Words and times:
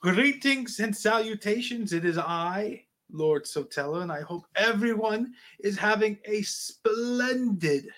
Greetings 0.00 0.78
and 0.78 0.96
salutations. 0.96 1.92
It 1.92 2.04
is 2.04 2.18
I, 2.18 2.84
Lord 3.10 3.46
Sotelo, 3.46 4.02
and 4.02 4.12
I 4.12 4.20
hope 4.20 4.46
everyone 4.54 5.34
is 5.58 5.76
having 5.76 6.18
a 6.24 6.42
splendid 6.42 7.88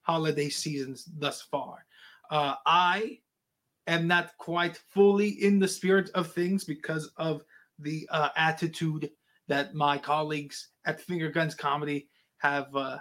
holiday 0.00 0.48
season 0.48 0.96
thus 1.18 1.42
far. 1.42 1.84
Uh, 2.30 2.54
I 2.64 3.18
am 3.88 4.06
not 4.06 4.30
quite 4.38 4.80
fully 4.88 5.28
in 5.28 5.58
the 5.58 5.68
spirit 5.68 6.08
of 6.14 6.32
things 6.32 6.64
because 6.64 7.10
of 7.18 7.42
the 7.78 8.08
uh, 8.10 8.30
attitude 8.36 9.10
that 9.48 9.74
my 9.74 9.98
colleagues 9.98 10.68
at 10.86 10.98
Finger 10.98 11.30
Guns 11.30 11.54
Comedy 11.54 12.08
have 12.38 12.74
uh, 12.74 12.96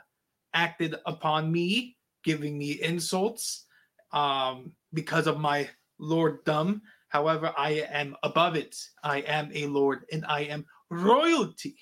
acted 0.53 0.95
upon 1.05 1.49
me, 1.49 1.95
giving 2.25 2.57
me 2.57 2.71
insults 2.81 3.67
um, 4.11 4.73
because 4.93 5.27
of 5.27 5.39
my 5.39 5.69
lorddom. 5.97 6.81
However, 7.11 7.53
I 7.57 7.85
am 7.91 8.15
above 8.23 8.55
it. 8.55 8.77
I 9.03 9.17
am 9.19 9.51
a 9.53 9.67
lord 9.67 10.05
and 10.13 10.25
I 10.25 10.43
am 10.43 10.65
royalty. 10.89 11.75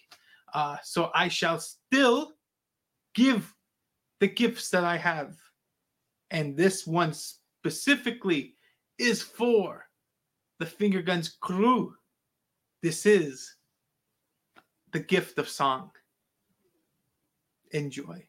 Uh, 0.55 0.77
so 0.83 1.11
I 1.13 1.27
shall 1.27 1.59
still 1.59 2.33
give 3.13 3.53
the 4.19 4.27
gifts 4.27 4.71
that 4.71 4.83
I 4.83 4.97
have. 4.97 5.35
And 6.31 6.57
this 6.57 6.88
one 6.88 7.13
specifically 7.13 8.55
is 8.97 9.21
for 9.21 9.85
the 10.57 10.65
Finger 10.65 11.03
Guns 11.03 11.38
crew. 11.39 11.93
This 12.81 13.05
is 13.05 13.55
the 14.93 14.99
gift 14.99 15.38
of 15.38 15.47
song. 15.47 15.91
Enjoy. 17.69 18.28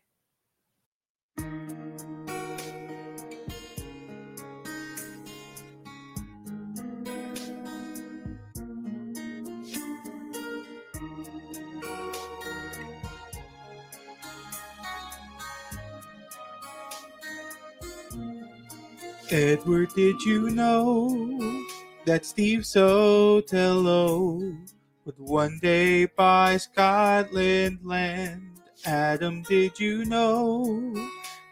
Edward, 19.33 19.91
did 19.95 20.21
you 20.23 20.51
know 20.51 21.39
that 22.05 22.27
Steve 22.27 22.63
Sotelo 22.63 24.59
would 25.05 25.19
one 25.19 25.61
day 25.63 26.07
buy 26.07 26.57
Scotland 26.57 27.79
land? 27.85 28.61
Adam, 28.87 29.43
did 29.43 29.79
you 29.79 30.05
know 30.05 30.93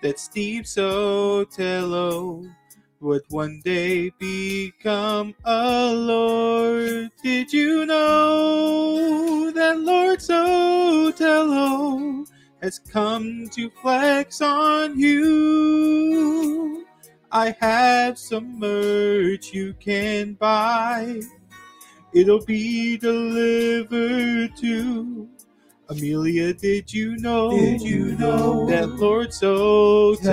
that 0.02 0.18
Steve 0.18 0.64
Sotelo 0.64 2.52
would 2.98 3.22
one 3.28 3.60
day 3.64 4.10
become 4.18 5.32
a 5.44 5.92
lord? 5.94 7.12
Did 7.22 7.52
you 7.52 7.86
know 7.86 9.52
that 9.52 9.78
Lord 9.78 10.18
Sotelo 10.18 11.38
has 12.60 12.80
come 12.80 13.48
to 13.50 13.70
flex 13.70 14.40
on 14.40 14.98
you? 14.98 16.77
I 17.30 17.54
have 17.60 18.18
some 18.18 18.58
merch 18.58 19.52
you 19.52 19.74
can 19.74 20.32
buy. 20.32 21.20
It'll 22.14 22.42
be 22.44 22.96
delivered 22.96 24.56
to 24.56 25.28
Amelia. 25.90 26.54
Did 26.54 26.90
you 26.90 27.18
know? 27.18 27.50
Did 27.50 27.82
you 27.82 28.16
know 28.16 28.64
that 28.66 28.88
Lord 28.88 29.28
Sotelo 29.28 30.26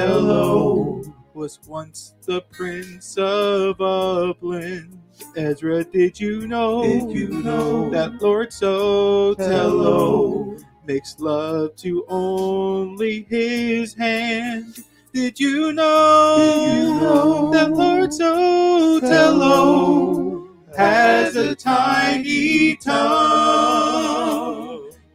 was 1.33 1.59
once 1.67 2.13
the 2.23 2.39
Prince 2.51 3.17
of 3.17 3.81
Upland? 3.81 4.97
Ezra, 5.35 5.83
did 5.83 6.17
you 6.17 6.47
know? 6.47 6.83
Did 6.83 7.11
you 7.11 7.27
know 7.43 7.89
that 7.89 8.21
Lord 8.21 8.51
Sotelo 8.51 9.83
makes 10.85 11.19
love 11.19 11.75
to 11.77 12.05
only 12.07 13.23
his 13.23 13.93
hand? 13.95 14.77
Did 15.15 15.39
you 15.39 15.71
know, 15.71 16.35
Did 16.37 16.73
you 16.73 16.99
know 16.99 17.49
that 17.51 17.71
Lord 17.71 18.09
Sotelo 18.09 18.99
has 20.75 21.37
a 21.37 21.55
tiny 21.55 22.75
tongue? 22.75 24.11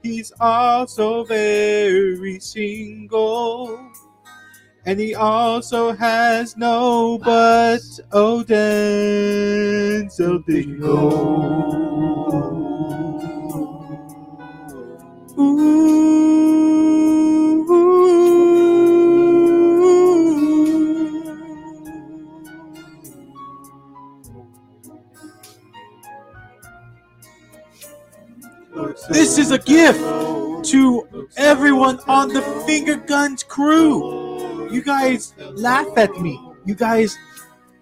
He's 0.02 0.32
also 0.40 1.24
very 1.24 2.40
single. 2.40 3.78
And 4.86 4.98
he 4.98 5.14
also 5.14 5.92
has 5.92 6.56
no 6.56 7.18
but 7.18 7.82
Oh, 8.10 8.42
Denzel, 8.42 10.42
did 10.46 10.66
This 29.10 29.38
is 29.38 29.50
a 29.50 29.58
gift 29.58 29.98
to 30.70 31.26
everyone 31.36 31.98
on 32.06 32.28
the 32.28 32.42
Finger 32.64 32.94
Guns 32.94 33.42
crew. 33.42 34.70
You 34.70 34.82
guys 34.82 35.34
laugh 35.54 35.88
at 35.96 36.14
me. 36.20 36.40
You 36.64 36.76
guys 36.76 37.18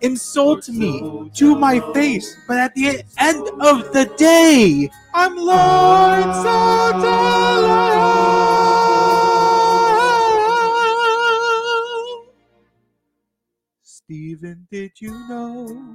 insult 0.00 0.70
me 0.70 1.30
to 1.34 1.54
my 1.54 1.80
face. 1.92 2.34
But 2.48 2.56
at 2.56 2.74
the 2.74 3.02
end 3.18 3.46
of 3.60 3.92
the 3.92 4.10
day, 4.16 4.88
I'm 5.12 5.36
Lord 5.36 6.24
Sotelo. 6.24 7.98
Stephen, 13.82 14.66
did 14.70 14.92
you 14.98 15.10
know 15.28 15.94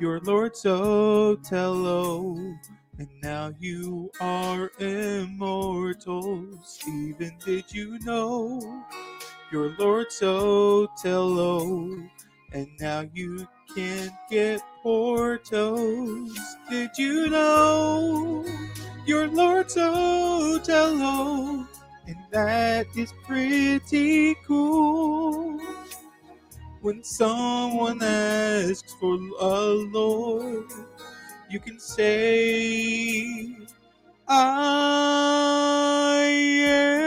you're 0.00 0.18
Lord 0.20 0.54
Sotelo? 0.54 2.36
And 2.98 3.08
now 3.22 3.52
you 3.60 4.10
are 4.20 4.70
immortal. 4.78 6.46
Stephen, 6.64 7.36
did 7.44 7.70
you 7.70 7.98
know 8.00 8.84
you're 9.52 9.76
Lord 9.78 10.08
Sotelo? 10.08 12.08
And 12.52 12.68
now 12.80 13.04
you 13.12 13.46
can't 13.74 14.12
get 14.30 14.62
Portos. 14.82 16.34
Did 16.70 16.90
you 16.96 17.28
know 17.28 18.46
you're 19.04 19.28
Lord 19.28 19.68
Sotelo? 19.68 21.68
And 22.06 22.16
that 22.30 22.86
is 22.96 23.12
pretty 23.26 24.36
cool. 24.46 25.60
When 26.80 27.04
someone 27.04 28.02
asks 28.02 28.94
for 28.94 29.18
a 29.40 29.60
Lord, 29.92 30.72
you 31.48 31.60
can 31.60 31.78
say, 31.78 33.56
I 34.28 36.26
am. 36.64 37.06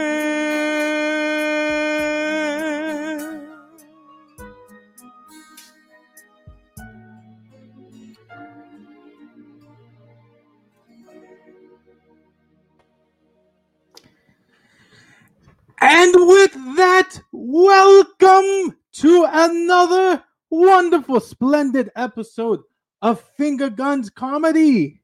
And 15.82 16.14
with 16.14 16.52
that, 16.76 17.20
welcome 17.32 18.76
to 18.92 19.26
another 19.30 20.22
wonderful, 20.50 21.20
splendid 21.20 21.90
episode 21.96 22.62
of 23.02 23.20
Finger 23.36 23.70
Guns 23.70 24.10
Comedy. 24.10 25.00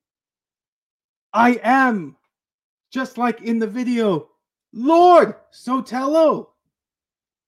I 1.32 1.60
am, 1.62 2.16
just 2.90 3.19
like 3.19 3.43
in 3.43 3.58
the 3.58 3.66
video, 3.66 4.28
Lord 4.72 5.34
Sotelo. 5.52 6.48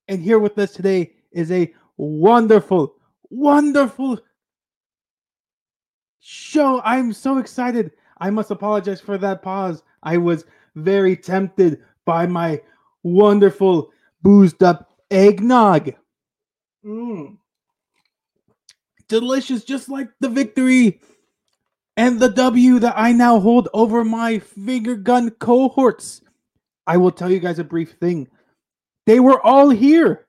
And 0.08 0.22
here 0.22 0.38
with 0.38 0.58
us 0.58 0.72
today 0.72 1.12
is 1.32 1.50
a 1.50 1.72
wonderful, 1.96 2.94
wonderful 3.30 4.18
show. 6.20 6.80
I'm 6.84 7.12
so 7.12 7.38
excited. 7.38 7.92
I 8.18 8.30
must 8.30 8.50
apologize 8.50 9.00
for 9.00 9.18
that 9.18 9.42
pause. 9.42 9.82
I 10.02 10.16
was 10.16 10.44
very 10.74 11.16
tempted 11.16 11.82
by 12.04 12.26
my 12.26 12.60
wonderful 13.02 13.90
boozed 14.22 14.62
up 14.62 14.90
eggnog. 15.10 15.94
Mm 16.84 17.37
delicious, 19.08 19.64
just 19.64 19.88
like 19.88 20.08
the 20.20 20.28
victory 20.28 21.00
and 21.96 22.20
the 22.20 22.28
W 22.28 22.78
that 22.78 22.94
I 22.96 23.12
now 23.12 23.40
hold 23.40 23.68
over 23.74 24.04
my 24.04 24.38
finger 24.38 24.94
gun 24.94 25.30
cohorts. 25.30 26.20
I 26.86 26.96
will 26.96 27.10
tell 27.10 27.30
you 27.30 27.40
guys 27.40 27.58
a 27.58 27.64
brief 27.64 27.92
thing. 28.00 28.28
They 29.06 29.20
were 29.20 29.44
all 29.44 29.70
here, 29.70 30.26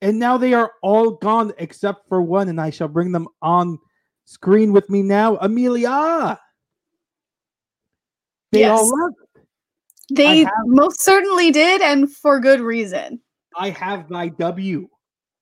and 0.00 0.18
now 0.18 0.38
they 0.38 0.54
are 0.54 0.72
all 0.82 1.10
gone 1.12 1.52
except 1.58 2.08
for 2.08 2.22
one, 2.22 2.48
and 2.48 2.60
I 2.60 2.70
shall 2.70 2.88
bring 2.88 3.12
them 3.12 3.28
on 3.42 3.78
screen 4.24 4.72
with 4.72 4.88
me 4.88 5.02
now, 5.02 5.36
Amelia. 5.36 6.40
They 8.52 8.64
all 8.64 8.82
Yes. 8.82 8.90
love 8.90 9.12
it. 9.36 9.42
They 10.12 10.38
have- 10.38 10.52
most 10.66 11.00
certainly 11.02 11.50
did, 11.52 11.82
and 11.82 12.12
for 12.16 12.40
good 12.40 12.60
reason. 12.60 13.20
I 13.56 13.70
have 13.70 14.10
my 14.10 14.28
W. 14.28 14.88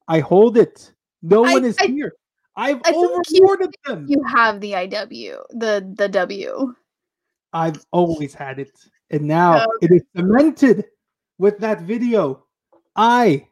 I 0.08 0.20
hold 0.20 0.58
it. 0.58 0.93
No 1.23 1.44
I- 1.44 1.52
one 1.55 1.64
is 1.64 1.79
I- 1.79 1.87
here. 1.87 2.12
I've 2.58 2.81
I 2.84 2.90
you- 2.90 3.70
them. 3.87 4.06
You 4.08 4.22
have 4.25 4.60
the 4.60 4.72
IW, 4.72 5.38
the 5.50 5.94
the 5.96 6.08
W. 6.08 6.75
I've 7.52 7.84
always 7.93 8.34
had 8.34 8.58
it. 8.58 8.72
And 9.10 9.22
now 9.22 9.64
Oh. 9.64 9.78
it 9.81 9.90
is 9.93 10.02
cemented 10.14 10.84
with 11.38 11.58
that 11.60 11.82
video. 11.82 12.44
I 12.96 13.46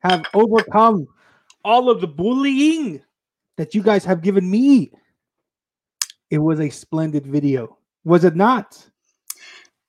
have 0.00 0.24
overcome 0.34 1.06
all 1.64 1.88
of 1.88 2.00
the 2.00 2.08
bullying 2.08 3.00
that 3.56 3.74
you 3.74 3.82
guys 3.82 4.04
have 4.04 4.22
given 4.22 4.50
me. 4.50 4.90
It 6.30 6.38
was 6.38 6.58
a 6.60 6.68
splendid 6.68 7.26
video. 7.26 7.78
Was 8.04 8.24
it 8.24 8.34
not? 8.34 8.76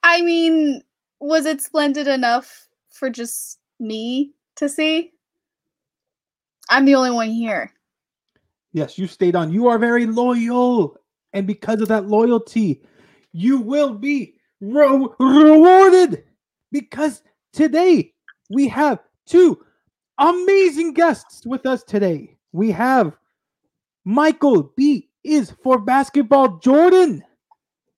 I 0.04 0.22
mean, 0.22 0.82
was 1.20 1.46
it 1.46 1.62
splendid 1.62 2.08
enough 2.08 2.68
for 2.92 3.10
just 3.10 3.60
me 3.80 4.34
to 4.58 4.70
see? 4.70 5.12
I'm 6.70 6.86
the 6.86 6.96
only 6.96 7.12
one 7.12 7.30
here. 7.30 7.74
Yes, 8.74 8.98
you 8.98 9.08
stayed 9.08 9.36
on. 9.36 9.52
You 9.52 9.68
are 9.68 9.78
very 9.78 10.06
loyal. 10.06 10.98
And 11.34 11.46
because 11.48 11.82
of 11.82 11.88
that 11.90 12.08
loyalty, 12.08 12.82
you 13.34 13.60
will 13.60 13.94
be 13.94 14.36
re- 14.60 15.08
rewarded. 15.20 16.24
Because 16.72 17.22
today 17.54 18.14
we 18.50 18.68
have 18.70 19.00
two 19.26 19.64
amazing 20.18 20.94
guests 20.94 21.46
with 21.46 21.66
us 21.66 21.84
today. 21.84 22.38
We 22.54 22.72
have 22.72 23.18
Michael 24.06 24.74
B 24.76 25.10
is 25.24 25.52
for 25.64 25.80
basketball 25.80 26.58
Jordan 26.60 27.24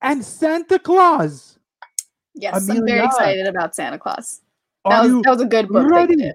and 0.02 0.24
Santa 0.24 0.80
Claus. 0.80 1.60
Yes, 2.36 2.70
I'm 2.70 2.86
very 2.86 3.06
excited 3.06 3.48
about 3.48 3.76
Santa 3.76 4.00
Claus. 4.00 4.42
That 4.86 4.94
Are 4.94 5.02
was, 5.04 5.12
you 5.12 5.22
that 5.24 5.30
was 5.30 5.42
a 5.42 5.46
good 5.46 5.70
book. 5.70 5.90
ready? 5.90 6.32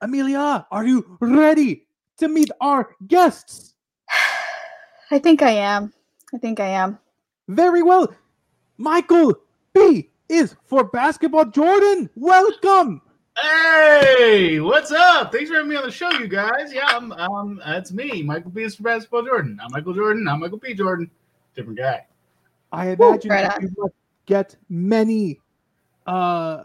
Amelia, 0.00 0.64
are 0.70 0.86
you 0.86 1.18
ready 1.20 1.87
to 2.18 2.28
meet 2.28 2.50
our 2.60 2.94
guests? 3.06 3.74
I 5.10 5.18
think 5.18 5.42
I 5.42 5.50
am. 5.50 5.92
I 6.34 6.38
think 6.38 6.60
I 6.60 6.68
am. 6.68 6.98
Very 7.48 7.82
well. 7.82 8.12
Michael 8.76 9.34
B 9.72 10.10
is 10.28 10.54
for 10.66 10.84
basketball 10.84 11.46
Jordan. 11.46 12.10
Welcome. 12.14 13.00
Hey, 13.40 14.60
what's 14.60 14.90
up? 14.90 15.32
Thanks 15.32 15.48
for 15.48 15.56
having 15.56 15.70
me 15.70 15.76
on 15.76 15.84
the 15.84 15.90
show, 15.90 16.10
you 16.12 16.26
guys. 16.26 16.72
Yeah, 16.72 16.86
I'm, 16.88 17.12
um, 17.12 17.60
that's 17.64 17.92
me, 17.92 18.22
Michael 18.22 18.50
B. 18.50 18.62
is 18.64 18.74
for 18.74 18.82
Basketball 18.82 19.22
Jordan. 19.22 19.60
I'm 19.62 19.70
Michael 19.70 19.94
Jordan. 19.94 20.26
I'm 20.28 20.40
Michael 20.40 20.58
B. 20.58 20.74
Jordan. 20.74 21.10
Different 21.54 21.78
guy. 21.78 22.04
I 22.72 22.94
Woo, 22.94 23.10
imagine 23.10 23.30
right 23.30 23.62
you 23.62 23.70
must 23.78 23.94
get 24.26 24.56
many 24.68 25.40
uh 26.06 26.64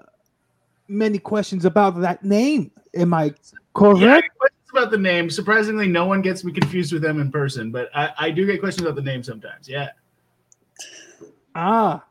many 0.88 1.18
questions 1.18 1.66
about 1.66 2.00
that 2.02 2.24
name. 2.24 2.72
Am 2.94 3.14
I 3.14 3.34
correct? 3.74 4.30
questions 4.38 4.53
about 4.74 4.92
the 4.92 4.98
name. 4.98 5.30
Surprisingly, 5.30 5.88
no 5.88 6.06
one 6.06 6.22
gets 6.22 6.44
me 6.44 6.52
confused 6.52 6.92
with 6.92 7.02
them 7.02 7.22
in 7.22 7.32
person, 7.32 7.72
but 7.72 7.90
I, 7.96 8.12
I 8.18 8.32
do 8.32 8.46
get 8.46 8.60
questions 8.60 8.86
about 8.86 8.96
the 8.96 9.02
name 9.02 9.24
sometimes. 9.24 9.70
Yeah. 9.70 9.90
Ah, 11.56 12.04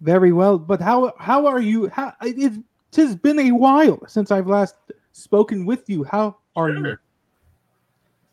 very 0.00 0.32
well. 0.32 0.58
But 0.58 0.80
how 0.80 1.12
how 1.18 1.46
are 1.46 1.60
you? 1.60 1.88
How 1.88 2.12
it 2.22 2.62
has 2.94 3.16
been 3.16 3.38
a 3.38 3.52
while 3.52 3.98
since 4.06 4.30
I've 4.30 4.46
last 4.46 4.76
spoken 5.12 5.64
with 5.66 5.88
you. 5.88 6.04
How 6.04 6.36
are 6.54 6.70
you? 6.70 6.98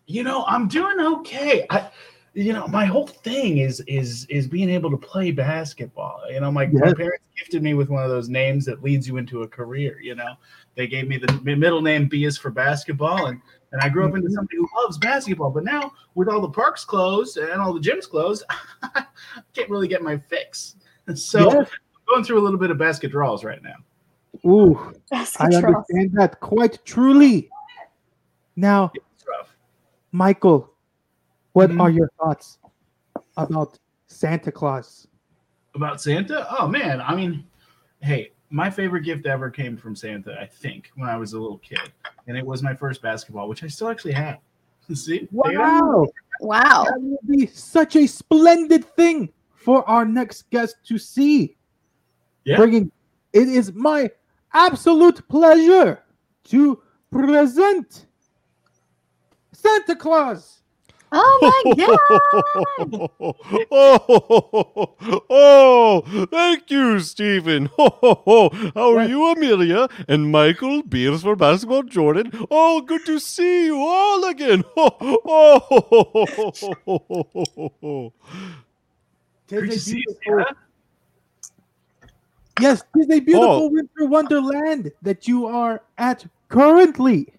You 0.07 0.24
know, 0.24 0.46
I'm 0.46 0.68
doing 0.68 1.00
okay. 1.00 1.66
I, 1.69 1.90
you 2.37 2.51
know, 2.51 2.67
my 2.67 2.83
whole 2.83 3.07
thing 3.07 3.59
is 3.59 3.79
is 3.87 4.25
is 4.29 4.45
being 4.45 4.69
able 4.69 4.91
to 4.91 4.97
play 4.97 5.31
basketball. 5.31 6.21
You 6.29 6.41
know, 6.41 6.51
my, 6.51 6.65
my 6.67 6.93
parents 6.93 7.23
gifted 7.37 7.63
me 7.63 7.73
with 7.75 7.87
one 7.89 8.03
of 8.03 8.09
those 8.09 8.27
names 8.27 8.65
that 8.65 8.83
leads 8.83 9.07
you 9.07 9.15
into 9.17 9.43
a 9.43 9.47
career. 9.47 9.99
You 10.01 10.15
know, 10.15 10.33
they 10.75 10.85
gave 10.85 11.07
me 11.07 11.17
the 11.17 11.31
middle 11.55 11.81
name 11.81 12.07
B 12.09 12.25
is 12.25 12.37
for 12.37 12.51
basketball, 12.51 13.27
and 13.27 13.41
and 13.71 13.81
I 13.81 13.87
grew 13.89 14.05
up 14.05 14.15
into 14.15 14.27
Mhm. 14.27 14.33
somebody 14.33 14.57
who 14.57 14.67
loves 14.83 14.97
basketball. 14.97 15.49
But 15.49 15.63
now, 15.63 15.93
with 16.13 16.27
all 16.27 16.41
the 16.41 16.49
parks 16.49 16.83
closed 16.83 17.37
and 17.37 17.61
all 17.61 17.73
the 17.73 17.79
gyms 17.79 18.07
closed, 18.09 18.43
I 18.83 19.05
can't 19.53 19.69
really 19.69 19.87
get 19.87 20.01
my 20.03 20.17
fix. 20.17 20.75
So 21.13 21.39
Yes. 21.39 21.69
I'm 21.71 22.13
going 22.13 22.23
through 22.25 22.39
a 22.39 22.43
little 22.43 22.59
bit 22.59 22.69
of 22.69 22.77
basket 22.77 23.11
draws 23.11 23.43
right 23.45 23.61
now. 23.63 23.75
Ooh, 24.49 24.77
I 24.77 24.91
Basketball. 25.09 25.55
understand 25.55 26.11
that 26.15 26.39
quite 26.41 26.83
truly. 26.85 27.49
Now, 28.57 28.91
rough. 29.27 29.55
Michael, 30.11 30.69
what 31.56 31.69
Mhm. 31.69 31.80
are 31.81 31.90
your 31.90 32.10
thoughts 32.19 32.60
about 33.38 33.80
Santa 34.07 34.52
Claus? 34.52 35.07
About 35.74 36.02
Santa? 36.02 36.46
Oh 36.60 36.68
man, 36.68 37.00
I 37.00 37.16
mean, 37.16 37.46
hey, 38.02 38.34
my 38.50 38.69
favorite 38.69 39.04
gift 39.04 39.25
ever 39.25 39.50
came 39.50 39.78
from 39.78 39.96
Santa, 39.96 40.38
I 40.40 40.48
think, 40.48 40.92
when 40.96 41.07
I 41.10 41.16
was 41.16 41.31
a 41.31 41.40
little 41.40 41.60
kid. 41.60 41.94
And 42.28 42.38
it 42.38 42.46
was 42.46 42.62
my 42.62 42.74
first 42.74 43.02
basketball, 43.02 43.48
which 43.48 43.63
I 43.63 43.68
still 43.68 43.88
actually 43.88 44.12
have. 44.13 44.40
See? 44.94 45.19
Take 45.19 45.30
it 45.31 45.56
out. 45.56 45.81
Wow, 45.81 46.06
Wow. 46.42 46.84
that 46.84 47.02
will 47.02 47.19
be 47.25 47.48
such 47.48 47.96
a 47.96 48.06
splendid 48.06 48.84
thing 48.84 49.31
for 49.54 49.88
our 49.90 50.04
next 50.06 50.50
guest 50.50 50.75
to 50.88 50.98
see. 50.98 51.56
Yeah. 52.44 52.57
Bringing, 52.57 52.92
it 53.31 53.48
is 53.48 53.72
my 53.74 54.12
absolute 54.54 55.25
pleasure 55.30 56.04
to 56.46 56.81
present 57.12 58.07
Santa 59.54 59.96
Claus. 59.96 60.62
Oh 61.17 61.63
my 61.65 61.75
god. 61.75 61.97
oh, 63.71 64.95
oh, 65.29 66.01
thank 66.29 66.69
you, 66.69 67.00
Stephen. 67.00 67.69
How 67.77 68.50
are 68.95 69.01
Yes. 69.03 69.09
you, 69.09 69.25
Amelia? 69.31 69.88
And 70.09 70.29
Michael, 70.31 70.83
Beers 70.83 71.21
for 71.21 71.35
Basketball 71.38 71.83
Jordan. 71.83 72.31
Oh, 72.51 72.81
good 72.81 73.06
to 73.06 73.17
see 73.19 73.65
you 73.67 73.77
all 73.79 74.25
again. 74.25 74.63
Oh, 74.77 76.03
Tis 79.47 79.59
Great 79.59 79.69
a 79.69 79.73
to 79.73 79.79
see 79.79 80.03
beautiful- 80.25 80.56
Yes, 82.61 82.83
tis 82.95 83.09
a 83.09 83.19
beautiful 83.19 83.65
Oh. 83.65 83.69
winter 83.69 84.06
wonderland 84.06 84.91
that 85.01 85.27
you 85.27 85.45
are 85.45 85.81
at 85.97 86.25
currently. 86.50 87.33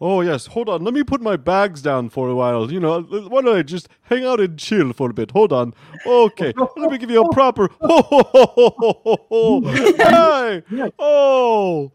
Oh, 0.00 0.20
yes. 0.20 0.46
Hold 0.46 0.68
on. 0.68 0.84
Let 0.84 0.94
me 0.94 1.02
put 1.02 1.20
my 1.20 1.36
bags 1.36 1.82
down 1.82 2.08
for 2.10 2.28
a 2.28 2.34
while. 2.34 2.70
You 2.72 2.80
know, 2.80 3.02
why 3.02 3.42
don't 3.42 3.56
I 3.56 3.62
just 3.62 3.88
hang 4.02 4.24
out 4.24 4.40
and 4.40 4.58
chill 4.58 4.92
for 4.92 5.10
a 5.10 5.14
bit? 5.14 5.30
Hold 5.32 5.52
on. 5.52 5.74
Okay. 6.06 6.52
Let 6.76 6.90
me 6.90 6.98
give 6.98 7.10
you 7.10 7.22
a 7.22 7.32
proper. 7.32 7.68
Hi. 9.40 10.62
Oh, 10.98 11.92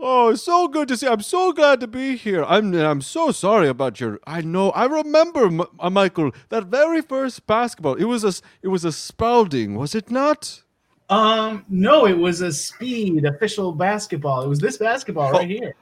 oh, 0.00 0.34
so 0.34 0.68
good 0.68 0.88
to 0.88 0.96
see. 0.96 1.06
I'm 1.06 1.22
so 1.22 1.52
glad 1.52 1.80
to 1.80 1.86
be 1.86 2.16
here. 2.16 2.44
I'm 2.44 2.74
I'm 2.74 3.00
so 3.02 3.30
sorry 3.32 3.68
about 3.68 4.00
your. 4.00 4.18
I 4.26 4.40
know. 4.40 4.70
I 4.70 4.84
remember, 4.86 5.46
M- 5.46 5.62
uh, 5.78 5.90
Michael, 5.90 6.32
that 6.50 6.66
very 6.66 7.02
first 7.02 7.46
basketball. 7.46 7.94
It 7.94 8.04
was 8.04 8.24
a 8.24 8.32
it 8.62 8.68
was 8.68 8.84
a 8.84 8.92
Spalding, 8.92 9.74
was 9.76 9.94
it 9.94 10.10
not? 10.10 10.62
Um, 11.10 11.64
no, 11.68 12.06
it 12.06 12.18
was 12.18 12.42
a 12.42 12.52
speed 12.52 13.24
official 13.24 13.72
basketball. 13.72 14.42
It 14.42 14.48
was 14.48 14.58
this 14.60 14.76
basketball 14.76 15.32
right 15.32 15.48
here. 15.48 15.74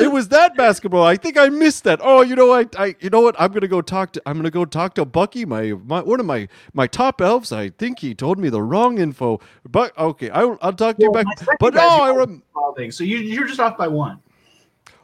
It 0.00 0.12
was 0.12 0.28
that 0.28 0.56
basketball. 0.56 1.04
I 1.04 1.16
think 1.16 1.36
I 1.38 1.48
missed 1.48 1.84
that. 1.84 2.00
Oh, 2.02 2.22
you 2.22 2.36
know 2.36 2.46
what? 2.46 2.78
I 2.78 2.94
you 3.00 3.10
know 3.10 3.20
what? 3.20 3.34
I'm 3.38 3.52
gonna 3.52 3.68
go 3.68 3.80
talk 3.82 4.12
to. 4.12 4.22
I'm 4.26 4.36
gonna 4.36 4.50
go 4.50 4.64
talk 4.64 4.94
to 4.94 5.04
Bucky, 5.04 5.44
my, 5.44 5.72
my 5.86 6.02
one 6.02 6.20
of 6.20 6.26
my 6.26 6.48
my 6.74 6.86
top 6.86 7.20
elves. 7.20 7.52
I 7.52 7.70
think 7.70 8.00
he 8.00 8.14
told 8.14 8.38
me 8.38 8.48
the 8.48 8.62
wrong 8.62 8.98
info. 8.98 9.40
But 9.68 9.96
okay, 9.98 10.30
I'll 10.30 10.58
I'll 10.62 10.72
talk 10.72 10.96
to 10.96 11.02
you 11.04 11.12
back. 11.12 11.26
But 11.60 11.74
no, 11.74 11.80
I 11.80 12.08
your 12.08 12.18
rem- 12.18 12.42
Spalding. 12.50 12.90
So 12.92 13.04
you 13.04 13.18
you're 13.18 13.46
just 13.46 13.60
off 13.60 13.76
by 13.76 13.88
one. 13.88 14.20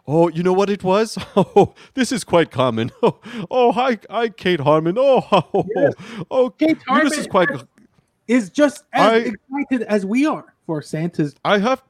Oh, 0.06 0.28
you 0.28 0.42
know 0.42 0.52
what 0.52 0.68
it 0.68 0.82
was? 0.82 1.16
Oh, 1.36 1.74
this 1.94 2.10
is 2.12 2.24
quite 2.24 2.50
common. 2.50 2.90
Oh, 3.02 3.18
oh 3.50 3.72
hi, 3.72 3.98
hi, 4.10 4.28
Kate 4.28 4.60
Harmon. 4.60 4.96
Oh, 4.98 5.24
oh, 5.54 5.66
Yes. 5.76 5.94
oh, 6.30 6.50
Kate 6.50 6.78
know, 6.88 7.04
this 7.04 7.18
is 7.18 7.26
quite. 7.26 7.48
Is 8.28 8.50
just 8.50 8.84
as 8.92 9.12
I- 9.12 9.16
excited 9.16 9.82
as 9.88 10.04
we 10.06 10.26
are 10.26 10.54
for 10.66 10.80
Santa's. 10.82 11.34
I 11.44 11.58
have, 11.58 11.82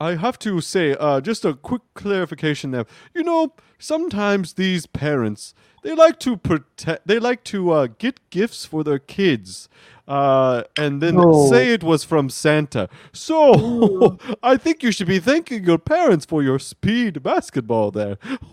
I 0.00 0.14
have 0.16 0.38
to 0.40 0.60
say, 0.62 0.96
uh, 0.98 1.20
just 1.20 1.44
a 1.44 1.52
quick 1.54 1.82
clarification 1.94 2.70
there. 2.70 2.86
You 3.14 3.22
know, 3.22 3.52
sometimes 3.78 4.54
these 4.54 4.86
parents 4.86 5.54
they 5.82 5.94
like 5.94 6.18
to 6.20 6.36
protect, 6.36 7.06
they 7.06 7.18
like 7.18 7.42
to 7.44 7.70
uh, 7.70 7.86
get 7.98 8.20
gifts 8.30 8.64
for 8.66 8.84
their 8.84 8.98
kids. 8.98 9.68
Uh, 10.06 10.64
and 10.76 11.00
then 11.00 11.14
No. 11.16 11.46
say 11.48 11.72
it 11.72 11.82
was 11.84 12.02
from 12.04 12.28
Santa. 12.28 12.88
So 13.12 14.18
I 14.42 14.56
think 14.56 14.82
you 14.82 14.90
should 14.92 15.06
be 15.06 15.20
thanking 15.20 15.64
your 15.64 15.78
parents 15.78 16.26
for 16.26 16.42
your 16.42 16.58
speed 16.58 17.22
basketball 17.22 17.90
there. 17.92 18.18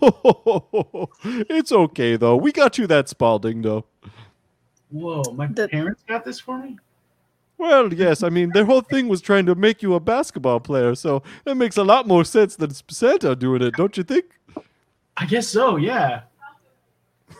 it's 1.24 1.72
okay 1.72 2.16
though. 2.16 2.36
We 2.36 2.52
got 2.52 2.78
you 2.78 2.86
that 2.86 3.08
Spalding 3.08 3.62
though. 3.62 3.84
Whoa, 4.90 5.22
my 5.34 5.46
The- 5.48 5.68
parents 5.68 6.02
got 6.06 6.24
this 6.24 6.38
for 6.40 6.58
me? 6.58 6.78
Well, 7.58 7.92
yes, 7.92 8.22
I 8.22 8.28
mean 8.28 8.50
their 8.54 8.64
whole 8.64 8.82
thing 8.82 9.08
was 9.08 9.20
trying 9.20 9.46
to 9.46 9.54
make 9.54 9.82
you 9.82 9.94
a 9.94 10.00
basketball 10.00 10.60
player, 10.60 10.94
so 10.94 11.22
that 11.44 11.56
makes 11.56 11.76
a 11.76 11.84
lot 11.84 12.06
more 12.06 12.24
sense 12.24 12.56
than 12.56 12.70
Santa 12.70 13.34
doing 13.34 13.62
it, 13.62 13.74
don't 13.74 13.96
you 13.96 14.04
think? 14.04 14.26
I 15.16 15.26
guess 15.26 15.48
so, 15.48 15.76
yeah. 15.76 16.22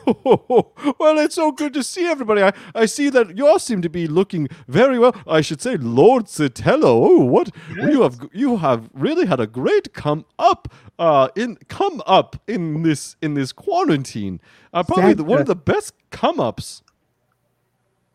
well, 0.25 1.19
it's 1.19 1.35
so 1.35 1.53
good 1.53 1.75
to 1.75 1.83
see 1.83 2.07
everybody. 2.07 2.43
I, 2.43 2.53
I 2.75 2.87
see 2.87 3.11
that 3.11 3.37
you 3.37 3.47
all 3.47 3.59
seem 3.59 3.83
to 3.83 3.89
be 3.89 4.07
looking 4.07 4.49
very 4.67 4.99
well. 4.99 5.15
I 5.27 5.41
should 5.41 5.61
say, 5.61 5.77
Lord 5.77 6.27
Sotelo. 6.27 6.85
Oh, 6.85 7.25
what 7.25 7.51
you 7.77 8.03
have 8.03 8.29
you 8.33 8.57
have 8.57 8.89
really 8.95 9.27
had 9.27 9.41
a 9.41 9.47
great 9.47 9.93
come 9.93 10.25
up 10.39 10.73
uh 10.99 11.29
in 11.37 11.57
come 11.69 12.03
up 12.07 12.41
in 12.47 12.83
this 12.83 13.17
in 13.23 13.35
this 13.35 13.53
quarantine. 13.53 14.41
Uh, 14.73 14.83
probably 14.83 15.15
the, 15.15 15.25
one 15.25 15.41
of 15.41 15.47
the 15.47 15.57
best 15.57 15.95
come 16.11 16.41
ups. 16.41 16.83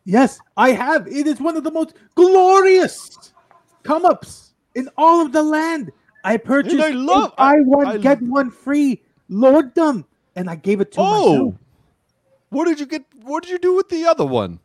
Yes, 0.04 0.38
I 0.56 0.72
have. 0.72 1.06
It 1.08 1.26
is 1.26 1.40
one 1.40 1.56
of 1.56 1.64
the 1.64 1.70
most 1.70 1.94
glorious 2.14 3.32
come 3.82 4.04
ups 4.04 4.52
in 4.74 4.88
all 4.98 5.24
of 5.24 5.32
the 5.32 5.42
land. 5.42 5.90
I 6.24 6.36
purchased 6.36 6.80
I 6.80 6.90
love- 6.90 7.32
I- 7.38 7.60
one 7.60 7.86
I- 7.86 7.96
get 7.98 8.20
one 8.22 8.50
free 8.50 9.02
lorddom, 9.30 10.04
and 10.36 10.48
I 10.50 10.56
gave 10.56 10.80
it 10.80 10.92
to 10.92 11.00
Oh, 11.00 11.28
myself. 11.28 11.54
what 12.50 12.64
did 12.66 12.80
you 12.80 12.86
get? 12.86 13.04
What 13.22 13.42
did 13.42 13.52
you 13.52 13.58
do 13.58 13.74
with 13.74 13.88
the 13.88 14.04
other 14.06 14.24
one? 14.26 14.58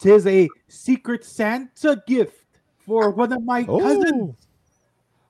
Tis 0.00 0.26
a 0.26 0.48
secret 0.68 1.24
Santa 1.24 2.02
gift 2.06 2.44
for 2.78 3.10
one 3.10 3.32
of 3.32 3.42
my 3.44 3.64
oh. 3.68 3.80
cousins. 3.80 4.45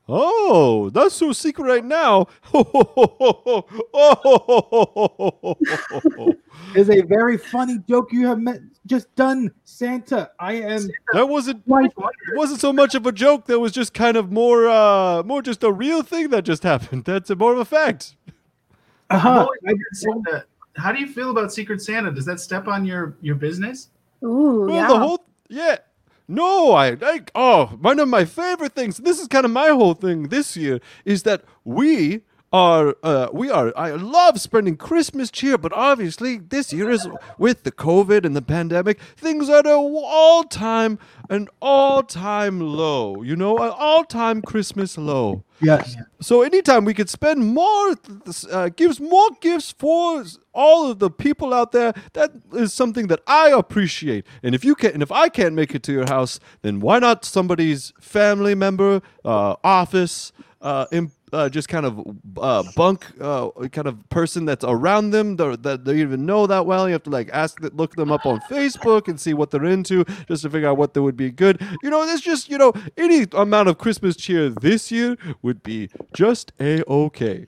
Oh. 0.08 0.90
That's 0.90 1.14
so 1.14 1.32
secret 1.32 1.66
right 1.66 1.84
now. 1.84 2.28
Is 6.74 6.90
a 6.90 7.02
very 7.02 7.38
funny 7.38 7.78
joke 7.88 8.12
you 8.12 8.26
have 8.26 8.38
met, 8.38 8.60
just 8.86 9.14
done, 9.14 9.50
Santa. 9.64 10.30
I 10.38 10.54
am 10.54 10.88
that 11.12 11.28
wasn't 11.28 11.64
quite 11.66 11.86
it 11.86 12.36
wasn't 12.36 12.60
so 12.60 12.72
much 12.72 12.94
of 12.94 13.06
a 13.06 13.12
joke. 13.12 13.46
That 13.46 13.58
was 13.58 13.72
just 13.72 13.94
kind 13.94 14.16
of 14.16 14.30
more, 14.30 14.68
uh, 14.68 15.22
more 15.24 15.42
just 15.42 15.64
a 15.64 15.72
real 15.72 16.02
thing 16.02 16.30
that 16.30 16.44
just 16.44 16.62
happened. 16.62 17.04
That's 17.04 17.30
a 17.30 17.36
more 17.36 17.52
of 17.52 17.58
a 17.58 17.64
fact. 17.64 18.16
I'm 19.10 19.16
uh-huh. 19.16 19.40
always 19.40 19.60
Secret 19.64 19.86
Santa. 19.92 20.44
How 20.76 20.92
do 20.92 21.00
you 21.00 21.06
feel 21.06 21.30
about 21.30 21.52
Secret 21.52 21.80
Santa? 21.80 22.12
Does 22.12 22.26
that 22.26 22.40
step 22.40 22.68
on 22.68 22.84
your 22.84 23.16
your 23.20 23.34
business? 23.34 23.88
Ooh, 24.24 24.66
Well, 24.66 24.76
yeah. 24.76 24.88
the 24.88 24.98
whole 24.98 25.24
yeah. 25.48 25.76
No, 26.28 26.72
I 26.72 26.90
like 26.90 27.30
oh 27.34 27.66
one 27.80 28.00
of 28.00 28.08
my 28.08 28.24
favorite 28.24 28.74
things. 28.74 28.98
This 28.98 29.20
is 29.20 29.28
kind 29.28 29.44
of 29.44 29.50
my 29.52 29.68
whole 29.68 29.94
thing 29.94 30.24
this 30.24 30.56
year 30.56 30.80
is 31.04 31.22
that 31.22 31.44
we 31.64 32.22
are 32.56 32.96
uh, 33.02 33.28
we 33.32 33.50
are 33.50 33.70
I 33.76 33.90
love 33.90 34.40
spending 34.40 34.76
Christmas 34.78 35.30
cheer, 35.30 35.58
but 35.58 35.72
obviously 35.74 36.38
this 36.38 36.72
year 36.72 36.90
is 36.90 37.06
with 37.36 37.64
the 37.64 37.72
COVID 37.72 38.24
and 38.24 38.34
the 38.34 38.40
pandemic, 38.40 38.98
things 39.16 39.50
are 39.50 39.58
at 39.58 39.66
an 39.66 39.72
all 39.74 40.42
time 40.42 40.98
an 41.28 41.48
all 41.60 42.02
time 42.02 42.60
low. 42.60 43.22
You 43.22 43.36
know, 43.36 43.58
an 43.58 43.72
all 43.76 44.04
time 44.04 44.40
Christmas 44.40 44.96
low. 44.96 45.44
yes. 45.60 45.96
So 46.20 46.40
anytime 46.40 46.86
we 46.86 46.94
could 46.94 47.10
spend 47.10 47.44
more, 47.54 47.94
uh, 48.50 48.70
gives 48.70 49.00
more 49.00 49.28
gifts 49.42 49.72
for 49.72 50.24
all 50.54 50.90
of 50.90 50.98
the 50.98 51.10
people 51.10 51.52
out 51.52 51.72
there, 51.72 51.92
that 52.14 52.30
is 52.54 52.72
something 52.72 53.08
that 53.08 53.20
I 53.26 53.50
appreciate. 53.50 54.24
And 54.42 54.54
if 54.54 54.64
you 54.64 54.74
can, 54.74 54.92
and 54.92 55.02
if 55.02 55.12
I 55.12 55.28
can't 55.28 55.54
make 55.54 55.74
it 55.74 55.82
to 55.84 55.92
your 55.92 56.06
house, 56.06 56.40
then 56.62 56.80
why 56.80 57.00
not 57.00 57.26
somebody's 57.26 57.92
family 58.00 58.54
member, 58.54 59.02
uh, 59.26 59.56
office, 59.62 60.32
uh, 60.62 60.86
uh, 61.32 61.48
just 61.48 61.68
kind 61.68 61.84
of 61.86 62.00
uh, 62.38 62.62
bunk 62.74 63.06
uh, 63.20 63.50
kind 63.72 63.86
of 63.86 64.08
person 64.08 64.44
that's 64.44 64.64
around 64.64 65.10
them 65.10 65.36
that, 65.36 65.62
that 65.62 65.84
they 65.84 66.00
even 66.00 66.24
know 66.24 66.46
that 66.46 66.66
well. 66.66 66.88
You 66.88 66.92
have 66.92 67.02
to 67.04 67.10
like 67.10 67.30
ask, 67.32 67.58
look 67.72 67.96
them 67.96 68.12
up 68.12 68.26
on 68.26 68.40
Facebook 68.50 69.08
and 69.08 69.20
see 69.20 69.34
what 69.34 69.50
they're 69.50 69.64
into, 69.64 70.04
just 70.28 70.42
to 70.42 70.50
figure 70.50 70.68
out 70.68 70.76
what 70.76 70.94
they 70.94 71.00
would 71.00 71.16
be 71.16 71.30
good. 71.30 71.60
You 71.82 71.90
know, 71.90 72.02
it's 72.02 72.22
just 72.22 72.48
you 72.48 72.58
know 72.58 72.72
any 72.96 73.26
amount 73.32 73.68
of 73.68 73.78
Christmas 73.78 74.16
cheer 74.16 74.50
this 74.50 74.90
year 74.90 75.16
would 75.42 75.62
be 75.62 75.90
just 76.14 76.52
a 76.60 76.82
okay. 76.88 77.46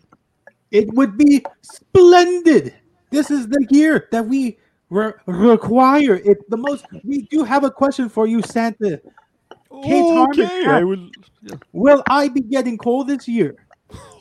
It 0.71 0.93
would 0.95 1.17
be 1.17 1.45
splendid. 1.63 2.75
This 3.11 3.31
is 3.31 3.49
the 3.49 3.67
year 3.71 4.09
that 4.13 4.27
we 4.27 4.59
re- 4.91 5.13
require 5.27 6.17
it 6.17 6.51
the 6.51 6.57
most. 6.57 6.85
We 7.05 7.23
do 7.23 7.45
have 7.45 7.65
a 7.65 7.71
question 7.71 8.09
for 8.09 8.27
you, 8.27 8.43
Santa. 8.43 9.01
Kate 9.83 10.03
okay, 10.03 10.67
I 10.67 10.83
would. 10.83 11.11
yeah. 11.43 11.57
Will 11.73 12.03
I 12.09 12.29
be 12.29 12.41
getting 12.41 12.77
cold 12.77 13.09
this 13.09 13.29
year? 13.29 13.55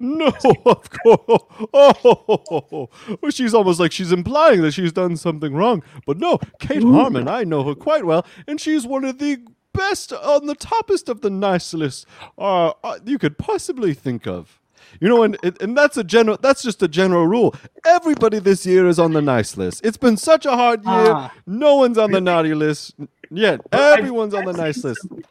no, 0.00 0.32
of 0.66 0.90
course. 0.90 1.42
Oh, 1.72 2.88
well, 3.20 3.30
she's 3.30 3.54
almost 3.54 3.80
like 3.80 3.92
she's 3.92 4.12
implying 4.12 4.62
that 4.62 4.72
she's 4.72 4.92
done 4.92 5.16
something 5.16 5.54
wrong. 5.54 5.82
But 6.06 6.18
no, 6.18 6.38
Kate 6.58 6.82
Harmon, 6.82 7.28
I 7.28 7.44
know 7.44 7.62
her 7.64 7.74
quite 7.74 8.04
well, 8.04 8.24
and 8.46 8.60
she's 8.60 8.86
one 8.86 9.04
of 9.04 9.18
the 9.18 9.38
best 9.72 10.12
on 10.12 10.46
the 10.46 10.56
toppest 10.56 11.08
of 11.08 11.20
the 11.20 11.30
nice 11.30 11.72
list 11.74 12.06
uh, 12.38 12.72
uh, 12.82 12.98
you 13.04 13.18
could 13.18 13.38
possibly 13.38 13.94
think 13.94 14.26
of. 14.26 14.60
You 15.00 15.08
know, 15.08 15.22
and 15.22 15.38
and 15.60 15.76
that's 15.76 15.96
a 15.96 16.02
general. 16.04 16.38
That's 16.40 16.62
just 16.62 16.82
a 16.82 16.88
general 16.88 17.26
rule. 17.26 17.54
Everybody 17.86 18.38
this 18.40 18.66
year 18.66 18.88
is 18.88 18.98
on 18.98 19.12
the 19.12 19.22
nice 19.22 19.56
list. 19.56 19.84
It's 19.84 19.96
been 19.96 20.16
such 20.16 20.46
a 20.46 20.52
hard 20.52 20.84
year. 20.84 21.12
Ah. 21.12 21.32
no 21.46 21.76
one's 21.76 21.98
on 21.98 22.10
the 22.10 22.20
naughty 22.20 22.54
list 22.54 22.94
yet. 23.30 23.60
Everyone's 23.72 24.34
on 24.34 24.44
the 24.44 24.50
I've 24.50 24.56
nice 24.56 24.82
list. 24.82 25.02
some- 25.08 25.22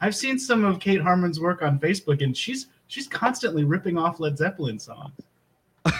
I've 0.00 0.14
seen 0.14 0.38
some 0.38 0.64
of 0.64 0.78
Kate 0.78 1.00
Harmon's 1.00 1.40
work 1.40 1.60
on 1.62 1.80
Facebook, 1.80 2.22
and 2.22 2.36
she's 2.36 2.66
she's 2.88 3.06
constantly 3.06 3.64
ripping 3.64 3.96
off 3.96 4.18
Led 4.18 4.36
Zeppelin 4.36 4.78
songs. 4.78 5.12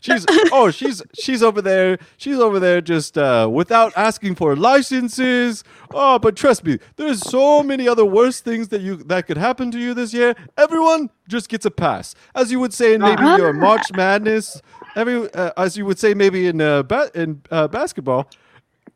She's 0.00 0.24
oh 0.52 0.70
she's 0.70 1.02
she's 1.18 1.42
over 1.42 1.60
there 1.60 1.98
she's 2.18 2.38
over 2.38 2.60
there 2.60 2.80
just 2.80 3.18
uh, 3.18 3.48
without 3.50 3.92
asking 3.96 4.36
for 4.36 4.54
licenses. 4.54 5.64
Oh, 5.92 6.18
but 6.18 6.36
trust 6.36 6.64
me, 6.64 6.78
there's 6.96 7.20
so 7.20 7.62
many 7.62 7.88
other 7.88 8.04
worse 8.04 8.40
things 8.40 8.68
that 8.68 8.80
you 8.80 8.96
that 8.96 9.26
could 9.26 9.36
happen 9.36 9.70
to 9.72 9.78
you 9.78 9.94
this 9.94 10.14
year. 10.14 10.34
Everyone 10.56 11.10
just 11.28 11.48
gets 11.48 11.66
a 11.66 11.70
pass, 11.70 12.14
as 12.34 12.52
you 12.52 12.60
would 12.60 12.72
say 12.72 12.94
in 12.94 13.00
maybe 13.00 13.24
your 13.24 13.52
March 13.52 13.86
Madness. 13.92 14.62
Every 14.94 15.32
uh, 15.32 15.50
as 15.56 15.76
you 15.76 15.84
would 15.86 15.98
say 15.98 16.14
maybe 16.14 16.46
in 16.46 16.60
uh, 16.60 16.84
ba- 16.84 17.10
in 17.14 17.42
uh, 17.50 17.66
basketball, 17.68 18.30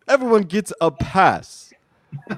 everyone 0.07 0.43
gets 0.43 0.73
a 0.81 0.91
pass. 0.91 1.73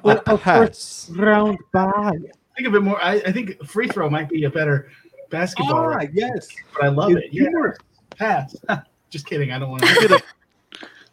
A 0.05 0.39
pass. 0.39 1.11
Round 1.15 1.59
by. 1.73 2.13
Think 2.57 2.69
of 2.69 2.75
it 2.75 2.81
more. 2.81 3.01
I, 3.03 3.15
I 3.15 3.33
think 3.33 3.65
free 3.67 3.89
throw 3.89 4.09
might 4.09 4.29
be 4.29 4.45
a 4.45 4.51
better 4.51 4.91
basketball, 5.31 5.77
Ah, 5.79 5.87
reference, 5.97 6.15
yes. 6.15 6.49
but 6.75 6.85
I 6.85 6.89
love 6.89 7.11
You- 7.11 7.19
it. 7.19 7.25
Yeah, 7.33 7.43
you- 7.51 7.73
pass. 8.17 8.55
Just 9.11 9.27
kidding. 9.27 9.51
I 9.53 9.59
don't 9.59 9.71
want 9.71 9.83
to. 9.83 9.95
get 10.09 10.11
a 10.13 10.23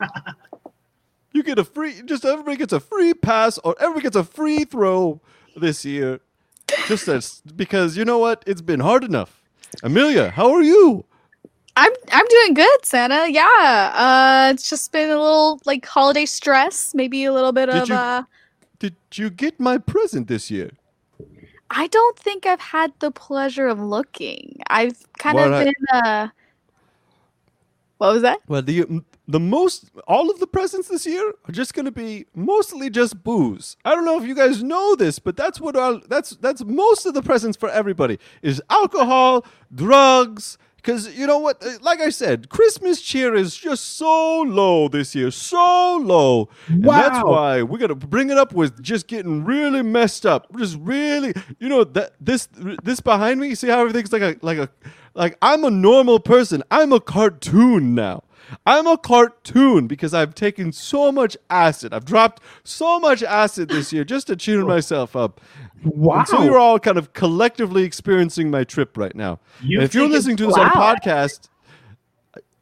you 1.33 1.43
get 1.43 1.59
a 1.59 1.63
free 1.63 2.01
just 2.05 2.25
everybody 2.25 2.57
gets 2.57 2.73
a 2.73 2.79
free 2.79 3.13
pass 3.13 3.57
or 3.59 3.75
everybody 3.79 4.03
gets 4.03 4.15
a 4.15 4.23
free 4.23 4.63
throw 4.65 5.21
this 5.55 5.85
year 5.85 6.19
just 6.87 7.07
as 7.07 7.41
because 7.55 7.95
you 7.95 8.03
know 8.03 8.17
what 8.17 8.43
it's 8.47 8.61
been 8.61 8.79
hard 8.79 9.03
enough 9.03 9.41
amelia 9.83 10.29
how 10.31 10.51
are 10.51 10.61
you 10.63 11.05
I'm 11.77 11.91
I'm 12.11 12.25
doing 12.27 12.53
good, 12.55 12.85
Santa. 12.85 13.29
Yeah. 13.31 13.47
Uh 13.95 14.51
it's 14.53 14.69
just 14.69 14.91
been 14.91 15.09
a 15.09 15.15
little 15.17 15.57
like 15.65 15.85
holiday 15.85 16.25
stress, 16.25 16.93
maybe 16.93 17.23
a 17.23 17.31
little 17.31 17.53
bit 17.53 17.67
Did 17.67 17.83
of 17.83 17.87
you- 17.89 17.95
uh 17.95 18.23
did 18.79 18.95
you 19.13 19.29
get 19.29 19.57
my 19.59 19.77
present 19.77 20.27
this 20.27 20.51
year 20.51 20.71
I 21.73 21.87
don't 21.87 22.19
think 22.19 22.45
I've 22.45 22.59
had 22.59 22.91
the 22.99 23.11
pleasure 23.11 23.67
of 23.67 23.79
looking. 23.79 24.59
I've 24.69 25.01
kind 25.17 25.39
of 25.39 25.51
I- 25.53 25.63
been 25.63 25.73
uh 25.93 26.27
What 27.97 28.13
was 28.13 28.21
that? 28.23 28.39
well 28.47 28.61
the 28.61 28.85
the 29.27 29.39
most 29.39 29.91
all 30.07 30.29
of 30.29 30.39
the 30.39 30.47
presents 30.47 30.87
this 30.89 31.05
year 31.05 31.33
are 31.47 31.51
just 31.51 31.73
going 31.73 31.85
to 31.85 31.91
be 31.91 32.25
mostly 32.35 32.89
just 32.89 33.23
booze 33.23 33.77
i 33.85 33.93
don't 33.95 34.03
know 34.03 34.19
if 34.19 34.27
you 34.27 34.35
guys 34.35 34.61
know 34.63 34.95
this 34.95 35.19
but 35.19 35.37
that's 35.37 35.61
what 35.61 35.75
our, 35.77 36.01
that's 36.09 36.31
that's 36.41 36.63
most 36.65 37.05
of 37.05 37.13
the 37.13 37.21
presents 37.21 37.55
for 37.55 37.69
everybody 37.69 38.17
is 38.41 38.61
alcohol 38.69 39.45
drugs 39.73 40.57
because 40.81 41.15
you 41.15 41.27
know 41.27 41.37
what? 41.37 41.63
Uh, 41.65 41.73
like 41.81 41.99
i 41.99 42.09
said 42.09 42.49
christmas 42.49 43.01
cheer 43.01 43.35
is 43.35 43.55
just 43.55 43.97
so 43.97 44.41
low 44.41 44.87
this 44.87 45.13
year 45.15 45.31
so 45.31 45.97
low. 46.01 46.49
And 46.67 46.83
that's 46.83 47.23
why 47.23 47.61
we're 47.61 47.77
gonna 47.77 47.95
bring 47.95 48.29
it 48.29 48.37
up 48.37 48.53
with 48.53 48.81
just 48.81 49.07
getting 49.07 49.43
really 49.45 49.81
messed 49.81 50.25
up 50.25 50.47
just 50.57 50.77
really 50.79 51.33
you 51.59 51.69
know 51.69 51.83
that 51.83 52.13
this 52.19 52.47
this 52.83 52.99
behind 52.99 53.39
me 53.39 53.49
you 53.49 53.55
see 53.55 53.67
how 53.67 53.79
everything's 53.79 54.11
like 54.11 54.21
a 54.21 54.35
like 54.41 54.57
a 54.57 54.69
like 55.13 55.37
i'm 55.41 55.63
a 55.63 55.69
normal 55.71 56.19
person. 56.19 56.63
I'm 56.71 56.93
a 56.93 56.99
cartoon 56.99 57.95
now 57.95 58.23
I'm 58.65 58.87
a 58.87 58.97
cartoon 58.97 59.87
because 59.87 60.13
I've 60.13 60.35
taken 60.35 60.71
so 60.71 61.11
much 61.11 61.37
acid. 61.49 61.93
I've 61.93 62.05
dropped 62.05 62.41
so 62.63 62.99
much 62.99 63.23
acid 63.23 63.69
this 63.69 63.91
year 63.93 64.03
just 64.03 64.27
to 64.27 64.35
cheer 64.35 64.65
myself 64.65 65.15
up. 65.15 65.39
Wow. 65.83 66.19
And 66.19 66.27
so 66.27 66.43
you're 66.43 66.59
all 66.59 66.79
kind 66.79 66.97
of 66.97 67.13
collectively 67.13 67.83
experiencing 67.83 68.51
my 68.51 68.63
trip 68.63 68.97
right 68.97 69.15
now. 69.15 69.39
You've 69.61 69.83
if 69.83 69.93
you're 69.95 70.07
listening 70.07 70.37
to 70.37 70.47
this 70.47 70.55
on 70.57 70.67
a 70.67 70.69
podcast, 70.71 71.49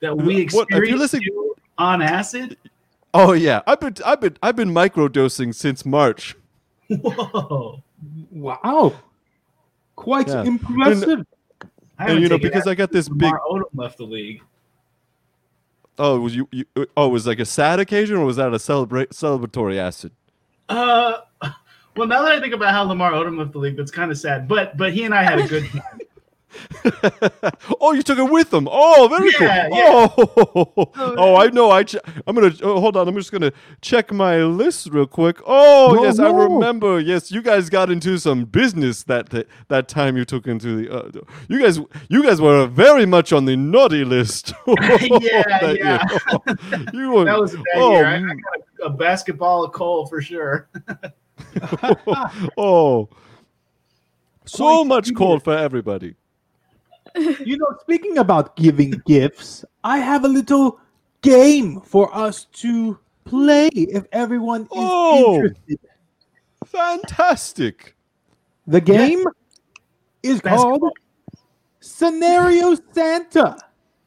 that 0.01 0.12
uh, 0.12 0.15
we 0.15 0.46
What- 0.48 0.67
if 0.72 0.88
you're 0.88 0.98
listening- 0.98 1.24
you 1.24 1.55
on 1.77 2.01
acid. 2.01 2.58
oh 3.13 3.34
yeah, 3.34 3.62
I've 3.67 3.79
been 3.79 3.96
I've 4.05 4.22
been 4.22 4.38
I've 4.43 4.55
been 4.55 4.69
microdosing 4.72 5.53
since 5.55 5.86
March. 5.86 6.36
Whoa! 6.89 7.81
wow. 8.31 8.93
Quite 9.96 10.27
Yeah. 10.27 10.43
impressive. 10.43 11.25
I 11.98 12.12
And 12.12 12.22
you 12.22 12.29
know 12.29 12.38
because 12.38 12.67
I 12.67 12.75
got 12.75 12.91
this 12.91 13.05
since 13.08 13.17
big 13.17 13.25
Lamar 13.31 13.41
Odom 13.50 13.63
left 13.75 13.98
the 13.98 14.05
league. 14.05 14.41
Oh 15.99 16.19
was 16.19 16.35
you, 16.35 16.47
you 16.51 16.65
oh 16.97 17.07
it 17.07 17.11
was 17.11 17.27
like 17.27 17.39
a 17.39 17.45
sad 17.45 17.79
occasion 17.79 18.17
or 18.17 18.25
was 18.25 18.37
that 18.37 18.53
a 18.53 18.59
celebrate 18.59 19.11
celebratory 19.11 19.77
acid? 19.77 20.11
Uh, 20.69 21.17
well, 21.95 22.07
now 22.07 22.21
that 22.23 22.31
I 22.31 22.39
think 22.39 22.53
about 22.53 22.73
how 22.73 22.83
Lamar 22.83 23.11
Odom 23.11 23.37
left 23.37 23.51
the 23.51 23.59
league, 23.59 23.75
that's 23.77 23.91
kind 23.91 24.11
of 24.11 24.17
sad. 24.17 24.47
But 24.47 24.77
but 24.77 24.93
he 24.93 25.03
and 25.03 25.13
I 25.13 25.23
had 25.23 25.39
a 25.39 25.47
good 25.47 25.65
time. 25.69 25.99
oh, 27.81 27.93
you 27.93 28.01
took 28.01 28.17
it 28.17 28.29
with 28.29 28.49
them. 28.49 28.67
Oh, 28.69 29.07
very 29.07 29.31
Yeah, 29.39 29.67
cool. 29.67 29.77
yeah. 29.77 30.07
Oh, 30.17 30.91
oh, 31.17 31.35
I 31.35 31.47
know. 31.47 31.71
I 31.71 31.83
ch- 31.83 31.95
I'm 32.25 32.35
gonna 32.35 32.53
oh, 32.63 32.79
hold 32.79 32.97
on. 32.97 33.07
I'm 33.07 33.15
just 33.15 33.31
gonna 33.31 33.51
check 33.81 34.11
my 34.11 34.37
list 34.37 34.87
real 34.87 35.05
quick. 35.05 35.39
Oh, 35.45 35.93
No, 35.95 36.03
yes, 36.03 36.19
I 36.19 36.31
remember. 36.31 36.99
Yes, 36.99 37.31
you 37.31 37.41
guys 37.41 37.69
got 37.69 37.89
into 37.89 38.17
some 38.17 38.45
business 38.45 39.03
that 39.03 39.29
that, 39.29 39.47
that 39.67 39.87
time 39.87 40.17
you 40.17 40.25
took 40.25 40.47
into 40.47 40.83
the. 40.83 40.93
Uh, 40.93 41.11
you 41.47 41.59
guys, 41.59 41.79
you 42.09 42.23
guys 42.23 42.41
were 42.41 42.65
very 42.67 43.05
much 43.05 43.31
on 43.31 43.45
the 43.45 43.55
naughty 43.55 44.03
list. 44.03 44.53
Yeah, 45.19 45.43
yeah. 45.61 45.71
year. 45.73 45.99
you 46.93 47.11
were. 47.11 47.25
That 47.25 47.39
was 47.39 47.53
a 47.53 47.57
bad 47.57 47.65
oh, 47.75 47.91
year. 47.91 48.05
I, 48.05 48.15
I 48.15 48.19
got 48.19 48.33
a, 48.81 48.85
a 48.85 48.89
basketball 48.89 49.63
of 49.63 49.71
coal 49.71 50.05
for 50.07 50.21
sure. 50.21 50.69
oh, 52.57 53.09
so 54.45 54.83
much 54.83 55.13
cold 55.15 55.43
for 55.43 55.55
everybody. 55.55 56.15
You 57.15 57.57
know, 57.57 57.77
speaking 57.81 58.17
about 58.17 58.55
giving 58.55 58.91
gifts, 59.05 59.63
I 59.83 59.97
have 59.99 60.23
a 60.25 60.27
little 60.27 60.79
game 61.21 61.81
for 61.81 62.13
us 62.15 62.45
to 62.63 62.97
play 63.25 63.67
if 63.73 64.05
everyone 64.11 64.63
is 64.63 64.67
Oh. 64.71 65.35
interested. 65.35 65.79
Fantastic. 66.65 67.95
The 68.67 68.81
game 68.81 69.23
is 70.23 70.41
called 70.41 70.81
Basketball. 70.81 70.93
Scenario 71.79 72.75
Santa. 72.91 73.57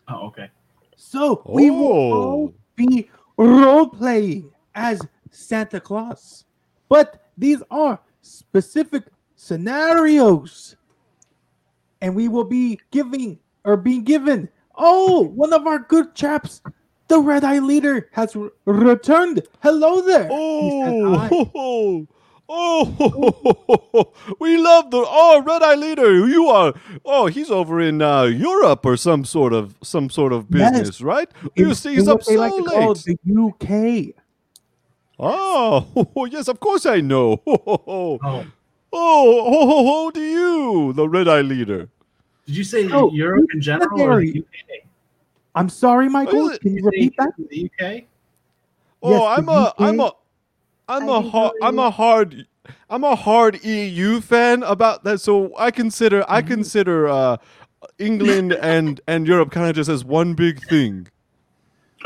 Oh, 0.09 0.27
okay. 0.29 0.51
So 0.97 1.43
we 1.47 1.71
will 1.71 1.87
oh. 1.87 2.13
all 2.13 2.45
Oh. 2.49 2.55
be 2.77 3.11
role 3.37 3.89
playing 3.89 4.51
as 4.75 5.01
Santa 5.31 5.81
Claus. 5.81 6.45
But 6.89 7.29
these 7.37 7.63
are 7.71 7.99
specific 8.21 9.05
scenarios. 9.35 10.77
And 12.03 12.15
we 12.15 12.29
will 12.29 12.45
be 12.45 12.79
giving 12.91 13.39
or 13.65 13.77
being 13.79 14.03
given. 14.05 14.49
Oh, 14.77 15.21
one 15.23 15.53
of 15.53 15.67
our 15.67 15.79
good 15.79 16.15
chaps, 16.15 16.61
the 17.09 17.19
Red 17.21 17.45
Eye 17.45 17.61
Leader, 17.61 18.09
has 18.13 18.35
re- 18.35 18.51
returned. 18.67 19.43
Hello 19.63 20.01
there. 20.03 20.25
He 20.29 20.83
says 20.83 21.19
hi. 21.21 21.29
Oh, 21.55 22.09
oh, 22.55 24.13
we 24.41 24.57
love 24.59 24.91
the 24.91 25.03
oh 25.07 25.43
Red 25.47 25.63
Eye 25.63 25.77
Leader. 25.77 26.27
You 26.27 26.49
are 26.49 26.75
oh 27.05 27.27
he's 27.29 27.51
over 27.51 27.81
in 27.81 28.03
uh, 28.03 28.25
Europe 28.25 28.85
or 28.85 28.97
some 28.97 29.25
sort 29.25 29.53
of 29.53 29.77
some 29.83 30.11
sort 30.11 30.33
of 30.33 30.47
Yes. 30.51 30.73
business, 30.73 31.01
right? 31.01 31.31
In- 31.57 31.69
You 31.69 31.75
see, 31.75 31.91
in 31.91 31.95
he's 32.01 32.09
up 32.09 32.25
they 32.25 32.35
so 32.35 32.41
like 32.41 32.53
to 32.53 32.65
call 32.65 32.89
late. 32.95 33.05
the 33.25 34.13
UK. 34.13 34.23
Oh, 35.19 35.87
yes, 36.31 36.49
of 36.49 36.59
course 36.59 36.85
I 36.85 37.01
know. 37.01 37.41
Oh, 38.93 39.41
Oh, 39.41 39.41
oh, 39.47 39.51
ho, 39.53 39.67
ho, 39.67 39.85
ho 39.85 40.11
to 40.11 40.21
you, 40.21 40.93
the 40.93 41.09
Red 41.09 41.29
Eye 41.29 41.41
Leader. 41.41 41.89
did 42.47 42.57
you 42.57 42.65
say 42.65 42.89
Oh, 42.93 43.11
Europe 43.13 43.47
in 43.55 43.61
general 43.61 44.01
or 44.01 44.21
the. 44.21 44.41
UK? 44.41 44.87
I'm 45.55 45.69
sorry, 45.69 46.09
Michael. 46.09 46.49
it- 46.51 46.61
Can 46.61 46.73
you 46.73 46.79
you 46.81 46.85
repeat 46.87 47.15
that? 47.19 47.33
The 47.39 47.71
UK? 47.71 48.05
Oh, 49.03 49.11
Yes, 49.11 49.23
I'm 49.39 49.47
the 49.47 49.53
a, 49.53 49.75
I'm 49.79 50.01
a, 50.01 50.13
I'm 50.89 51.03
I 51.09 51.19
a, 51.19 51.23
do 51.23 51.29
hard, 51.31 51.53
I'm 51.63 51.79
a 51.79 51.91
hard, 51.91 52.47
I'm 52.91 53.05
a 53.05 53.17
hard 53.17 53.65
EU 53.65 54.21
fan 54.21 54.63
about 54.63 55.05
that. 55.05 55.21
So 55.21 55.53
I 55.59 55.71
consider, 55.71 56.25
I 56.29 56.41
Mm-hmm. 56.41 56.49
consider 56.55 57.09
uh, 57.09 57.37
England 57.99 58.53
and 58.61 59.01
and 59.09 59.27
Europe 59.27 59.51
kind 59.51 59.69
of 59.69 59.75
just 59.77 59.89
as 59.91 60.05
one 60.05 60.35
big 60.35 60.61
thing. 60.61 61.09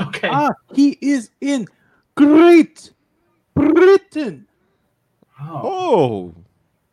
Okay. 0.01 0.29
Ah, 0.31 0.51
he 0.75 0.99
is 1.01 1.31
in 1.41 1.67
Great 2.17 2.93
Britain. 3.55 4.47
oh, 5.41 5.61
Oh, 5.65 6.35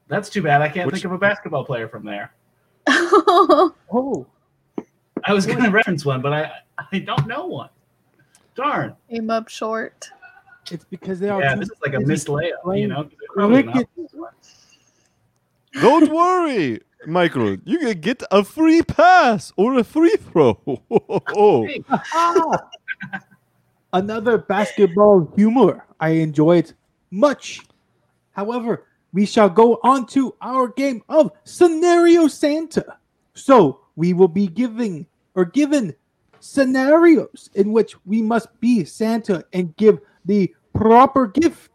that's 0.08 0.30
too 0.30 0.42
bad. 0.42 0.62
I 0.62 0.70
can't 0.70 0.86
Which- 0.88 0.96
think 0.96 1.06
of 1.06 1.12
a 1.14 1.18
basketball 1.18 1.66
player 1.66 1.88
from 1.88 2.06
there. 2.06 2.34
Oh, 3.96 4.26
I 5.26 5.34
was 5.34 5.46
going 5.46 5.64
to 5.64 5.70
reference 5.70 6.04
one, 6.06 6.22
but 6.22 6.34
I 6.34 6.52
I 6.92 7.00
don't 7.00 7.28
know 7.28 7.46
one. 7.48 7.70
Darn. 8.56 8.96
Came 9.10 9.30
up 9.30 9.48
short. 9.50 10.10
it's 10.72 10.84
because 10.86 11.20
they 11.20 11.30
are. 11.30 11.42
Yeah, 11.42 11.56
this 11.56 11.70
is 11.70 11.78
like 11.82 11.94
a 11.94 12.00
busy 12.00 12.12
missed 12.12 12.28
layup. 12.28 12.42
You 12.50 12.58
playing 12.64 12.90
know, 12.90 13.04
'cause 13.04 13.12
they're 13.20 13.36
probably 13.36 13.64
not- 13.64 13.74
cricket. 13.74 14.12
don't 15.82 16.12
worry, 16.12 16.82
Michael. 17.08 17.58
You 17.66 17.80
can 17.80 18.00
get 18.02 18.24
a 18.32 18.44
free 18.44 18.82
pass 18.82 19.54
or 19.58 19.76
a 19.78 19.84
free 19.84 20.16
throw. 20.18 20.60
Oh! 20.92 21.68
Another 23.94 24.38
basketball 24.40 25.32
humor. 25.36 25.86
I 26.00 26.10
enjoy 26.10 26.58
it 26.58 26.74
much. 27.12 27.62
However, 28.32 28.86
we 29.14 29.26
shall 29.28 29.50
go 29.50 29.80
on 29.84 30.08
to 30.08 30.36
our 30.42 30.68
game 30.68 31.04
of 31.08 31.32
Scenario 31.44 32.28
Santa. 32.28 32.98
So 33.36 33.82
we 33.96 34.14
will 34.14 34.28
be 34.28 34.48
giving 34.48 35.06
or 35.36 35.46
given 35.46 35.96
scenarios 36.40 37.50
in 37.54 37.72
which 37.72 37.96
we 38.06 38.22
must 38.22 38.48
be 38.60 38.84
Santa 38.84 39.46
and 39.54 39.76
give 39.78 40.00
the 40.26 40.54
proper 40.74 41.28
gift. 41.28 41.72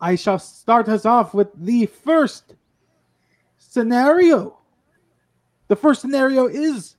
I 0.00 0.14
shall 0.14 0.38
start 0.38 0.88
us 0.88 1.04
off 1.04 1.34
with 1.34 1.48
the 1.54 1.86
first 1.86 2.54
scenario. 3.58 4.58
The 5.68 5.76
first 5.76 6.02
scenario 6.02 6.46
is 6.46 6.96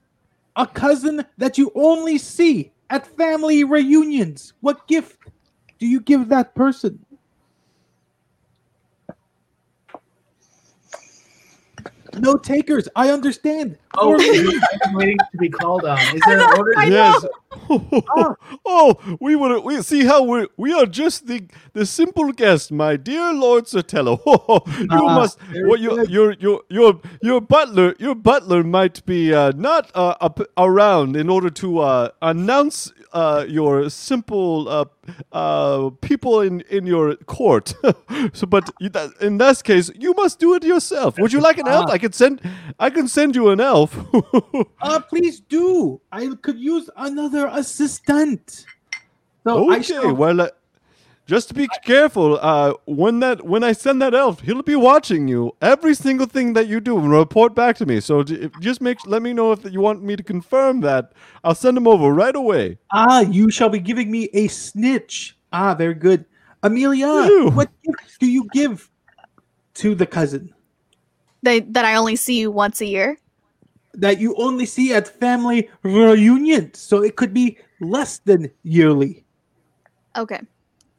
a 0.56 0.66
cousin 0.66 1.26
that 1.38 1.58
you 1.58 1.72
only 1.76 2.18
see 2.18 2.72
at 2.90 3.08
family 3.18 3.64
reunions. 3.64 4.54
What 4.62 4.88
gift 4.88 5.18
do 5.80 5.88
you 5.88 6.00
give 6.00 6.28
that 6.30 6.56
person? 6.56 7.04
No 12.20 12.36
takers. 12.38 12.88
I 12.96 13.10
understand. 13.10 13.78
Oh, 13.98 14.14
I'm 14.86 14.94
waiting 14.94 15.18
to 15.18 15.38
be 15.38 15.50
called 15.50 15.86
on. 15.86 16.00
Is 16.00 16.22
there 16.26 16.40
an 16.40 16.58
order? 16.58 16.74
Yes. 16.86 17.26
Ah. 18.10 18.36
oh, 18.66 19.18
we 19.20 19.36
would 19.36 19.64
we 19.64 19.82
see 19.82 20.06
how 20.06 20.24
we 20.24 20.48
we 20.58 20.74
are 20.74 20.86
just 20.86 21.28
the 21.28 21.48
the 21.74 21.86
simple 21.86 22.32
guest, 22.32 22.72
my 22.72 22.96
dear 22.96 23.34
Lord 23.34 23.66
Sotelo. 23.66 24.20
you 24.80 24.88
Ah, 24.90 25.16
must 25.16 25.40
very 25.40 25.68
what 25.68 25.80
your 25.80 26.04
your 26.06 26.34
your 26.40 26.62
your 26.70 27.00
your 27.22 27.42
butler 27.42 27.96
your 28.00 28.16
butler 28.16 28.64
might 28.64 29.06
be 29.06 29.34
uh, 29.34 29.52
not 29.56 29.92
uh, 29.96 30.16
up, 30.22 30.40
around 30.58 31.16
in 31.16 31.30
order 31.30 31.50
to 31.50 31.80
uh, 31.80 32.10
announce 32.22 32.92
uh, 33.14 33.46
your 33.48 33.90
simple 33.90 34.68
uh, 34.70 34.86
uh, 35.32 35.90
people 36.02 36.42
in 36.42 36.62
in 36.70 36.86
your 36.86 37.16
court. 37.26 37.74
so, 38.34 38.48
but 38.48 38.70
you, 38.80 38.90
that, 38.90 39.12
in 39.22 39.38
this 39.38 39.62
case, 39.62 39.92
you 39.96 40.14
must 40.14 40.40
do 40.40 40.54
it 40.56 40.64
yourself. 40.64 41.18
Would 41.18 41.34
you 41.34 41.42
like 41.42 41.58
an 41.58 41.68
elf? 41.68 41.86
Ah. 41.90 41.94
I 41.94 41.98
could 41.98 42.16
send 42.16 42.42
I 42.80 42.90
can 42.90 43.08
send 43.08 43.36
you 43.36 43.50
an 43.50 43.60
elf. 43.60 43.98
uh, 44.82 45.00
please 45.10 45.40
do. 45.40 46.02
I 46.12 46.30
could 46.42 46.60
use 46.60 46.90
another 46.96 47.48
assistant. 47.48 48.66
So 49.44 49.72
okay, 49.74 49.82
shall 49.82 50.16
well, 50.16 50.50
just 51.32 51.54
be 51.56 51.66
careful. 51.86 52.38
Uh, 52.42 52.74
when 52.86 53.22
that 53.22 53.46
when 53.46 53.64
I 53.64 53.72
send 53.72 54.02
that 54.02 54.14
elf, 54.14 54.42
he'll 54.42 54.64
be 54.64 54.76
watching 54.76 55.30
you 55.30 55.56
every 55.62 55.96
single 55.96 56.28
thing 56.28 56.52
that 56.54 56.68
you 56.68 56.82
do 56.82 57.00
and 57.00 57.10
report 57.10 57.56
back 57.56 57.78
to 57.78 57.86
me. 57.86 58.02
So 58.02 58.22
just 58.60 58.82
make 58.82 58.98
let 59.08 59.22
me 59.22 59.32
know 59.32 59.54
if 59.54 59.64
you 59.72 59.80
want 59.80 60.04
me 60.04 60.18
to 60.18 60.24
confirm 60.24 60.82
that. 60.82 61.14
I'll 61.46 61.56
send 61.56 61.78
him 61.78 61.88
over 61.88 62.12
right 62.14 62.36
away. 62.36 62.78
Ah, 62.92 63.22
you 63.22 63.50
shall 63.50 63.70
be 63.70 63.80
giving 63.80 64.12
me 64.12 64.28
a 64.34 64.48
snitch. 64.50 65.38
Ah, 65.54 65.74
very 65.74 65.94
good. 65.96 66.26
Amelia, 66.64 67.08
Ew. 67.08 67.50
what 67.56 67.70
gift 67.82 68.20
do 68.20 68.28
you 68.28 68.44
give 68.52 68.92
to 69.76 69.96
the 69.96 70.06
cousin 70.06 70.54
They, 71.44 71.62
that 71.62 71.86
I 71.86 71.96
only 71.96 72.16
see 72.18 72.40
you 72.42 72.52
once 72.52 72.82
a 72.82 72.86
year. 72.86 73.18
that 73.96 74.20
you 74.20 74.36
only 74.38 74.66
see 74.66 74.94
at 74.94 75.08
family 75.08 75.70
reunions? 75.84 76.78
So 76.80 77.02
it 77.04 77.16
could 77.16 77.34
be 77.34 77.58
less 77.80 78.20
than 78.20 78.52
yearly. 78.64 79.24
Okay. 80.16 80.42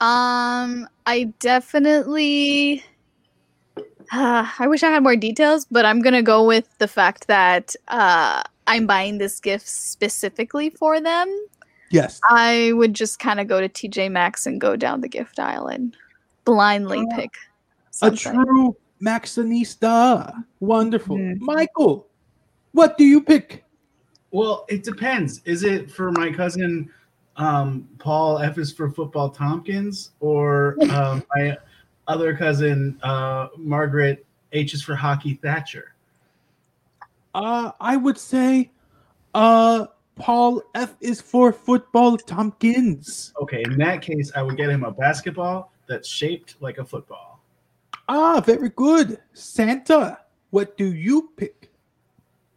Um, 0.03 0.89
I 1.07 1.33
definitely. 1.39 2.83
Uh, 4.13 4.47
I 4.59 4.67
wish 4.67 4.83
I 4.83 4.91
had 4.91 5.03
more 5.05 5.15
details, 5.15 5.65
but 5.71 5.85
I'm 5.85 6.03
gonna 6.03 6.23
go 6.23 6.45
with 6.45 6.77
the 6.79 6.89
fact 6.89 7.29
that 7.29 7.77
uh, 7.87 8.43
I'm 8.67 8.87
buying 8.87 9.19
this 9.19 9.39
gift 9.39 9.69
specifically 9.69 10.71
for 10.71 11.01
them. 11.01 11.29
Yes. 11.91 12.21
I 12.29 12.73
would 12.75 12.95
just 12.95 13.21
kind 13.21 13.39
of 13.39 13.47
go 13.47 13.61
to 13.61 13.69
TJ 13.69 14.11
Maxx 14.11 14.45
and 14.45 14.61
go 14.61 14.75
down 14.75 15.03
the 15.03 15.09
gift 15.09 15.39
aisle 15.39 15.69
and 15.69 15.97
blindly 16.45 17.07
Ah, 17.13 17.17
pick 17.17 17.31
A 18.03 18.11
true 18.11 18.77
Maxxinista. 19.01 20.45
Wonderful. 20.59 21.17
Mhm. 21.17 21.39
Michael, 21.41 22.09
what 22.73 22.99
do 22.99 23.05
you 23.05 23.21
pick? 23.23 23.65
Well, 24.33 24.65
it 24.69 24.83
depends. 24.83 25.43
Is 25.45 25.63
it 25.63 25.93
for 25.93 26.11
my 26.11 26.33
cousin 26.33 26.91
um, 27.43 27.89
Paul 27.99 28.39
F 28.39 28.59
is 28.59 28.73
for 28.73 28.91
football 28.91 29.29
Tompkins 29.31 30.13
or 30.21 30.77
um, 30.91 31.25
my 31.35 31.57
other 32.07 32.37
cousin 32.37 32.99
uh, 33.03 33.49
Margaret 33.57 34.25
H 34.53 34.75
is 34.75 34.83
for 34.83 34.95
hockey 34.95 35.35
Thatcher? 35.35 35.95
Uh, 37.35 37.73
I 37.81 37.97
would 37.97 38.19
say 38.19 38.71
uh 39.35 39.87
Paul 40.15 40.63
F 40.75 40.95
is 41.01 41.21
for 41.21 41.53
football 41.53 42.19
Tompkins. 42.19 43.33
Okay, 43.41 43.63
in 43.65 43.79
that 43.79 44.03
case, 44.03 44.31
I 44.37 44.43
would 44.43 44.59
get 44.59 44.69
him 44.69 44.85
a 44.85 44.91
basketball 44.91 45.73
that's 45.89 46.07
shaped 46.07 46.57
like 46.61 46.77
a 46.77 46.85
football. 46.85 47.41
Ah, 48.09 48.43
very 48.45 48.69
good. 48.69 49.19
Santa, 49.33 50.19
what 50.51 50.77
do 50.77 50.93
you 50.93 51.31
pick? 51.37 51.62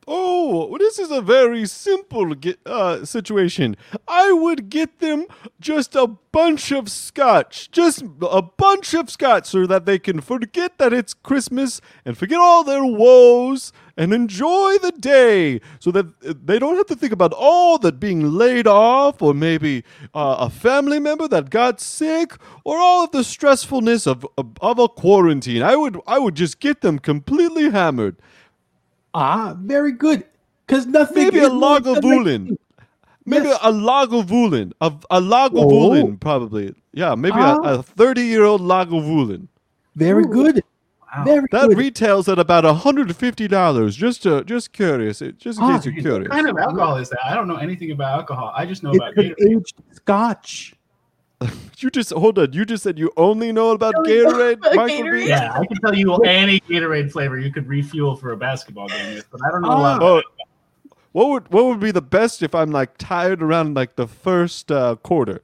Oh, 0.07 0.77
this 0.77 0.99
is 0.99 1.09
a 1.09 1.19
very 1.21 1.65
simple 1.65 2.35
ge- 2.35 2.57
uh, 2.65 3.05
situation. 3.05 3.75
I 4.07 4.31
would 4.31 4.69
get 4.69 4.99
them 4.99 5.25
just 5.59 5.95
a 5.95 6.05
bunch 6.05 6.71
of 6.71 6.91
scotch, 6.91 7.71
just 7.71 8.03
a 8.21 8.41
bunch 8.43 8.93
of 8.93 9.09
scotch, 9.09 9.47
so 9.47 9.65
that 9.65 9.85
they 9.85 9.97
can 9.97 10.21
forget 10.21 10.77
that 10.77 10.93
it's 10.93 11.15
Christmas 11.15 11.81
and 12.05 12.15
forget 12.15 12.39
all 12.39 12.63
their 12.63 12.85
woes 12.85 13.73
and 13.97 14.13
enjoy 14.13 14.77
the 14.79 14.91
day, 14.91 15.59
so 15.79 15.89
that 15.89 16.05
uh, 16.27 16.33
they 16.43 16.59
don't 16.59 16.75
have 16.75 16.85
to 16.87 16.95
think 16.95 17.13
about 17.13 17.33
all 17.33 17.79
that 17.79 17.99
being 17.99 18.33
laid 18.33 18.67
off, 18.67 19.23
or 19.23 19.33
maybe 19.33 19.83
uh, 20.13 20.35
a 20.39 20.49
family 20.51 20.99
member 20.99 21.27
that 21.27 21.49
got 21.49 21.81
sick, 21.81 22.33
or 22.63 22.77
all 22.77 23.05
of 23.05 23.11
the 23.11 23.19
stressfulness 23.19 24.05
of, 24.05 24.27
of 24.37 24.51
of 24.61 24.77
a 24.77 24.87
quarantine. 24.87 25.63
I 25.63 25.75
would 25.75 25.99
I 26.05 26.19
would 26.19 26.35
just 26.35 26.59
get 26.59 26.81
them 26.81 26.99
completely 26.99 27.71
hammered. 27.71 28.17
Ah, 29.15 29.55
very 29.57 29.93
good. 29.93 30.25
Because 30.67 30.85
nothing. 30.85 31.23
Maybe 31.25 31.39
is 31.39 31.47
a 31.47 31.53
more 31.53 31.79
Lagavulin. 31.79 32.57
Maybe 33.25 33.47
Yes. 33.47 33.59
a 33.63 33.71
Lagavulin. 33.71 34.73
A, 34.81 34.93
a 35.09 35.19
Lagavulin, 35.21 36.19
probably. 36.19 36.75
Yeah, 36.93 37.15
maybe 37.15 37.37
Ah. 37.39 37.59
a 37.63 37.81
30 37.83 38.21
year 38.23 38.43
old 38.43 38.61
Lagavulin. 38.61 39.47
Very 39.95 40.25
good. 40.25 40.61
Wow. 41.15 41.23
Very 41.23 41.47
That 41.51 41.69
good. 41.69 41.77
retails 41.77 42.27
at 42.27 42.37
about 42.39 42.65
$150. 42.65 43.95
Just 43.95 44.23
to, 44.23 44.43
just 44.43 44.73
curious. 44.73 45.19
Just 45.37 45.59
in 45.59 45.63
Ah, 45.65 45.77
case 45.77 45.85
you're 45.85 45.95
curious. 46.01 46.29
What 46.29 46.31
kind 46.35 46.49
of 46.49 46.57
alcohol 46.57 46.97
is 46.97 47.09
that? 47.09 47.19
I 47.25 47.33
don't 47.35 47.47
know 47.47 47.55
anything 47.55 47.91
about 47.91 48.19
alcohol. 48.19 48.51
I 48.55 48.65
just 48.65 48.83
know 48.83 48.89
it's 48.89 48.97
about 48.97 49.15
an 49.17 49.33
Gatorade. 49.39 49.57
aged 49.59 49.75
scotch. 49.93 50.74
You 51.77 51.89
just, 51.89 52.11
hold 52.11 52.39
on. 52.39 52.53
You 52.53 52.63
just 52.63 52.83
said 52.83 52.97
you 52.97 53.11
only 53.17 53.51
know 53.51 53.71
about 53.71 53.95
Only 53.97 54.23
know 54.23 54.31
Gatorade, 54.31 54.53
about 54.53 54.75
Michael 54.75 55.03
Gatorade. 55.03 55.27
Yeah, 55.27 55.51
I 55.53 55.65
can 55.65 55.77
tell 55.81 55.93
you 55.93 56.15
any 56.23 56.61
Gatorade 56.61 57.11
flavor 57.11 57.37
you 57.37 57.51
could 57.51 57.67
refuel 57.67 58.15
for 58.15 58.31
a 58.31 58.37
basketball 58.37 58.87
game 58.87 59.13
with, 59.13 59.29
but 59.29 59.41
I 59.45 59.51
don't 59.51 59.61
know 59.61 59.71
a 59.71 59.75
lot 59.77 59.97
about 59.97 60.23
Oh, 60.25 60.45
what 61.11 61.29
would 61.29 61.51
what 61.51 61.65
would 61.65 61.79
be 61.81 61.91
the 61.91 62.01
best 62.01 62.41
if 62.43 62.55
I'm 62.55 62.71
like 62.71 62.97
tired 62.97 63.43
around 63.43 63.75
like 63.75 63.97
the 63.97 64.07
first 64.07 64.71
uh, 64.71 64.95
quarter? 64.95 65.43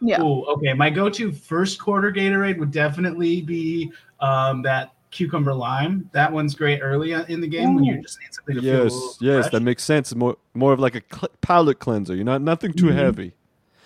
Yeah. 0.00 0.22
Ooh, 0.22 0.44
okay. 0.44 0.74
My 0.74 0.90
go-to 0.90 1.32
first 1.32 1.80
quarter 1.80 2.12
Gatorade 2.12 2.58
would 2.58 2.70
definitely 2.70 3.40
be 3.42 3.90
um, 4.20 4.62
that 4.62 4.92
cucumber 5.10 5.54
lime. 5.54 6.08
That 6.12 6.32
one's 6.32 6.54
great 6.54 6.80
early 6.80 7.12
in 7.12 7.40
the 7.40 7.48
game 7.48 7.74
when 7.74 7.84
you 7.84 8.02
just 8.02 8.18
need 8.20 8.32
something 8.32 8.56
to 8.56 8.60
feel 8.60 8.84
Yes, 8.84 9.18
yes, 9.20 9.50
that 9.50 9.60
makes 9.60 9.82
sense. 9.82 10.14
More 10.14 10.36
more 10.54 10.72
of 10.72 10.80
like 10.80 10.94
a 10.94 11.02
cl- 11.10 11.30
palate 11.40 11.78
cleanser. 11.78 12.14
You're 12.14 12.24
not 12.24 12.42
nothing 12.42 12.72
too 12.72 12.86
Mhm. 12.86 12.94
heavy. 12.94 13.32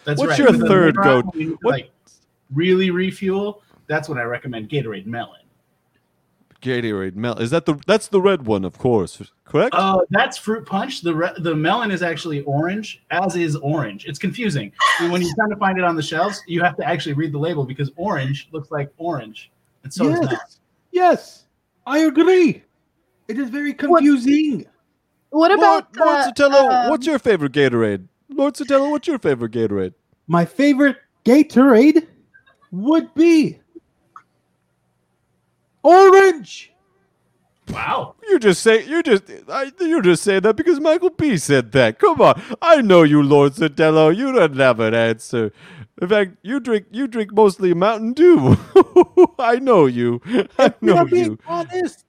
That's 0.05 0.19
What's 0.19 0.31
right. 0.31 0.39
your 0.39 0.53
With 0.53 0.67
third 0.67 0.97
go- 0.97 1.19
on, 1.19 1.27
when 1.27 1.41
you 1.41 1.51
need 1.51 1.59
to, 1.61 1.69
Like 1.69 1.91
really 2.55 2.91
refuel. 2.91 3.63
That's 3.87 4.09
when 4.09 4.19
I 4.19 4.23
recommend 4.23 4.69
Gatorade 4.69 5.07
Melon. 5.07 5.41
Gatorade 6.63 7.17
Mel. 7.17 7.39
Is 7.39 7.51
that 7.51 7.65
the 7.65 7.81
that's 7.87 8.09
the 8.09 8.21
red 8.21 8.47
one, 8.47 8.65
of 8.65 8.79
course, 8.79 9.23
correct? 9.45 9.75
Uh, 9.75 9.99
that's 10.11 10.37
fruit 10.37 10.67
punch. 10.67 11.01
The 11.01 11.15
re- 11.15 11.33
the 11.39 11.55
melon 11.55 11.91
is 11.91 12.03
actually 12.03 12.43
orange, 12.43 13.03
as 13.11 13.35
is 13.35 13.57
orange. 13.57 14.05
It's 14.07 14.19
confusing. 14.19 14.71
And 15.01 15.11
when 15.11 15.23
you're 15.23 15.35
trying 15.35 15.51
to 15.51 15.57
find 15.57 15.79
it 15.79 15.85
on 15.85 15.97
the 15.97 16.03
shelves, 16.03 16.43
you 16.47 16.63
have 16.63 16.77
to 16.77 16.87
actually 16.87 17.15
read 17.15 17.33
the 17.33 17.39
label 17.39 17.65
because 17.65 17.91
orange 17.97 18.49
looks 18.53 18.71
like 18.71 18.93
orange, 18.99 19.51
and 19.85 19.93
so 19.93 20.09
it's 20.11 20.21
yes. 20.21 20.31
not. 20.31 20.57
Yes. 20.93 21.45
I 21.87 22.01
agree. 22.01 22.63
It 23.29 23.39
is 23.39 23.49
very 23.49 23.73
confusing. 23.73 24.67
What 25.31 25.53
about 25.53 25.97
Lord, 25.97 26.09
Lord 26.09 26.19
uh, 26.19 26.33
Sotelo, 26.33 26.85
um, 26.85 26.91
what's 26.91 27.07
your 27.07 27.19
favorite 27.19 27.53
Gatorade? 27.53 28.07
Lord 28.31 28.55
Sotelo, 28.55 28.91
what's 28.91 29.09
your 29.09 29.19
favorite 29.19 29.53
Gatorade? 29.53 29.95
My 30.27 30.45
favorite 30.45 30.97
Gatorade 31.25 32.07
would 32.71 33.13
be 33.15 33.61
orange. 35.83 36.73
Wow. 37.69 38.17
You 38.29 38.39
just 38.39 38.63
say 38.63 38.85
you 38.85 39.03
just 39.03 39.25
I, 39.49 39.71
you 39.81 40.03
just 40.03 40.23
say 40.23 40.41
that 40.41 40.57
because 40.57 40.81
Michael 40.81 41.11
B 41.11 41.37
said 41.37 41.73
that. 41.73 41.99
Come 41.99 42.21
on, 42.21 42.41
I 42.61 42.81
know 42.81 43.03
you, 43.03 43.23
Lord 43.23 43.53
Sotelo. 43.53 44.15
You 44.15 44.33
don't 44.33 44.57
have 44.57 44.81
an 44.81 44.95
answer. 44.95 45.53
In 46.01 46.09
fact, 46.09 46.37
you 46.43 46.61
drink 46.61 46.87
you 46.91 47.07
drink 47.07 47.33
mostly 47.33 47.75
Mountain 47.75 48.15
Dew. 48.15 48.57
I 49.39 49.57
know 49.57 49.87
you. 49.87 50.21
I 50.59 50.75
know 50.81 50.97
I'm 50.97 51.09
being 51.09 51.25
you. 51.27 51.39
honest, 51.47 52.05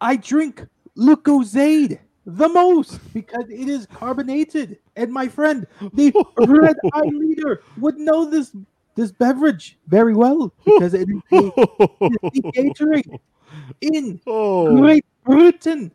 I 0.00 0.16
drink 0.16 0.66
Lucozade 0.96 2.00
the 2.28 2.48
most 2.48 3.00
because 3.14 3.44
it 3.48 3.68
is 3.68 3.86
carbonated. 3.86 4.78
And 4.96 5.10
my 5.10 5.28
friend, 5.28 5.66
the 5.94 6.12
red 6.36 6.76
eye 6.92 7.00
leader, 7.10 7.62
would 7.78 7.96
know 7.96 8.28
this 8.28 8.54
this 8.94 9.12
beverage 9.12 9.78
very 9.86 10.14
well 10.14 10.52
because 10.64 10.92
it 10.92 11.08
is 11.08 11.22
a, 11.32 11.52
it 12.32 12.76
is 12.80 12.80
a 12.80 13.02
in 13.80 14.20
oh, 14.26 14.76
Great 14.76 15.06
Britain. 15.24 15.90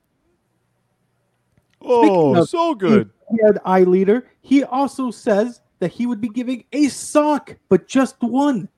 oh, 1.82 2.36
of- 2.36 2.50
so 2.50 2.74
good. 2.74 3.12
Red 3.44 3.60
eye 3.66 3.84
leader. 3.84 4.28
He 4.42 4.64
also 4.64 5.12
says 5.12 5.62
that 5.80 5.92
he 5.92 6.06
would 6.06 6.22
be 6.22 6.30
giving 6.30 6.64
a 6.72 6.88
sock, 6.88 7.56
but 7.70 7.88
just 7.88 8.16
one, 8.22 8.70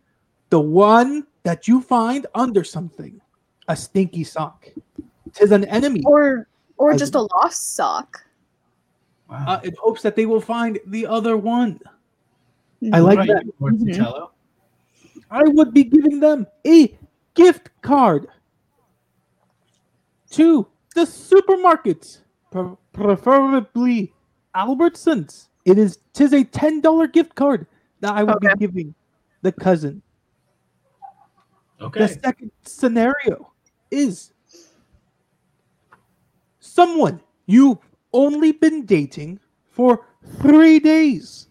the 0.50 0.60
one 0.60 1.26
that 1.44 1.68
you 1.68 1.82
find 1.82 2.26
under 2.36 2.64
something, 2.64 3.20
a 3.68 3.76
stinky 3.76 4.24
sock. 4.24 4.68
Tis 5.34 5.52
an 5.52 5.66
enemy. 5.66 6.02
or 6.06 6.48
or 6.78 6.92
As- 6.94 7.00
just 7.00 7.16
a 7.16 7.22
lost 7.22 7.76
sock? 7.76 8.22
Wow. 9.30 9.44
uh, 9.48 9.62
in 9.64 9.74
hopes 9.80 10.04
that 10.04 10.16
they 10.16 10.28
will 10.28 10.40
find 10.42 10.78
the 10.86 11.08
other 11.08 11.36
one. 11.36 11.80
I 12.94 13.00
like 13.00 13.18
What 13.18 13.28
that. 13.28 13.34
about 13.38 13.46
you, 13.46 13.54
Lord 13.60 13.76
Mhm. 13.80 14.30
I 15.32 15.44
would 15.46 15.74
be 15.74 15.84
giving 15.84 16.20
them 16.20 16.46
a 16.68 16.96
gift 17.34 17.72
card 17.82 18.28
to 20.32 20.68
the 20.94 21.02
supermarkets, 21.02 22.20
preferably 22.94 24.14
Albertsons. 24.54 25.48
It 25.66 25.80
is 25.80 25.98
tis 26.14 26.32
a 26.34 26.44
ten 26.44 26.80
dollar 26.82 27.08
gift 27.08 27.34
card 27.34 27.66
that 28.02 28.14
I 28.14 28.24
would 28.24 28.36
Okay. 28.36 28.54
be 28.54 28.68
giving 28.68 28.96
the 29.42 29.52
cousin. 29.52 30.04
Okay. 31.82 32.02
The 32.02 32.08
second 32.08 32.52
scenario 32.62 33.52
is 33.90 34.32
someone 36.76 37.22
you've 37.46 37.78
only 38.12 38.52
been 38.52 38.86
dating 38.86 39.40
for 39.72 40.06
three 40.42 40.80
days. 40.80 41.48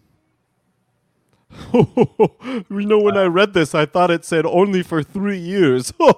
you 1.73 2.65
know, 2.69 2.99
when 2.99 3.17
I 3.17 3.25
read 3.25 3.53
this, 3.53 3.73
I 3.73 3.85
thought 3.85 4.11
it 4.11 4.25
said 4.25 4.45
only 4.45 4.83
for 4.83 5.01
three 5.01 5.37
years. 5.37 5.93
I 6.01 6.13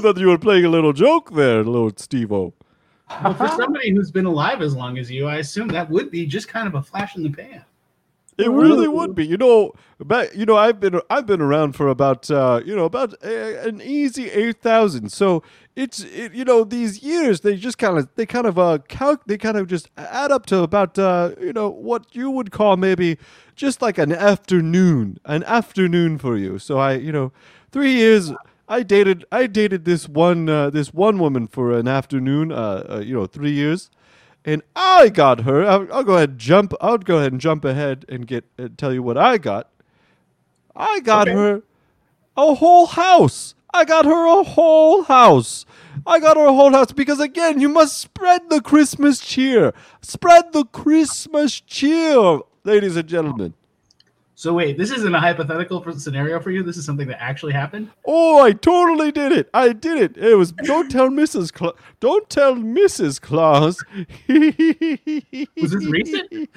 thought 0.00 0.16
you 0.16 0.28
were 0.28 0.38
playing 0.38 0.64
a 0.64 0.70
little 0.70 0.92
joke 0.92 1.32
there, 1.32 1.62
Lord 1.62 2.00
Steve-O. 2.00 2.54
Well, 3.22 3.34
for 3.34 3.48
somebody 3.48 3.90
who's 3.92 4.10
been 4.10 4.26
alive 4.26 4.62
as 4.62 4.74
long 4.74 4.96
as 4.96 5.10
you, 5.10 5.26
I 5.26 5.36
assume 5.36 5.68
that 5.68 5.90
would 5.90 6.10
be 6.10 6.26
just 6.26 6.48
kind 6.48 6.66
of 6.66 6.74
a 6.76 6.82
flash 6.82 7.16
in 7.16 7.22
the 7.22 7.30
pan. 7.30 7.64
It 8.38 8.50
really 8.50 8.88
would 8.88 9.14
be. 9.14 9.26
You 9.26 9.36
know, 9.36 9.72
but 9.98 10.34
you 10.34 10.46
know, 10.46 10.56
I've 10.56 10.80
been 10.80 11.00
I've 11.10 11.26
been 11.26 11.40
around 11.40 11.72
for 11.72 11.88
about 11.88 12.30
uh, 12.30 12.60
you 12.64 12.74
know 12.74 12.84
about 12.84 13.14
a, 13.22 13.68
an 13.68 13.80
easy 13.80 14.30
eight 14.30 14.60
thousand. 14.60 15.12
So 15.12 15.42
it's 15.76 16.00
it, 16.00 16.32
you 16.32 16.44
know 16.44 16.64
these 16.64 17.02
years 17.02 17.40
they 17.40 17.56
just 17.56 17.78
kind 17.78 17.98
of 17.98 18.08
they 18.16 18.26
kind 18.26 18.46
of 18.46 18.58
uh 18.58 18.78
calc 18.88 19.22
they 19.26 19.38
kind 19.38 19.56
of 19.56 19.66
just 19.66 19.88
add 19.96 20.30
up 20.30 20.46
to 20.46 20.62
about 20.62 20.98
uh 20.98 21.32
you 21.40 21.52
know 21.52 21.68
what 21.68 22.14
you 22.14 22.30
would 22.30 22.50
call 22.50 22.76
maybe 22.76 23.18
just 23.54 23.82
like 23.82 23.98
an 23.98 24.12
afternoon, 24.12 25.18
an 25.24 25.44
afternoon 25.44 26.18
for 26.18 26.36
you. 26.36 26.58
So 26.58 26.78
I 26.78 26.94
you 26.94 27.12
know 27.12 27.32
three 27.70 27.92
years. 27.92 28.32
I 28.68 28.84
dated 28.84 29.24
I 29.32 29.48
dated 29.48 29.84
this 29.84 30.08
one 30.08 30.48
uh, 30.48 30.70
this 30.70 30.94
one 30.94 31.18
woman 31.18 31.48
for 31.48 31.72
an 31.72 31.88
afternoon. 31.88 32.52
Uh, 32.52 32.86
uh 32.88 32.98
you 33.00 33.14
know 33.14 33.26
three 33.26 33.50
years 33.50 33.90
and 34.44 34.62
I 34.74 35.08
got 35.08 35.40
her. 35.42 35.64
I'll, 35.64 35.92
I'll 35.92 36.04
go 36.04 36.14
ahead 36.16 36.30
and 36.30 36.38
jump. 36.38 36.72
I'll 36.80 36.98
go 36.98 37.18
ahead 37.18 37.32
and 37.32 37.40
jump 37.40 37.64
ahead 37.64 38.04
and 38.08 38.26
get 38.26 38.44
and 38.58 38.76
tell 38.78 38.92
you 38.92 39.02
what 39.02 39.16
I 39.18 39.38
got. 39.38 39.68
I 40.74 41.00
got 41.00 41.28
Okay. 41.28 41.36
her 41.36 41.62
a 42.36 42.54
whole 42.54 42.86
house. 42.86 43.54
I 43.72 43.84
got 43.84 44.04
her 44.04 44.26
a 44.40 44.42
whole 44.42 45.04
house. 45.04 45.64
I 46.06 46.18
got 46.18 46.36
her 46.36 46.46
a 46.46 46.52
whole 46.52 46.70
house 46.72 46.92
because 46.92 47.20
again, 47.20 47.60
you 47.60 47.68
must 47.68 47.98
spread 47.98 48.48
the 48.48 48.60
Christmas 48.60 49.20
cheer. 49.20 49.72
Spread 50.00 50.52
the 50.52 50.64
Christmas 50.64 51.60
cheer, 51.60 52.40
ladies 52.64 52.96
and 52.96 53.08
gentlemen. 53.08 53.54
So 54.40 54.54
wait, 54.54 54.78
this 54.78 54.90
isn't 54.90 55.14
a 55.14 55.20
hypothetical 55.20 55.82
for 55.82 55.92
scenario 55.92 56.40
for 56.40 56.50
you. 56.50 56.62
This 56.62 56.78
is 56.78 56.86
something 56.86 57.06
that 57.08 57.22
actually 57.22 57.52
happened. 57.52 57.90
Oh, 58.06 58.42
I 58.42 58.52
totally 58.52 59.12
did 59.12 59.32
it. 59.32 59.50
I 59.52 59.74
did 59.74 59.98
it. 59.98 60.16
It 60.16 60.34
was 60.34 60.52
don't 60.52 60.90
tell 60.90 61.10
Mrs. 61.10 61.52
Cla- 61.52 61.74
don't 62.00 62.26
tell 62.30 62.54
Mrs. 62.54 63.20
Claus. 63.20 63.84
Was 65.60 65.72
this 65.72 65.84
recent? 65.84 66.48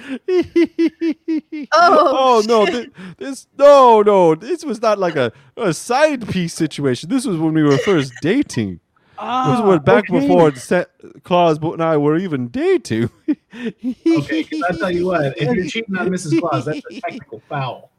Oh, 1.73 1.73
oh 1.73 2.43
no, 2.47 2.61
oh, 2.61 2.65
this, 2.67 2.87
this 3.17 3.47
no 3.57 4.01
no. 4.01 4.35
This 4.35 4.63
was 4.63 4.81
not 4.81 4.97
like 4.97 5.17
a, 5.17 5.33
a 5.57 5.73
side 5.73 6.25
piece 6.29 6.53
situation. 6.53 7.09
This 7.09 7.25
was 7.25 7.35
when 7.35 7.53
we 7.53 7.63
were 7.63 7.77
first 7.79 8.13
dating. 8.21 8.79
This 9.13 9.59
was 9.59 9.61
when 9.61 9.79
back 9.79 10.09
okay. 10.09 10.19
before 10.19 10.55
Sa- 10.55 10.85
Claus 11.23 11.57
and 11.59 11.81
I 11.83 11.97
were 11.97 12.17
even 12.17 12.47
dating. 12.49 13.09
Okay, 13.55 14.43
'cause 14.43 14.61
I 14.67 14.75
tell 14.77 14.89
you 14.91 15.05
what, 15.05 15.37
if 15.37 15.55
you're 15.55 15.67
cheating 15.67 15.95
on 15.95 16.09
Mrs. 16.09 16.39
Claus, 16.39 16.65
that's 16.65 16.81
a 16.89 16.99
technical 17.01 17.39
foul. 17.47 17.91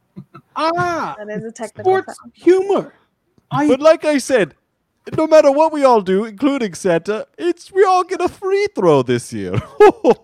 Ah, 0.56 1.14
that 1.18 1.28
is 1.30 1.44
a 1.44 1.52
technical. 1.52 1.84
sports 2.02 2.18
foul. 2.18 2.30
humor. 2.34 2.94
I 3.52 3.68
But 3.68 3.78
like 3.80 4.04
I 4.04 4.18
said, 4.18 4.56
no 5.16 5.26
matter 5.28 5.52
what 5.52 5.72
we 5.72 5.84
all 5.84 6.00
do, 6.00 6.24
including 6.24 6.74
Santa, 6.74 7.28
it's 7.38 7.70
we 7.70 7.84
all 7.84 8.02
get 8.02 8.20
a 8.20 8.28
free 8.28 8.66
throw 8.74 9.02
this 9.02 9.32
year. 9.32 9.54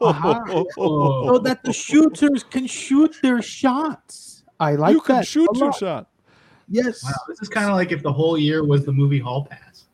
Uh-huh. 0.01 0.65
so 0.75 1.39
that 1.39 1.61
the 1.63 1.73
shooters 1.73 2.43
can 2.43 2.67
shoot 2.67 3.15
their 3.23 3.41
shots. 3.41 4.43
I 4.59 4.73
like 4.75 4.89
that. 4.89 4.93
you 4.95 5.01
can 5.01 5.23
shoot 5.23 5.49
a 5.55 5.59
your 5.59 5.67
lot. 5.69 5.77
shot. 5.79 6.09
Yes. 6.69 7.03
Wow, 7.05 7.11
this 7.29 7.41
is 7.43 7.49
kind 7.49 7.69
of 7.71 7.77
like 7.77 7.93
if 7.93 8.03
the 8.03 8.13
whole 8.13 8.37
year 8.37 8.65
was 8.65 8.85
the 8.85 8.93
movie 8.93 9.19
Hall 9.21 9.45
Pass. 9.45 9.85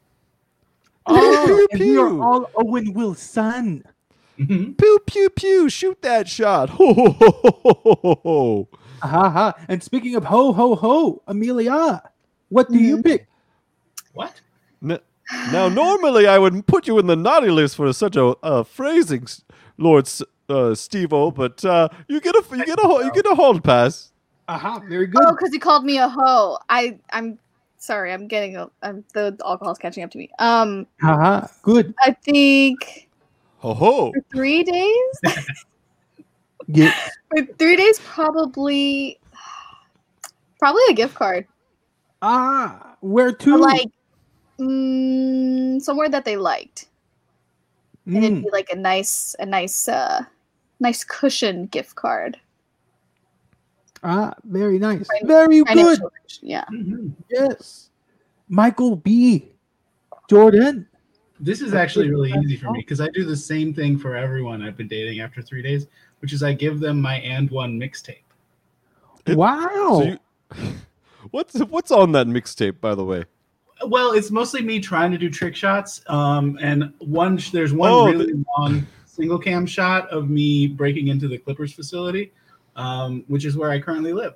Oh, 1.07 1.37
Pew, 1.47 1.67
and 1.71 1.81
we 1.81 1.97
are 1.97 2.13
all 2.21 2.51
Owen 2.57 2.93
Wilson. 2.93 3.85
Mhm. 4.39 4.77
Pew 4.77 4.99
pew 5.07 5.31
pew! 5.31 5.69
Shoot 5.69 6.03
that 6.03 6.29
shot! 6.29 6.71
Ho 6.71 6.93
ho 6.95 7.11
ho 7.11 7.31
ho 7.43 7.61
ho 7.65 7.99
ho 8.03 8.21
ho! 8.25 8.69
Ha 9.03 9.31
ha. 9.31 9.55
And 9.69 9.83
speaking 9.83 10.15
of 10.17 10.25
ho 10.25 10.53
ho 10.53 10.75
ho, 10.75 11.23
Amelia, 11.27 12.03
what 12.49 12.71
do 12.71 12.79
you 12.79 12.99
Mhm. 12.99 13.05
pick? 13.05 13.29
What? 14.15 14.41
N- 14.83 14.99
Now, 15.53 15.69
normally 15.69 16.27
I 16.27 16.39
would 16.39 16.67
put 16.67 16.87
you 16.87 16.99
in 16.99 17.07
the 17.07 17.17
naughty 17.17 17.51
list 17.51 17.77
for 17.77 17.93
such 17.93 18.17
a 18.17 18.35
uh, 18.43 18.63
phrasing, 18.63 19.27
Lord 19.79 20.07
S- 20.07 20.23
uh, 20.49 20.75
Steve-O, 20.75 21.31
but 21.33 21.65
uh, 21.65 21.89
you 22.09 22.21
get 22.21 22.35
a 22.37 22.43
you 22.57 22.65
get 22.65 22.79
a 22.79 22.83
ho- 22.87 23.01
you 23.01 23.11
get 23.13 23.27
a 23.27 23.35
hold 23.35 23.65
pass. 23.65 24.13
Aha, 24.49 24.81
very 24.89 25.07
good. 25.09 25.23
Oh, 25.25 25.33
because 25.33 25.53
he 25.53 25.59
called 25.59 25.85
me 25.85 25.99
a 25.99 26.09
hoe. 26.09 26.59
I 26.69 26.99
I'm 27.13 27.39
sorry. 27.79 28.13
I'm 28.13 28.27
getting 28.29 28.57
a, 28.57 28.69
I'm, 28.83 29.05
the 29.15 29.37
alcohol's 29.45 29.79
catching 29.79 30.03
up 30.05 30.11
to 30.11 30.19
me. 30.19 30.31
Um, 30.39 30.87
Haha, 31.01 31.47
good. 31.63 31.95
I 32.01 32.13
think 32.13 33.09
Ho 33.59 33.75
ho! 33.75 34.13
for 34.13 34.21
three 34.33 34.63
days. 34.63 35.21
Yeah. 36.69 36.91
for 37.31 37.45
three 37.59 37.77
days, 37.77 38.01
probably, 38.01 39.21
probably 40.59 40.83
a 40.91 40.95
gift 40.95 41.15
card. 41.15 41.47
Ah, 42.23 42.97
where 43.01 43.29
Or 43.29 43.33
to? 43.33 43.57
like, 43.59 43.89
mm, 44.61 45.81
somewhere 45.81 46.09
that 46.09 46.25
they 46.25 46.37
liked, 46.37 46.89
and 48.07 48.25
it'd 48.25 48.39
Mm, 48.39 48.43
be 48.43 48.51
like 48.53 48.71
a 48.71 48.77
nice, 48.77 49.37
a 49.39 49.47
nice, 49.47 49.87
uh, 49.87 50.25
nice 50.81 51.05
cushion 51.05 51.67
gift 51.67 51.95
card. 51.95 52.41
Ah, 54.09 54.33
very 54.45 54.79
nice. 54.79 55.09
Fin- 55.19 55.27
Very 55.27 55.59
good. 55.59 55.67
Financial 55.67 56.11
cushion, 56.23 56.49
Yeah. 56.49 56.65
Mhm. 56.73 57.13
Yes. 57.29 57.91
Michael 58.49 58.95
B. 58.95 59.49
Jordan. 60.31 60.87
This 61.41 61.61
is 61.61 61.75
actually 61.75 62.09
really 62.09 62.33
easy 62.45 62.57
for 62.57 62.71
me 62.71 62.79
because 62.79 63.01
I 63.01 63.09
do 63.09 63.25
the 63.25 63.37
same 63.37 63.75
thing 63.75 63.99
for 63.99 64.15
everyone 64.17 64.63
I've 64.63 64.77
been 64.77 64.87
dating 64.89 65.21
after 65.21 65.43
three 65.43 65.61
days, 65.61 65.89
which 66.21 66.33
is 66.33 66.45
I 66.45 66.53
give 66.53 66.79
them 66.79 67.01
my 67.01 67.21
AND1 67.21 67.77
mixtape. 67.77 68.23
Wow. 69.37 69.59
So 70.03 70.03
you, 70.05 70.19
what's 71.33 71.59
what's 71.65 71.91
on 71.91 72.13
that 72.13 72.29
mixtape, 72.29 72.81
by 72.81 72.95
the 72.95 73.05
way? 73.05 73.25
Well, 73.87 74.13
it's 74.13 74.31
mostly 74.31 74.63
me 74.63 74.79
trying 74.79 75.11
to 75.11 75.19
do 75.19 75.29
trick 75.29 75.57
shots. 75.57 76.01
Um, 76.07 76.59
and 76.63 76.93
one 77.01 77.41
there's 77.53 77.73
one 77.73 77.91
Oh, 77.91 78.07
really 78.07 78.45
long 78.57 78.87
single 79.05 79.39
cam 79.39 79.67
shot 79.67 80.09
of 80.11 80.31
me 80.31 80.69
breaking 80.69 81.09
into 81.09 81.27
the 81.27 81.39
Clippers 81.39 81.73
facility, 81.73 82.33
um, 82.77 83.25
which 83.27 83.45
is 83.45 83.57
where 83.57 83.71
I 83.71 83.81
currently 83.81 84.13
live. 84.13 84.35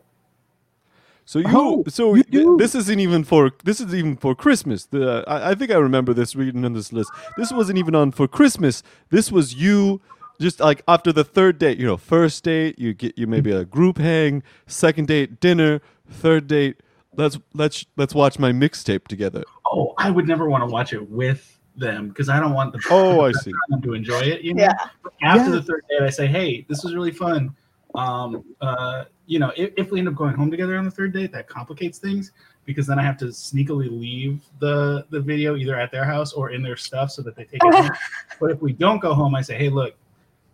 So 1.24 1.38
you, 1.38 1.44
Oh, 1.48 1.84
so 1.86 2.14
you 2.14 2.22
th- 2.24 2.46
this 2.58 2.74
isn't 2.74 2.98
even 2.98 3.22
for 3.22 3.52
this 3.62 3.80
is 3.80 3.94
even 3.94 4.16
for 4.16 4.34
Christmas. 4.34 4.86
The 4.86 5.22
I, 5.28 5.50
I 5.50 5.54
think 5.54 5.70
I 5.70 5.76
remember 5.76 6.12
this 6.12 6.34
reading 6.34 6.64
on 6.64 6.72
this 6.72 6.92
list. 6.92 7.10
This 7.36 7.52
wasn't 7.52 7.78
even 7.78 7.94
on 7.94 8.10
for 8.10 8.26
Christmas. 8.26 8.82
This 9.10 9.30
was 9.30 9.54
you 9.54 10.00
just 10.40 10.58
like 10.58 10.82
after 10.88 11.12
the 11.12 11.22
third 11.22 11.58
date. 11.60 11.78
You 11.78 11.86
know, 11.86 11.96
first 11.96 12.42
date 12.42 12.78
you 12.80 12.94
get 12.94 13.16
you 13.16 13.28
maybe 13.28 13.52
a 13.52 13.64
group 13.64 13.98
hang, 13.98 14.42
second 14.66 15.06
date 15.06 15.38
dinner, 15.38 15.80
third 16.08 16.48
date. 16.48 16.80
Let's 17.16 17.38
let's 17.54 17.84
let's 17.96 18.14
watch 18.14 18.40
my 18.40 18.50
mixtape 18.50 19.06
together. 19.06 19.44
Oh, 19.66 19.94
I 19.98 20.10
would 20.10 20.26
never 20.26 20.48
want 20.48 20.62
to 20.62 20.66
watch 20.66 20.92
it 20.92 21.08
with 21.10 21.58
them 21.76 22.08
because 22.08 22.28
I 22.28 22.40
don't 22.40 22.54
want 22.54 22.72
the 22.72 22.80
Oh, 22.90 23.20
I 23.20 23.30
see. 23.44 23.52
to 23.84 23.92
enjoy 23.94 24.20
it. 24.20 24.40
You 24.42 24.54
know? 24.54 24.62
Yeah. 24.64 24.74
After 25.22 25.44
Yeah. 25.50 25.56
the 25.56 25.62
third 25.62 25.84
date, 25.88 26.02
I 26.04 26.10
say, 26.10 26.26
"Hey, 26.26 26.66
this 26.68 26.82
was 26.82 26.92
really 26.94 27.12
fun." 27.12 27.54
Um, 27.94 28.44
uh, 28.60 29.04
you 29.26 29.38
know, 29.38 29.52
if, 29.56 29.72
if 29.76 29.90
we 29.90 29.98
end 29.98 30.08
up 30.08 30.14
going 30.14 30.34
home 30.34 30.50
together 30.50 30.76
on 30.76 30.84
the 30.84 30.90
third 30.90 31.12
date, 31.12 31.32
that 31.32 31.48
complicates 31.48 31.98
things 31.98 32.32
because 32.64 32.86
then 32.86 32.98
I 32.98 33.02
have 33.02 33.16
to 33.18 33.26
sneakily 33.26 33.90
leave 33.90 34.42
the 34.58 35.06
the 35.10 35.20
video 35.20 35.56
either 35.56 35.78
at 35.78 35.90
their 35.90 36.04
house 36.04 36.32
or 36.32 36.50
in 36.50 36.62
their 36.62 36.76
stuff 36.76 37.10
so 37.10 37.22
that 37.22 37.36
they 37.36 37.44
take 37.44 37.60
it 37.64 37.74
home. 37.74 37.90
But 38.40 38.50
if 38.52 38.62
we 38.62 38.72
don't 38.72 39.00
go 39.00 39.12
home, 39.12 39.34
I 39.34 39.42
say, 39.42 39.56
"Hey, 39.56 39.68
look, 39.68 39.94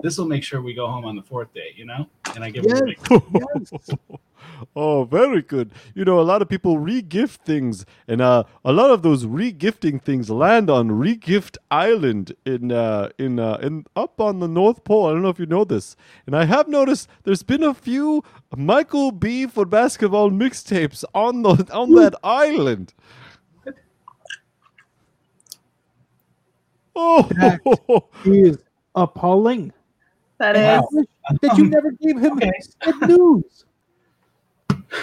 this 0.02 0.18
will 0.18 0.26
make 0.26 0.44
sure 0.44 0.60
we 0.60 0.74
go 0.74 0.86
home 0.86 1.04
on 1.04 1.16
the 1.16 1.22
fourth 1.22 1.52
day, 1.54 1.72
You 1.76 1.86
know, 1.86 2.06
and 2.34 2.44
I 2.44 2.50
give 2.50 2.64
them 2.64 2.88
a 2.88 2.90
Yes. 2.90 3.00
big 3.08 3.22
Yes. 3.80 3.96
oh, 4.76 5.04
very 5.04 5.42
good. 5.42 5.70
You 5.94 6.04
know, 6.04 6.20
a 6.20 6.22
lot 6.22 6.42
of 6.42 6.48
people 6.48 6.78
re-gift 6.78 7.42
things, 7.42 7.84
and 8.06 8.20
uh, 8.20 8.44
a 8.64 8.72
lot 8.72 8.90
of 8.90 9.02
those 9.02 9.24
re-gifting 9.26 9.98
things 9.98 10.30
land 10.30 10.68
on 10.70 10.90
Regift 10.90 11.56
Island 11.70 12.34
in 12.44 12.70
uh, 12.72 13.08
in 13.18 13.38
uh, 13.40 13.58
in 13.62 13.86
up 13.96 14.20
on 14.20 14.40
the 14.40 14.48
North 14.48 14.84
Pole. 14.84 15.06
I 15.06 15.12
don't 15.12 15.22
know 15.22 15.30
if 15.30 15.38
you 15.40 15.46
know 15.46 15.64
this, 15.64 15.96
and 16.26 16.36
I 16.36 16.44
have 16.44 16.68
noticed 16.68 17.08
there's 17.24 17.42
been 17.42 17.62
a 17.62 17.74
few 17.74 18.22
Michael 18.56 19.10
B 19.12 19.46
for 19.46 19.64
basketball 19.64 20.30
mixtapes 20.30 21.04
on 21.14 21.42
the 21.42 21.68
on 21.72 21.94
that 21.94 22.14
island. 22.22 22.92
Oh, 26.98 27.28
He 28.24 28.40
is 28.40 28.56
appalling. 28.94 29.70
That 30.38 30.56
And 30.56 30.84
is. 30.92 31.06
That 31.42 31.58
you 31.58 31.64
Um, 31.64 31.70
never 31.70 31.90
gave 31.92 32.18
him 32.18 32.32
okay. 32.34 32.52
good 32.84 33.08
news. 33.08 33.64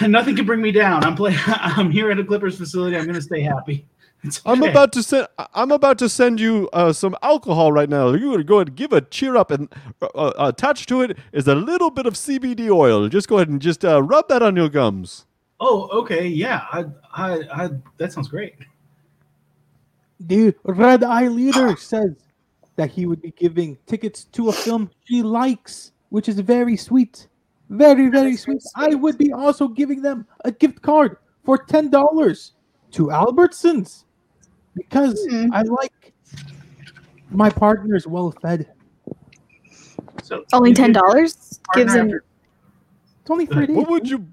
Nothing 0.02 0.36
can 0.36 0.46
bring 0.46 0.62
me 0.62 0.72
down. 0.72 1.04
I'm 1.04 1.14
play. 1.14 1.36
I'm 1.46 1.90
here 1.90 2.10
at 2.10 2.18
a 2.18 2.24
Clippers 2.24 2.56
facility. 2.58 2.96
I'm 2.96 3.04
going 3.04 3.14
to 3.14 3.22
stay 3.22 3.40
happy. 3.40 3.86
It's 4.22 4.40
I'm 4.46 4.62
about 4.62 4.92
to 4.94 5.02
send. 5.02 5.28
I'm 5.52 5.70
about 5.70 5.98
to 5.98 6.08
send 6.08 6.40
you 6.40 6.70
uh, 6.72 6.94
some 6.94 7.14
alcohol 7.22 7.72
right 7.72 7.90
now. 7.90 8.08
You're 8.14 8.32
gonna 8.32 8.44
go 8.44 8.56
ahead 8.56 8.68
and 8.68 8.76
give 8.76 8.90
a 8.94 9.02
cheer 9.02 9.36
up, 9.36 9.50
and 9.50 9.68
uh, 10.00 10.06
uh, 10.14 10.32
attached 10.48 10.88
to 10.88 11.02
it 11.02 11.18
is 11.32 11.46
a 11.46 11.54
little 11.54 11.90
bit 11.90 12.06
of 12.06 12.14
CBD 12.14 12.70
oil. 12.70 13.10
Just 13.10 13.28
go 13.28 13.36
ahead 13.36 13.48
and 13.50 13.60
just 13.60 13.84
uh, 13.84 14.02
rub 14.02 14.28
that 14.28 14.42
on 14.42 14.56
your 14.56 14.70
gums. 14.70 15.26
Oh, 15.60 15.88
okay. 16.00 16.26
Yeah. 16.26 16.62
I, 16.72 16.84
I, 17.12 17.40
I, 17.52 17.70
that 17.98 18.12
sounds 18.12 18.28
great. 18.28 18.54
The 20.20 20.54
Red 20.64 21.04
Eye 21.04 21.28
Leader 21.28 21.76
says 21.78 22.16
that 22.76 22.90
he 22.90 23.06
would 23.06 23.22
be 23.22 23.30
giving 23.32 23.78
tickets 23.86 24.24
to 24.24 24.48
a 24.48 24.52
film 24.52 24.90
she 25.04 25.22
likes, 25.22 25.92
which 26.10 26.28
is 26.28 26.38
very 26.40 26.76
sweet. 26.76 27.28
Very, 27.70 28.08
very 28.08 28.36
sweet. 28.36 28.62
I 28.76 28.94
would 28.94 29.16
be 29.18 29.32
also 29.32 29.68
giving 29.68 30.02
them 30.02 30.26
a 30.44 30.52
gift 30.52 30.82
card 30.82 31.16
for 31.44 31.58
$10 31.58 32.50
to 32.92 33.06
Albertsons 33.06 34.04
because 34.74 35.24
Hmm. 35.30 35.52
I 35.52 35.62
like 35.62 36.12
my 37.30 37.48
partner's 37.50 38.06
well 38.06 38.32
fed. 38.42 38.68
So 40.22 40.44
Only 40.52 40.72
ten 40.72 40.92
dollars 40.92 41.60
gives 41.74 41.94
him. 41.94 42.06
after- 42.06 42.24
It's 43.20 43.30
only 43.30 43.46
three 43.46 43.66
days. 43.66 43.76
What 43.76 43.90
would 43.90 44.08
you? 44.08 44.26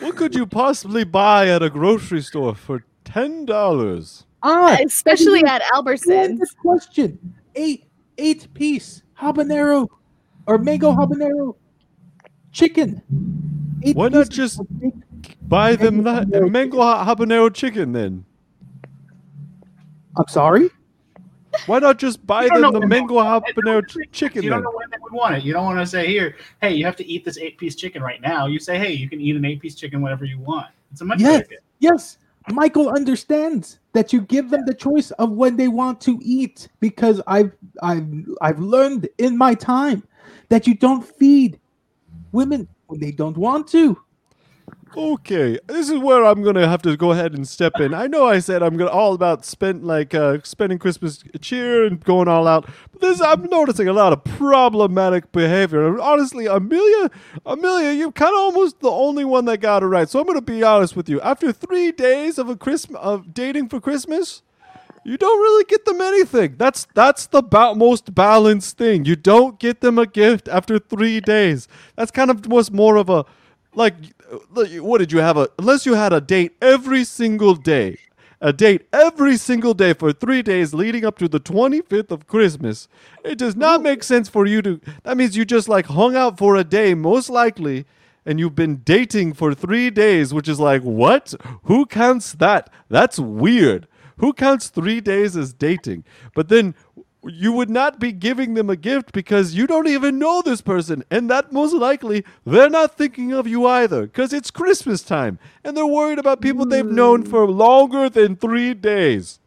What 0.00 0.16
could 0.16 0.34
you 0.34 0.46
possibly 0.46 1.04
buy 1.04 1.48
at 1.48 1.62
a 1.62 1.70
grocery 1.70 2.22
store 2.22 2.54
for 2.54 2.84
ten 3.04 3.44
dollars? 3.44 4.24
Ah, 4.42 4.76
Especially 4.84 5.44
at 5.44 5.62
Good 5.62 5.84
Albertsons. 5.84 6.56
question. 6.60 7.18
Eight 7.58 7.84
eight 8.18 8.52
piece 8.54 9.02
habanero 9.20 9.88
or 10.46 10.58
mango 10.58 10.92
habanero 10.92 11.56
chicken. 12.52 13.02
Eight 13.82 13.96
Why 13.96 14.08
not 14.08 14.28
just- 14.28 14.60
Buy 15.48 15.74
them 15.76 16.02
Mango 16.02 16.10
that 16.12 16.28
habanero 16.28 16.50
mango 16.50 16.78
habanero 16.78 17.52
chicken 17.54 17.92
then. 17.92 18.24
I'm 20.16 20.28
sorry. 20.28 20.70
Why 21.66 21.80
not 21.80 21.98
just 21.98 22.24
buy 22.26 22.46
them 22.48 22.72
the 22.72 22.86
mango 22.86 23.14
habanero 23.16 23.82
ch- 23.88 24.10
chicken 24.12 24.42
You 24.44 24.50
don't 24.50 24.62
know 24.62 24.70
when 24.72 24.88
they 24.90 24.98
would 25.02 25.12
want 25.12 25.34
it. 25.36 25.42
You 25.42 25.52
don't 25.52 25.64
want 25.64 25.80
to 25.80 25.86
say 25.86 26.06
here, 26.06 26.36
hey, 26.60 26.74
you 26.74 26.84
have 26.84 26.96
to 26.96 27.06
eat 27.06 27.24
this 27.24 27.38
eight-piece 27.38 27.74
chicken 27.74 28.02
right 28.02 28.20
now. 28.20 28.46
You 28.46 28.60
say, 28.60 28.78
hey, 28.78 28.92
you 28.92 29.08
can 29.08 29.20
eat 29.20 29.34
an 29.34 29.44
eight-piece 29.44 29.74
chicken 29.74 30.00
whenever 30.00 30.24
you 30.24 30.38
want. 30.38 30.68
It's 30.92 31.00
a 31.00 31.04
much 31.04 31.20
Yes. 31.20 31.42
better. 31.42 31.60
Yes, 31.80 32.18
Michael 32.50 32.90
understands 32.90 33.80
that 33.98 34.12
you 34.12 34.20
give 34.20 34.50
them 34.50 34.64
the 34.64 34.74
choice 34.74 35.10
of 35.12 35.32
when 35.32 35.56
they 35.56 35.66
want 35.66 36.00
to 36.02 36.20
eat 36.22 36.68
because 36.78 37.20
I've 37.26 37.50
I've 37.82 38.06
I've 38.40 38.60
learned 38.60 39.08
in 39.18 39.36
my 39.36 39.54
time 39.54 40.04
that 40.50 40.68
you 40.68 40.76
don't 40.76 41.04
feed 41.04 41.58
women 42.30 42.68
when 42.86 43.00
they 43.00 43.10
don't 43.10 43.36
want 43.36 43.66
to. 43.70 43.98
Okay, 44.96 45.58
this 45.66 45.90
is 45.90 45.98
where 45.98 46.24
I'm 46.24 46.42
gonna 46.42 46.66
have 46.68 46.82
to 46.82 46.96
go 46.96 47.12
ahead 47.12 47.34
and 47.34 47.46
step 47.46 47.78
in. 47.78 47.92
I 47.94 48.06
know 48.06 48.26
I 48.26 48.38
said 48.38 48.62
I'm 48.62 48.76
gonna 48.76 48.90
all 48.90 49.12
about 49.14 49.44
spend 49.44 49.84
like 49.84 50.14
uh, 50.14 50.38
spending 50.44 50.78
Christmas 50.78 51.22
cheer 51.40 51.84
and 51.84 52.02
going 52.02 52.26
all 52.26 52.46
out, 52.46 52.68
but 52.92 53.00
this 53.00 53.20
I'm 53.20 53.44
noticing 53.44 53.88
a 53.88 53.92
lot 53.92 54.12
of 54.12 54.24
problematic 54.24 55.30
behavior. 55.32 55.86
And 55.86 56.00
honestly, 56.00 56.46
Amelia, 56.46 57.10
Amelia, 57.44 57.92
you're 57.92 58.12
kind 58.12 58.34
of 58.34 58.38
almost 58.38 58.80
the 58.80 58.90
only 58.90 59.24
one 59.24 59.44
that 59.46 59.58
got 59.58 59.82
it 59.82 59.86
right. 59.86 60.08
So 60.08 60.20
I'm 60.20 60.26
gonna 60.26 60.40
be 60.40 60.62
honest 60.62 60.96
with 60.96 61.08
you. 61.08 61.20
After 61.20 61.52
three 61.52 61.92
days 61.92 62.38
of 62.38 62.48
a 62.48 62.56
Christmas 62.56 63.00
of 63.00 63.34
dating 63.34 63.68
for 63.68 63.80
Christmas, 63.80 64.42
you 65.04 65.16
don't 65.16 65.40
really 65.40 65.64
get 65.64 65.84
them 65.84 66.00
anything. 66.00 66.54
That's 66.56 66.86
that's 66.94 67.26
the 67.26 67.42
ba- 67.42 67.74
most 67.74 68.14
balanced 68.14 68.78
thing. 68.78 69.04
You 69.04 69.16
don't 69.16 69.58
get 69.58 69.80
them 69.80 69.98
a 69.98 70.06
gift 70.06 70.48
after 70.48 70.78
three 70.78 71.20
days. 71.20 71.68
That's 71.96 72.10
kind 72.10 72.30
of 72.30 72.46
was 72.46 72.70
more 72.70 72.96
of 72.96 73.10
a 73.10 73.24
like 73.74 73.94
what 74.52 74.98
did 74.98 75.12
you 75.12 75.18
have 75.18 75.36
a 75.36 75.48
unless 75.58 75.86
you 75.86 75.94
had 75.94 76.12
a 76.12 76.20
date 76.20 76.56
every 76.60 77.04
single 77.04 77.54
day 77.54 77.96
a 78.40 78.52
date 78.52 78.86
every 78.92 79.36
single 79.36 79.74
day 79.74 79.92
for 79.92 80.12
three 80.12 80.42
days 80.42 80.72
leading 80.72 81.04
up 81.04 81.18
to 81.18 81.28
the 81.28 81.40
25th 81.40 82.10
of 82.10 82.26
Christmas. 82.26 82.88
It 83.24 83.36
does 83.38 83.56
not 83.56 83.82
make 83.82 84.02
sense 84.04 84.28
for 84.28 84.46
you 84.46 84.62
to. 84.62 84.80
That 85.02 85.16
means 85.16 85.36
you 85.36 85.44
just 85.44 85.68
like 85.68 85.86
hung 85.86 86.14
out 86.14 86.38
for 86.38 86.56
a 86.56 86.64
day, 86.64 86.94
most 86.94 87.30
likely, 87.30 87.84
and 88.24 88.38
you've 88.38 88.54
been 88.54 88.82
dating 88.84 89.34
for 89.34 89.54
three 89.54 89.90
days, 89.90 90.32
which 90.32 90.48
is 90.48 90.60
like, 90.60 90.82
what? 90.82 91.34
Who 91.64 91.86
counts 91.86 92.32
that? 92.34 92.70
That's 92.88 93.18
weird. 93.18 93.88
Who 94.18 94.32
counts 94.32 94.68
three 94.68 95.00
days 95.00 95.36
as 95.36 95.52
dating? 95.52 96.04
But 96.34 96.48
then 96.48 96.74
you 97.28 97.52
would 97.52 97.70
not 97.70 97.98
be 97.98 98.12
giving 98.12 98.54
them 98.54 98.70
a 98.70 98.76
gift 98.76 99.12
because 99.12 99.54
you 99.54 99.66
don't 99.66 99.86
even 99.86 100.18
know 100.18 100.42
this 100.42 100.60
person. 100.60 101.04
And 101.10 101.30
that 101.30 101.52
most 101.52 101.74
likely 101.74 102.24
they're 102.44 102.70
not 102.70 102.96
thinking 102.96 103.32
of 103.32 103.46
you 103.46 103.66
either 103.66 104.02
because 104.02 104.32
it's 104.32 104.50
Christmas 104.50 105.02
time 105.02 105.38
and 105.64 105.76
they're 105.76 105.86
worried 105.86 106.18
about 106.18 106.40
people 106.40 106.66
they've 106.66 106.84
known 106.84 107.22
for 107.24 107.46
longer 107.46 108.08
than 108.08 108.36
three 108.36 108.74
days. 108.74 109.40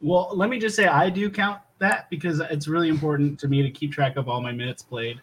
Well, 0.00 0.30
let 0.34 0.50
me 0.50 0.58
just 0.58 0.76
say 0.76 0.86
I 0.86 1.10
do 1.10 1.30
count 1.30 1.60
that 1.78 2.08
because 2.10 2.40
it's 2.40 2.68
really 2.68 2.88
important 2.88 3.38
to 3.40 3.48
me 3.48 3.62
to 3.62 3.70
keep 3.70 3.92
track 3.92 4.16
of 4.16 4.28
all 4.28 4.40
my 4.40 4.52
minutes 4.52 4.82
played. 4.82 5.20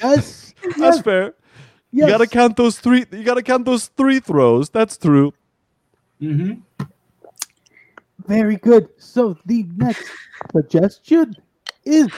Yes. 0.00 0.54
That's 0.62 0.78
yes, 0.78 1.02
fair. 1.02 1.34
yes. 1.92 2.06
You 2.06 2.12
gotta 2.12 2.26
count 2.26 2.56
those 2.56 2.78
three. 2.78 3.04
You 3.12 3.22
gotta 3.22 3.42
count 3.42 3.64
those 3.66 3.86
three 3.88 4.20
throws. 4.20 4.70
That's 4.70 4.96
true. 4.96 5.34
Mm-hmm. 6.20 6.60
Very 8.26 8.56
good. 8.56 8.88
So 8.98 9.36
the 9.46 9.64
next 9.76 10.10
suggestion 10.52 11.34
is 11.84 12.08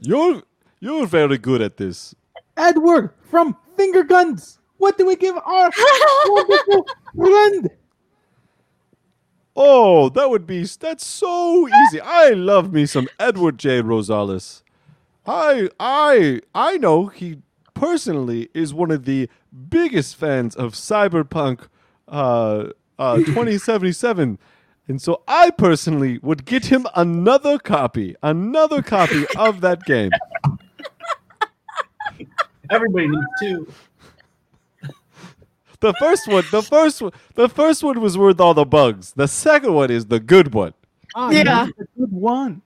You're 0.00 0.42
you're 0.80 1.06
very 1.06 1.38
good 1.38 1.62
at 1.62 1.76
this. 1.76 2.14
Edward 2.56 3.10
from 3.22 3.56
Finger 3.76 4.02
Guns. 4.04 4.58
What 4.78 4.98
do 4.98 5.06
we 5.06 5.16
give 5.16 5.36
our 5.36 5.70
wonderful 6.26 6.86
friend? 7.16 7.70
Oh, 9.54 10.08
that 10.10 10.30
would 10.30 10.46
be 10.46 10.64
that's 10.64 11.06
so 11.06 11.68
easy. 11.68 12.00
I 12.00 12.30
love 12.30 12.72
me 12.72 12.86
some 12.86 13.08
Edward 13.20 13.58
J. 13.58 13.82
Rosales. 13.82 14.62
I 15.26 15.68
I 15.78 16.40
I 16.54 16.78
know 16.78 17.06
he 17.06 17.38
personally 17.74 18.48
is 18.54 18.74
one 18.74 18.90
of 18.90 19.04
the 19.04 19.28
biggest 19.68 20.16
fans 20.16 20.56
of 20.56 20.72
Cyberpunk 20.74 21.68
uh, 22.08 22.70
uh, 22.98 23.16
2077. 23.24 24.38
And 24.92 25.00
so 25.00 25.22
I 25.26 25.48
personally 25.48 26.18
would 26.18 26.44
get 26.44 26.66
him 26.66 26.86
another 26.94 27.58
copy, 27.58 28.14
another 28.22 28.82
copy 28.82 29.24
of 29.38 29.62
that 29.62 29.86
game. 29.86 30.10
Everybody 32.70 33.08
needs 33.08 33.26
two. 33.40 33.72
The 35.80 35.94
first 35.94 36.28
one, 36.28 36.44
the 36.52 36.60
first 36.60 37.00
one, 37.00 37.12
the 37.36 37.48
first 37.48 37.82
one 37.82 38.02
was 38.02 38.18
worth 38.18 38.38
all 38.38 38.52
the 38.52 38.66
bugs. 38.66 39.14
The 39.16 39.26
second 39.28 39.72
one 39.72 39.90
is 39.90 40.04
the 40.04 40.20
good 40.20 40.52
one. 40.52 40.74
Ah, 41.14 41.30
Yeah. 41.30 41.44
that's 41.44 41.70
a 41.70 41.98
good 41.98 42.12
one. 42.12 42.60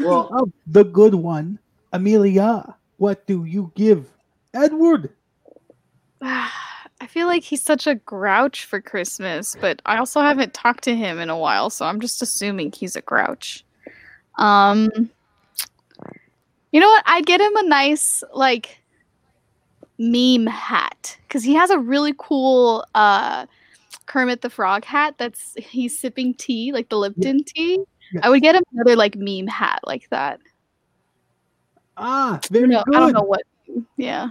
Well, 0.00 0.30
Of 0.32 0.52
the 0.66 0.84
good 0.84 1.14
one, 1.14 1.58
Amelia. 1.92 2.76
What 2.96 3.26
do 3.26 3.44
you 3.44 3.72
give 3.74 4.06
Edward? 4.54 5.10
I 7.00 7.06
feel 7.06 7.26
like 7.26 7.44
he's 7.44 7.62
such 7.62 7.86
a 7.86 7.94
grouch 7.94 8.64
for 8.64 8.80
Christmas, 8.80 9.56
but 9.60 9.80
I 9.86 9.98
also 9.98 10.20
haven't 10.20 10.52
talked 10.52 10.82
to 10.84 10.96
him 10.96 11.18
in 11.20 11.30
a 11.30 11.38
while, 11.38 11.70
so 11.70 11.86
I'm 11.86 12.00
just 12.00 12.22
assuming 12.22 12.72
he's 12.72 12.96
a 12.96 13.02
grouch. 13.02 13.64
Um 14.36 14.90
You 16.72 16.80
know 16.80 16.88
what? 16.88 17.04
I'd 17.06 17.26
get 17.26 17.40
him 17.40 17.56
a 17.56 17.62
nice 17.62 18.22
like 18.34 18.82
meme 19.98 20.46
hat 20.46 21.18
cuz 21.28 21.42
he 21.42 21.54
has 21.54 21.70
a 21.70 21.78
really 21.78 22.14
cool 22.18 22.84
uh 22.94 23.46
Kermit 24.06 24.40
the 24.42 24.50
Frog 24.50 24.84
hat 24.84 25.14
that's 25.18 25.54
he's 25.54 25.98
sipping 25.98 26.34
tea, 26.34 26.72
like 26.72 26.88
the 26.88 26.96
Lipton 26.96 27.44
tea. 27.44 27.78
I 28.22 28.30
would 28.30 28.42
get 28.42 28.54
him 28.56 28.62
another 28.72 28.96
like 28.96 29.16
meme 29.16 29.46
hat 29.46 29.80
like 29.84 30.08
that. 30.10 30.40
Ah, 31.96 32.40
very 32.50 32.68
don't 32.70 32.84
good. 32.86 32.96
I 32.96 33.00
don't 33.00 33.12
know 33.12 33.22
what 33.22 33.42
yeah. 33.96 34.30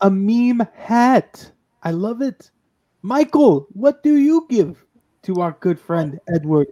A 0.00 0.10
meme 0.10 0.66
hat. 0.74 1.52
I 1.82 1.90
love 1.90 2.22
it. 2.22 2.50
Michael, 3.02 3.66
what 3.72 4.02
do 4.02 4.16
you 4.16 4.46
give 4.50 4.84
to 5.22 5.40
our 5.40 5.52
good 5.60 5.80
friend 5.80 6.20
Edward? 6.28 6.68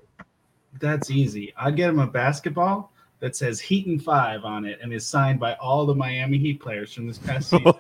that's 0.81 1.11
easy. 1.11 1.53
I'd 1.57 1.77
get 1.77 1.91
him 1.91 1.99
a 1.99 2.07
basketball 2.07 2.93
that 3.21 3.35
says 3.35 3.61
Heat 3.61 3.87
and 3.87 4.03
Five 4.03 4.45
on 4.45 4.65
it 4.67 4.79
and 4.83 4.93
is 4.93 5.07
signed 5.07 5.41
by 5.41 5.55
all 5.55 5.87
the 5.87 5.95
Miami 5.95 6.37
Heat 6.39 6.61
players 6.61 6.93
from 6.93 7.07
this 7.07 7.17
past 7.19 7.49
season. 7.51 7.65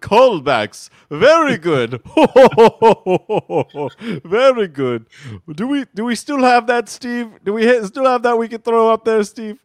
Callbacks. 0.00 0.90
Very 1.10 1.58
good. 1.58 2.00
Very 4.24 4.68
good. 4.68 5.06
Do 5.52 5.66
we 5.66 5.84
do 5.94 6.04
we 6.04 6.14
still 6.14 6.42
have 6.42 6.66
that, 6.68 6.88
Steve? 6.88 7.30
Do 7.42 7.52
we 7.52 7.66
ha- 7.66 7.84
still 7.84 8.06
have 8.06 8.22
that 8.22 8.38
we 8.38 8.48
can 8.48 8.62
throw 8.62 8.92
up 8.92 9.04
there, 9.04 9.24
Steve? 9.24 9.58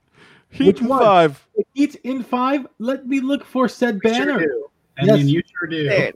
Heat 0.52 0.68
Which 0.68 0.80
and 0.82 0.90
one? 0.90 1.00
five. 1.04 1.48
Heat 1.74 1.96
in 2.04 2.24
five. 2.24 2.66
Let 2.80 3.08
me 3.08 3.20
look 3.20 3.46
for 3.46 3.68
said 3.68 4.00
You 4.04 4.14
sure 4.14 4.26
banner. 4.26 4.40
do. 4.40 4.66
I 4.98 5.06
Yes. 5.06 5.18
mean, 5.18 5.28
you 5.30 5.42
sure 5.58 5.68
do. 5.70 6.12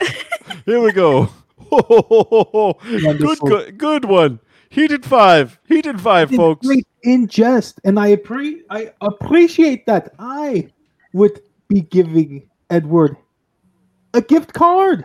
Here 0.66 0.80
we 0.80 0.92
go. 0.92 1.28
good, 1.70 3.04
Wonderful. 3.04 3.48
good, 3.48 3.78
good 3.78 4.04
one. 4.04 4.40
Heated 4.70 5.04
five. 5.04 5.58
Heated 5.66 6.00
five, 6.00 6.30
folks. 6.30 6.66
great 6.66 6.86
in 7.02 7.26
jest, 7.26 7.80
and 7.84 7.98
I 7.98 8.14
appre- 8.16 8.60
I 8.70 8.92
appreciate 9.00 9.86
that. 9.86 10.12
I 10.18 10.68
would 11.12 11.40
be 11.68 11.80
giving 11.82 12.48
Edward 12.70 13.16
a 14.14 14.20
gift 14.20 14.52
card, 14.52 15.04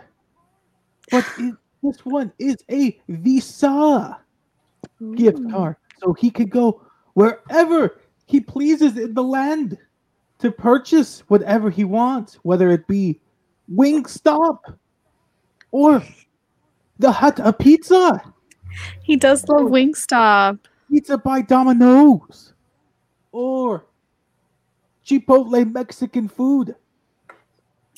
but 1.10 1.24
it, 1.38 1.54
this 1.82 2.04
one 2.04 2.32
is 2.38 2.56
a 2.70 3.00
Visa 3.08 4.18
gift 5.14 5.40
card, 5.50 5.76
so 5.98 6.12
he 6.12 6.30
could 6.30 6.50
go 6.50 6.82
wherever 7.14 7.98
he 8.26 8.40
pleases 8.40 8.98
in 8.98 9.14
the 9.14 9.22
land 9.22 9.78
to 10.38 10.50
purchase 10.50 11.20
whatever 11.28 11.70
he 11.70 11.84
wants, 11.84 12.34
whether 12.42 12.70
it 12.70 12.86
be 12.86 13.20
Wingstop 13.72 14.58
or 15.70 16.02
the 16.98 17.10
Hut 17.10 17.40
a 17.42 17.52
Pizza. 17.52 18.20
He 19.02 19.16
does 19.16 19.48
love 19.48 19.62
oh. 19.62 19.68
Wingstop. 19.70 20.58
Pizza 20.90 21.16
by 21.18 21.40
Domino's 21.40 22.52
or 23.32 23.86
Chipotle 25.04 25.72
Mexican 25.72 26.28
food. 26.28 26.74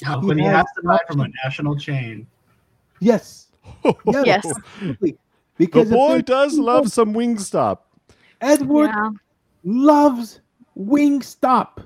Oh, 0.07 0.21
He 0.21 0.35
he 0.35 0.43
has 0.43 0.57
has 0.57 0.67
to 0.77 0.83
buy 0.83 1.01
from 1.09 1.21
a 1.21 1.29
national 1.45 1.77
chain. 1.77 2.27
Yes, 3.01 3.49
yes, 3.85 4.27
Yes. 4.27 4.47
absolutely. 4.47 5.13
The 5.13 5.19
Because 5.57 5.91
boy 5.91 6.23
does 6.23 6.57
love 6.57 6.93
some 6.93 7.15
Wingstop. 7.15 7.79
Edward 8.41 8.91
Yeah. 8.95 9.11
Loves 9.69 10.41
Wingstop. 10.79 11.85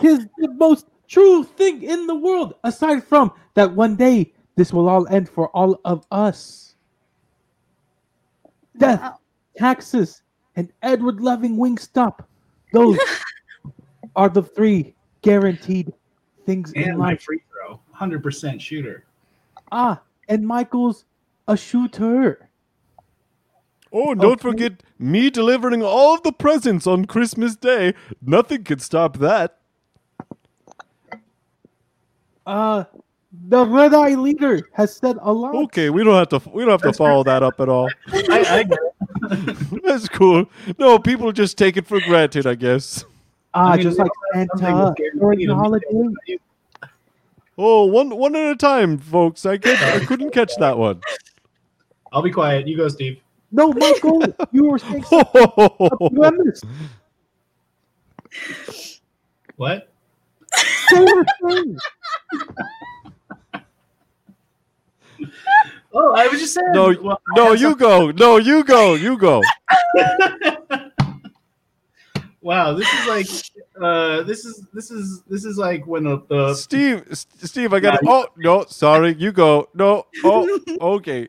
Tis 0.00 0.26
the 0.38 0.48
most 0.52 0.86
true 1.08 1.42
thing 1.44 1.82
in 1.82 2.06
the 2.06 2.14
world. 2.14 2.54
Aside 2.64 3.02
from 3.04 3.32
that, 3.54 3.74
one 3.74 3.96
day 3.96 4.32
this 4.56 4.72
will 4.72 4.88
all 4.88 5.06
end 5.08 5.28
for 5.28 5.48
all 5.50 5.80
of 5.84 6.06
us. 6.10 6.76
Death, 8.78 9.00
Wow. 9.00 9.18
taxes, 9.56 10.22
and 10.56 10.72
Edward 10.82 11.20
loving 11.20 11.56
Wingstop. 11.56 12.24
Those 12.72 12.98
are 14.16 14.28
the 14.28 14.42
three 14.42 14.94
guaranteed 15.22 15.92
things 16.46 16.72
in 16.72 16.84
And 16.90 16.98
my 16.98 17.10
life. 17.10 17.22
free 17.22 17.40
throw. 17.50 17.80
100% 17.96 18.60
shooter. 18.60 19.04
Ah, 19.72 20.00
and 20.28 20.46
Michael's 20.46 21.04
a 21.48 21.56
shooter. 21.56 22.48
Oh, 23.96 24.10
and 24.10 24.20
don't 24.20 24.32
Okay. 24.32 24.42
forget 24.42 24.82
me 24.98 25.30
delivering 25.30 25.82
all 25.82 26.14
of 26.14 26.22
the 26.24 26.32
presents 26.32 26.84
on 26.86 27.04
Christmas 27.04 27.54
Day. 27.54 27.94
Nothing 28.20 28.64
could 28.64 28.82
stop 28.82 29.18
that. 29.18 29.58
Uh, 32.44 32.84
the 33.48 33.64
Red 33.64 33.94
Eye 33.94 34.14
leader 34.16 34.60
has 34.72 34.96
said 34.96 35.16
a 35.20 35.32
lot. 35.32 35.54
Okay, 35.54 35.90
we 35.90 36.04
don't 36.04 36.14
have 36.16 36.28
to. 36.42 36.50
We 36.50 36.62
don't 36.62 36.72
have 36.72 36.82
to 36.82 36.88
That's 36.88 36.98
follow 36.98 37.22
that 37.24 37.42
up 37.42 37.60
at 37.60 37.68
all. 37.68 37.88
I, 38.12 38.66
I. 39.22 39.36
That's 39.84 40.08
cool. 40.08 40.46
No, 40.78 40.98
people 40.98 41.32
just 41.32 41.56
take 41.56 41.76
it 41.76 41.86
for 41.86 42.00
granted, 42.00 42.46
I 42.46 42.54
guess. 42.56 43.04
Ah, 43.54 43.70
I 43.72 43.76
mean, 43.76 43.82
just 43.84 43.98
like 43.98 44.08
all 44.34 44.40
have 44.40 44.48
something 44.58 44.66
Santa 44.66 44.94
during 45.18 45.38
the 45.38 45.44
immediate 45.44 45.54
holidays. 45.54 45.88
value. 45.92 46.38
Oh, 47.56 47.84
one 47.86 48.10
one 48.16 48.34
at 48.34 48.50
a 48.50 48.56
time, 48.56 48.98
folks. 48.98 49.46
I 49.46 49.56
get, 49.56 49.80
I 49.80 50.04
couldn't 50.04 50.30
catch 50.32 50.56
that 50.56 50.76
one. 50.76 51.00
I'll 52.12 52.22
be 52.22 52.32
quiet. 52.32 52.66
You 52.66 52.76
go, 52.76 52.88
Steve. 52.88 53.20
No, 53.54 53.72
Michael, 53.72 54.34
you 54.52 54.64
were 54.64 54.78
saying 54.80 55.04
something. 55.04 56.52
What? 59.56 59.92
Same 60.90 61.24
thing. 61.42 61.78
Oh, 65.96 66.12
I 66.16 66.26
was 66.26 66.40
just 66.40 66.54
saying. 66.54 66.66
No, 66.74 66.92
well, 67.00 67.20
no, 67.36 67.50
have 67.52 67.60
you 67.60 67.76
go. 67.76 68.10
No, 68.16 68.38
you 68.38 68.64
go. 68.64 68.94
You 68.96 69.16
go. 69.16 69.40
Wow, 72.42 72.74
this 72.74 72.92
is 72.92 73.06
like 73.06 73.26
Uh, 73.80 74.22
this 74.24 74.44
is 74.44 74.66
this 74.72 74.90
is 74.90 75.22
this 75.28 75.44
is 75.44 75.56
like 75.58 75.86
when 75.86 76.04
the, 76.04 76.22
the 76.28 76.54
Steve, 76.54 77.04
S- 77.10 77.26
Steve, 77.44 77.72
I 77.72 77.80
got. 77.80 77.98
to 78.00 78.06
Yeah, 78.06 78.12
Oh 78.12 78.26
no, 78.36 78.64
sorry, 78.68 79.14
you 79.14 79.32
go. 79.32 79.68
No, 79.74 80.06
oh, 80.24 80.60
okay. 80.80 81.28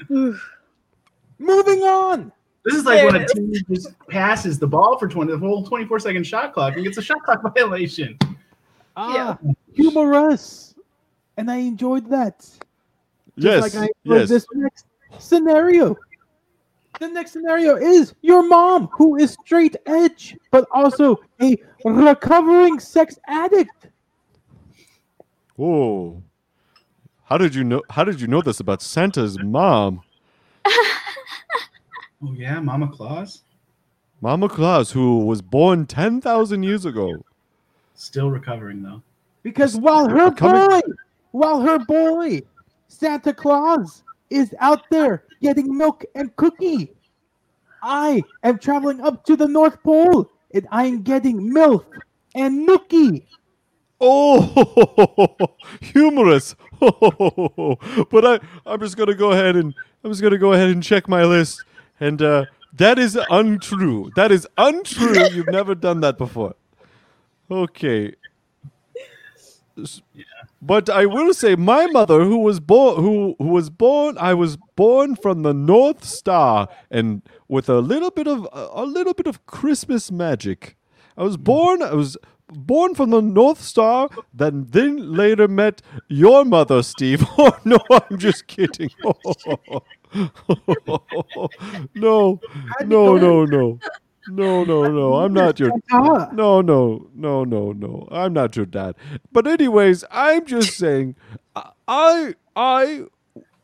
Moving 0.08 1.82
on. 1.82 2.32
this 2.64 2.74
is 2.74 2.84
like 2.84 3.04
when 3.04 3.16
a 3.22 3.26
team 3.26 3.52
just 3.70 3.92
passes 4.08 4.58
the 4.58 4.66
ball 4.66 4.98
for 4.98 5.08
twenty 5.08 5.32
the 5.32 5.38
whole 5.38 5.64
twenty 5.66 5.84
four 5.84 5.98
second 5.98 6.24
shot 6.24 6.52
clock 6.54 6.74
and 6.74 6.84
gets 6.84 6.98
a 6.98 7.02
shot 7.02 7.22
clock 7.22 7.42
violation. 7.54 8.18
Ah, 8.96 9.36
humorous, 9.72 10.74
and 11.36 11.50
I 11.50 11.56
enjoyed 11.56 12.08
that. 12.10 12.38
Just 12.38 12.62
Yes, 13.36 13.74
like 13.74 13.74
I 13.74 13.88
yes. 14.04 14.28
this 14.28 14.46
next 14.54 14.86
scenario. 15.18 15.96
The 17.00 17.08
next 17.08 17.32
scenario 17.32 17.74
is 17.76 18.14
your 18.22 18.46
mom, 18.46 18.86
who 18.92 19.16
is 19.16 19.32
straight 19.32 19.74
edge, 19.86 20.36
but 20.52 20.64
also 20.70 21.16
a 21.42 21.56
recovering 21.84 22.78
sex 22.78 23.18
addict. 23.26 23.88
Oh, 25.58 26.22
how 27.24 27.38
did 27.38 27.54
you 27.54 27.64
know? 27.64 27.82
How 27.90 28.04
did 28.04 28.20
you 28.20 28.26
know 28.26 28.42
this 28.42 28.60
about 28.60 28.82
Santa's 28.82 29.38
mom, 29.42 30.02
Oh 30.66 32.32
yeah, 32.34 32.60
Mama 32.60 32.88
Claus 32.88 33.42
Mama 34.20 34.48
Claus, 34.48 34.92
who 34.92 35.24
was 35.26 35.42
born 35.42 35.86
ten 35.86 36.20
thousand 36.20 36.62
years 36.62 36.84
ago? 36.84 37.24
still 37.96 38.30
recovering 38.30 38.82
though. 38.82 39.02
Because 39.42 39.76
while 39.76 40.08
her 40.08 40.30
Coming- 40.32 40.68
boy, 40.68 40.80
while 41.32 41.60
her 41.60 41.78
boy, 41.78 42.42
Santa 42.88 43.32
Claus, 43.32 44.02
is 44.30 44.54
out 44.58 44.82
there 44.90 45.24
getting 45.42 45.76
milk 45.76 46.04
and 46.14 46.34
cookie, 46.36 46.90
I 47.82 48.22
am 48.42 48.58
traveling 48.58 49.00
up 49.00 49.24
to 49.26 49.36
the 49.36 49.46
North 49.46 49.80
Pole 49.82 50.28
and 50.54 50.66
I 50.72 50.86
am 50.86 51.02
getting 51.02 51.52
milk 51.52 51.86
and 52.34 52.66
nookie. 52.66 53.24
Oh, 54.06 55.56
humorous. 55.80 56.54
but 56.80 58.24
I, 58.26 58.38
I'm 58.66 58.80
just 58.80 58.98
gonna 58.98 59.14
go 59.14 59.32
ahead 59.32 59.56
and 59.56 59.74
I'm 60.04 60.10
just 60.10 60.20
gonna 60.20 60.36
go 60.36 60.52
ahead 60.52 60.68
and 60.68 60.82
check 60.82 61.08
my 61.08 61.24
list, 61.24 61.64
and 61.98 62.20
uh, 62.20 62.44
that 62.74 62.98
is 62.98 63.18
untrue. 63.30 64.10
That 64.14 64.30
is 64.30 64.46
untrue. 64.58 65.28
You've 65.30 65.48
never 65.48 65.74
done 65.74 66.00
that 66.00 66.18
before. 66.18 66.54
Okay. 67.50 68.14
But 70.60 70.90
I 70.90 71.06
will 71.06 71.32
say, 71.34 71.56
my 71.56 71.86
mother, 71.86 72.24
who 72.24 72.38
was 72.38 72.60
born, 72.60 72.96
who 73.02 73.36
who 73.38 73.48
was 73.48 73.70
born, 73.70 74.18
I 74.18 74.34
was 74.34 74.58
born 74.76 75.16
from 75.16 75.42
the 75.42 75.54
North 75.54 76.04
Star, 76.04 76.68
and 76.90 77.22
with 77.48 77.70
a 77.70 77.80
little 77.80 78.10
bit 78.10 78.28
of 78.28 78.46
a 78.52 78.84
little 78.84 79.14
bit 79.14 79.26
of 79.26 79.46
Christmas 79.46 80.12
magic. 80.12 80.76
I 81.16 81.22
was 81.22 81.36
born. 81.36 81.80
I 81.80 81.94
was 81.94 82.16
born 82.52 82.94
from 82.94 83.10
the 83.10 83.22
North 83.22 83.60
Star, 83.60 84.08
then 84.32 84.66
then 84.70 85.14
later 85.14 85.48
met 85.48 85.82
your 86.08 86.44
mother, 86.44 86.82
Steve. 86.82 87.24
Oh 87.38 87.56
no, 87.64 87.78
I'm 87.90 88.18
just 88.18 88.46
kidding. 88.46 88.90
no, 91.94 92.40
no, 92.84 93.16
no, 93.16 93.44
no, 93.44 93.78
no, 94.28 94.64
no, 94.64 94.64
no. 94.64 95.14
I'm 95.14 95.32
not 95.32 95.58
your. 95.58 95.72
No, 95.90 96.60
no, 96.60 97.08
no, 97.14 97.44
no, 97.44 97.72
no. 97.72 98.08
I'm 98.10 98.32
not 98.32 98.56
your 98.56 98.66
dad. 98.66 98.94
But 99.32 99.46
anyways, 99.46 100.04
I'm 100.10 100.46
just 100.46 100.76
saying, 100.76 101.16
I, 101.86 102.34
I, 102.54 103.04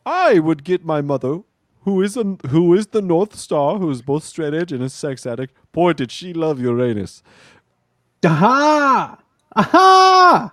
I 0.04 0.38
would 0.40 0.64
get 0.64 0.84
my 0.84 1.00
mother, 1.00 1.40
who 1.82 2.02
is 2.02 2.16
a, 2.16 2.24
who 2.48 2.74
is 2.74 2.88
the 2.88 3.02
North 3.02 3.36
Star, 3.36 3.78
who 3.78 3.90
is 3.90 4.02
both 4.02 4.24
straight 4.24 4.54
edge 4.54 4.72
and 4.72 4.82
a 4.82 4.88
sex 4.88 5.24
addict. 5.26 5.54
Boy, 5.72 5.92
did 5.92 6.10
she 6.10 6.32
love 6.32 6.60
Uranus. 6.60 7.22
Aha! 8.24 9.18
Aha! 9.56 10.52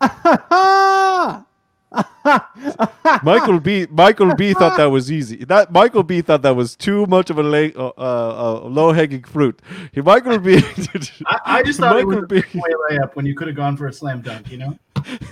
Aha! 0.00 1.44
Michael 3.22 3.60
B. 3.60 3.86
Michael 3.90 4.34
B. 4.34 4.52
thought 4.52 4.76
that 4.76 4.86
was 4.86 5.10
easy. 5.10 5.44
That 5.44 5.72
Michael 5.72 6.02
B. 6.02 6.20
thought 6.20 6.42
that 6.42 6.54
was 6.54 6.76
too 6.76 7.06
much 7.06 7.30
of 7.30 7.38
a 7.38 7.42
lay, 7.42 7.72
uh, 7.74 7.86
uh, 7.96 8.60
uh, 8.64 8.68
low 8.68 8.92
hanging 8.92 9.22
fruit. 9.24 9.60
He, 9.92 10.00
Michael 10.00 10.38
B. 10.38 10.58
I, 10.58 11.38
I 11.46 11.62
just 11.62 11.80
thought 11.80 11.98
it 11.98 12.06
was 12.06 12.16
Michael 12.16 12.24
a 12.24 12.26
B. 12.26 12.40
three-way 12.42 12.70
layup 12.90 13.16
when 13.16 13.26
you 13.26 13.34
could 13.34 13.48
have 13.48 13.56
gone 13.56 13.76
for 13.76 13.86
a 13.86 13.92
slam 13.92 14.20
dunk. 14.20 14.50
You 14.50 14.58
know. 14.58 14.78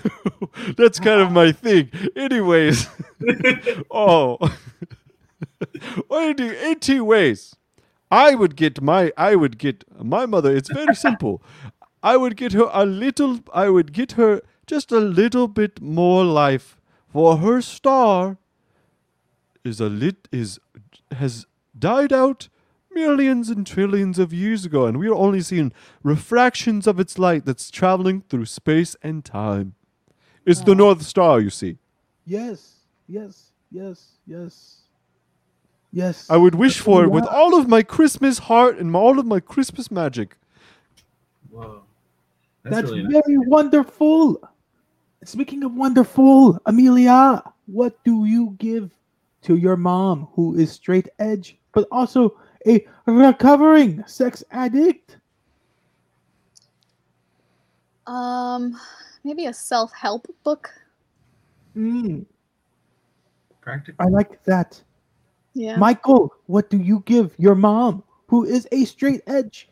That's 0.76 0.98
kind 0.98 1.20
of 1.20 1.32
my 1.32 1.52
thing. 1.52 1.90
Anyways, 2.16 2.88
oh, 3.90 4.38
what 6.08 6.36
do 6.36 6.44
you 6.44 6.50
do? 6.50 6.56
In 6.70 6.78
two 6.80 7.04
ways, 7.04 7.54
I 8.10 8.34
would 8.34 8.56
get 8.56 8.80
my 8.80 9.12
I 9.16 9.36
would 9.36 9.58
get 9.58 9.84
my 10.02 10.26
mother. 10.26 10.54
It's 10.54 10.70
very 10.70 10.94
simple. 10.94 11.42
I 12.06 12.16
would 12.16 12.36
get 12.36 12.52
her 12.52 12.70
a 12.72 12.86
little. 12.86 13.40
I 13.52 13.68
would 13.68 13.92
get 13.92 14.12
her 14.12 14.40
just 14.64 14.92
a 14.92 15.00
little 15.00 15.48
bit 15.48 15.80
more 15.80 16.24
life, 16.24 16.76
for 17.08 17.38
her 17.38 17.60
star 17.60 18.36
is 19.64 19.80
a 19.80 19.88
lit 19.88 20.28
is 20.30 20.60
has 21.10 21.46
died 21.76 22.12
out 22.12 22.48
millions 22.92 23.50
and 23.50 23.66
trillions 23.66 24.20
of 24.20 24.32
years 24.32 24.64
ago, 24.64 24.86
and 24.86 24.98
we 24.98 25.08
are 25.08 25.14
only 25.14 25.40
seeing 25.40 25.72
refractions 26.04 26.86
of 26.86 27.00
its 27.00 27.18
light 27.18 27.44
that's 27.44 27.72
traveling 27.72 28.22
through 28.28 28.46
space 28.46 28.94
and 29.02 29.24
time. 29.24 29.74
It's 30.44 30.60
the 30.60 30.76
North 30.76 31.02
Star, 31.02 31.40
you 31.40 31.50
see. 31.50 31.76
yes, 32.24 32.76
yes, 33.08 33.50
yes, 33.72 34.12
yes, 34.28 34.82
yes. 35.90 36.30
I 36.30 36.36
would 36.36 36.54
wish 36.54 36.78
for 36.78 37.02
it 37.02 37.10
with 37.10 37.26
all 37.26 37.58
of 37.58 37.68
my 37.68 37.82
Christmas 37.82 38.38
heart 38.38 38.78
and 38.78 38.94
all 38.94 39.18
of 39.18 39.26
my 39.26 39.40
Christmas 39.40 39.90
magic. 39.90 40.36
Whoa. 41.50 41.85
That's, 42.66 42.78
That's 42.78 42.90
really 42.90 43.04
nice. 43.04 43.22
very 43.24 43.38
wonderful. 43.38 44.42
Speaking 45.22 45.62
of 45.62 45.74
wonderful, 45.74 46.60
Amelia, 46.66 47.44
what 47.66 48.02
do 48.02 48.24
you 48.24 48.56
give 48.58 48.90
to 49.42 49.56
your 49.56 49.76
mom 49.76 50.26
who 50.32 50.56
is 50.56 50.72
straight 50.72 51.08
edge, 51.20 51.58
but 51.72 51.86
also 51.92 52.36
a 52.66 52.84
recovering 53.06 54.02
sex 54.04 54.42
addict? 54.50 55.18
Um, 58.08 58.76
maybe 59.22 59.46
a 59.46 59.52
self-help 59.52 60.26
book. 60.42 60.68
Mm, 61.76 62.26
practical. 63.60 64.04
I 64.04 64.08
like 64.08 64.42
that. 64.42 64.82
Yeah. 65.54 65.76
Michael, 65.76 66.34
what 66.46 66.68
do 66.68 66.78
you 66.78 67.04
give 67.06 67.32
your 67.38 67.54
mom 67.54 68.02
who 68.26 68.44
is 68.44 68.66
a 68.72 68.84
straight 68.86 69.22
edge 69.28 69.68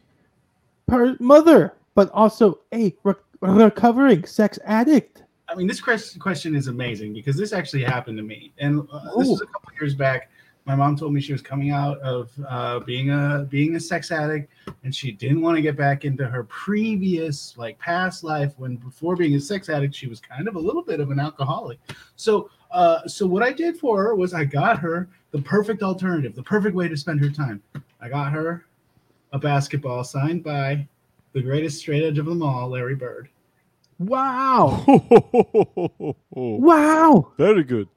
per- 0.87 1.17
mother, 1.19 1.75
but 1.95 2.11
also 2.13 2.61
a 2.73 2.95
re- 3.05 3.15
recovering 3.41 4.25
sex 4.25 4.59
addict? 4.65 5.23
I 5.49 5.55
mean, 5.55 5.67
this 5.67 5.81
question 5.81 6.57
is 6.57 6.69
amazing 6.69 7.13
because 7.13 7.37
this 7.37 7.53
actually 7.53 7.85
happened 7.85 8.17
to 8.19 8.23
me, 8.23 8.53
and 8.59 8.87
uh, 8.93 9.19
this 9.19 9.29
was 9.29 9.43
a 9.43 9.47
couple 9.47 9.73
years 9.81 9.95
back. 9.95 10.31
My 10.67 10.75
mom 10.75 10.97
told 10.97 11.13
me 11.13 11.21
she 11.21 11.33
was 11.33 11.43
coming 11.43 11.71
out 11.71 11.99
of 11.99 12.33
uh, 12.49 12.81
being 12.81 13.11
a 13.11 13.47
being 13.51 13.77
a 13.77 13.81
sex 13.81 14.11
addict, 14.11 14.51
and 14.83 14.95
she 14.95 15.13
didn't 15.13 15.43
want 15.43 15.57
to 15.57 15.63
get 15.63 15.77
back 15.77 16.07
into 16.07 16.27
her 16.27 16.45
previous, 16.45 17.57
like 17.59 17.79
past 17.79 18.25
life. 18.25 18.55
When 18.57 18.77
before 18.77 19.15
being 19.15 19.35
a 19.35 19.41
sex 19.41 19.69
addict, 19.69 19.95
she 19.95 20.07
was 20.07 20.21
kind 20.21 20.49
of 20.49 20.57
a 20.57 20.59
little 20.59 20.83
bit 20.83 21.01
of 21.01 21.11
an 21.11 21.21
alcoholic. 21.21 21.79
So, 22.17 22.49
uh, 22.71 23.07
so 23.07 23.27
what 23.27 23.43
I 23.43 23.53
did 23.53 23.77
for 23.77 24.03
her 24.03 24.15
was 24.15 24.33
I 24.33 24.45
got 24.45 24.79
her 24.79 25.09
the 25.33 25.43
perfect 25.43 25.83
alternative, 25.83 26.35
the 26.35 26.43
perfect 26.43 26.75
way 26.75 26.89
to 26.89 26.97
spend 26.97 27.21
her 27.21 27.31
time. 27.31 27.63
I 28.01 28.09
got 28.09 28.33
her 28.33 28.65
a 29.33 29.39
basketball 29.39 30.03
signed 30.03 30.43
by 30.43 30.89
the 31.35 31.43
greatest 31.43 31.79
straight 31.81 32.05
edge 32.05 32.19
of 32.19 32.27
them 32.27 32.43
all, 32.43 32.71
Larry 32.71 32.95
Bird. 32.95 33.29
Wow. 33.99 34.85
Wow. 36.37 37.33
Very 37.39 37.63
good. 37.63 37.89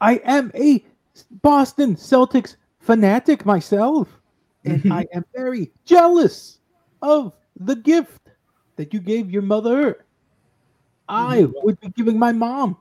I 0.00 0.16
am 0.24 0.52
a 0.54 0.84
Boston 1.42 1.96
Celtics 1.96 2.56
fanatic 2.80 3.46
myself, 3.46 4.08
and 4.64 4.92
I 4.92 5.06
am 5.14 5.24
very 5.34 5.70
jealous 5.86 6.58
of 7.00 7.34
the 7.58 7.76
gift 7.76 8.28
that 8.76 8.92
you 8.92 9.00
gave 9.00 9.30
your 9.30 9.42
mother. 9.42 10.04
I 11.08 11.42
mm-hmm. 11.42 11.52
would 11.62 11.80
be 11.80 11.88
giving 11.90 12.18
my 12.18 12.32
mom 12.32 12.76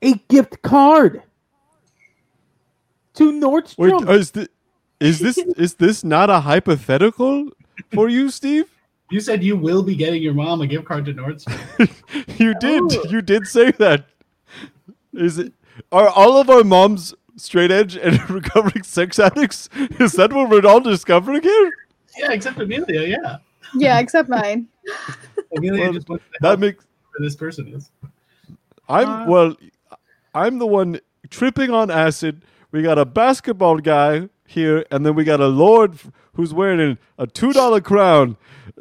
a 0.00 0.14
gift 0.28 0.62
card 0.62 1.22
to 3.14 3.32
Wait, 3.32 3.42
Nordstrom. 3.42 4.10
is 4.10 4.30
this 4.30 4.48
is 5.00 5.18
this 5.18 5.38
is 5.38 5.74
this 5.74 6.04
not 6.04 6.30
a 6.30 6.40
hypothetical 6.40 7.50
for 7.92 8.08
you, 8.08 8.30
Steve? 8.30 8.70
You 9.10 9.20
said 9.20 9.42
you 9.44 9.56
will 9.56 9.82
be 9.82 9.94
getting 9.94 10.22
your 10.22 10.34
mom 10.34 10.60
a 10.62 10.66
gift 10.66 10.84
card 10.86 11.04
to 11.06 11.14
Nordstrom. 11.14 11.58
you 12.40 12.54
did. 12.58 12.82
Oh. 12.82 13.04
You 13.08 13.22
did 13.22 13.46
say 13.46 13.70
that. 13.72 14.06
Is 15.12 15.38
it? 15.38 15.52
Are 15.92 16.08
all 16.08 16.38
of 16.38 16.50
our 16.50 16.64
moms 16.64 17.14
straight 17.36 17.70
edge 17.70 17.96
and 17.96 18.28
recovering 18.30 18.82
sex 18.82 19.18
addicts? 19.18 19.68
Is 20.00 20.12
that 20.14 20.32
what 20.32 20.48
we're 20.50 20.66
all 20.66 20.80
discovering 20.80 21.42
here? 21.42 21.72
yeah, 22.18 22.32
except 22.32 22.58
Amelia. 22.58 23.02
Yeah, 23.02 23.36
yeah, 23.74 23.98
except 24.00 24.28
mine. 24.28 24.68
Amelia 25.56 25.82
Well, 25.82 25.92
just 25.92 26.08
wants 26.08 26.24
to 26.32 26.38
That 26.40 26.58
makes. 26.58 26.84
who 27.12 27.24
this 27.24 27.36
person 27.36 27.68
is. 27.68 27.90
I'm 28.88 29.08
Uh, 29.08 29.26
well. 29.26 29.56
I'm 30.34 30.58
the 30.58 30.66
one 30.66 31.00
tripping 31.30 31.70
on 31.70 31.90
acid. 31.90 32.42
We 32.72 32.82
got 32.82 32.98
a 32.98 33.04
basketball 33.06 33.78
guy 33.78 34.28
here, 34.46 34.84
and 34.90 35.04
then 35.04 35.14
we 35.14 35.24
got 35.24 35.40
a 35.40 35.48
lord 35.48 35.98
who's 36.34 36.54
wearing 36.54 36.98
a 37.18 37.26
two 37.26 37.52
dollar 37.52 37.80
crown. 37.80 38.36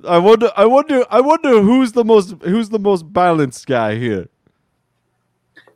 I 0.07 0.17
wonder, 0.17 0.51
I 0.55 0.65
wonder, 0.65 1.05
I 1.09 1.21
wonder 1.21 1.61
who's 1.61 1.93
the 1.93 2.03
most 2.03 2.35
who's 2.43 2.69
the 2.69 2.79
most 2.79 3.11
balanced 3.11 3.65
guy 3.67 3.95
here. 3.95 4.29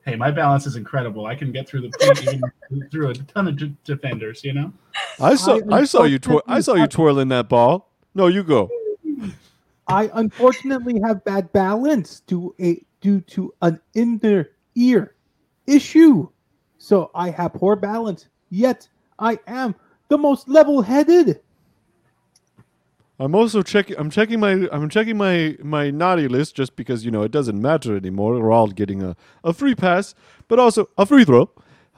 Hey, 0.06 0.16
my 0.16 0.32
balance 0.32 0.66
is 0.66 0.76
incredible. 0.76 1.26
I 1.26 1.36
can 1.36 1.52
get 1.52 1.68
through 1.68 1.82
the 1.82 1.90
paint 2.00 2.24
even 2.24 2.90
through 2.92 3.10
a 3.10 3.14
ton 3.14 3.48
of 3.48 3.58
d- 3.58 3.76
defenders. 3.84 4.44
You 4.44 4.54
know. 4.54 4.74
I 5.20 5.36
saw, 5.36 5.60
I 5.72 5.80
I, 5.80 5.84
saw 5.84 6.04
you, 6.04 6.20
twir- 6.20 6.42
I 6.48 6.62
saw 6.62 6.74
you 6.74 6.88
twirling 6.88 7.28
that 7.30 7.50
ball. 7.50 7.92
No, 8.16 8.28
you 8.28 8.44
go. 8.44 8.70
I 9.88 10.10
unfortunately 10.14 11.00
have 11.04 11.24
bad 11.24 11.52
balance 11.52 12.22
due 12.22 12.56
a 12.60 12.82
due 13.02 13.22
to 13.22 13.54
an 13.62 13.80
inner 13.94 14.50
ear 14.76 15.16
issue. 15.68 16.28
So 16.78 17.12
I 17.14 17.30
have 17.32 17.54
poor 17.54 17.76
balance. 17.76 18.28
Yet 18.50 18.88
I 19.20 19.40
am 19.48 19.76
the 20.08 20.18
most 20.18 20.48
level-headed. 20.50 21.42
I'm 23.20 23.36
also 23.36 23.62
checking. 23.62 23.98
I'm 24.00 24.10
checking 24.10 24.40
my. 24.40 24.70
I'm 24.72 24.88
checking 24.90 25.18
my 25.18 25.58
my 25.62 25.92
naughty 25.92 26.30
list 26.30 26.56
just 26.56 26.78
because 26.78 27.04
you 27.04 27.12
know 27.12 27.24
it 27.24 27.32
doesn't 27.32 27.62
matter 27.62 27.98
anymore. 27.98 28.40
We're 28.40 28.52
all 28.52 28.68
getting 28.68 29.04
a, 29.04 29.18
a 29.44 29.52
free 29.52 29.76
pass, 29.76 30.16
but 30.48 30.58
also 30.58 30.90
a 30.98 31.06
free 31.06 31.26
throw. 31.26 31.52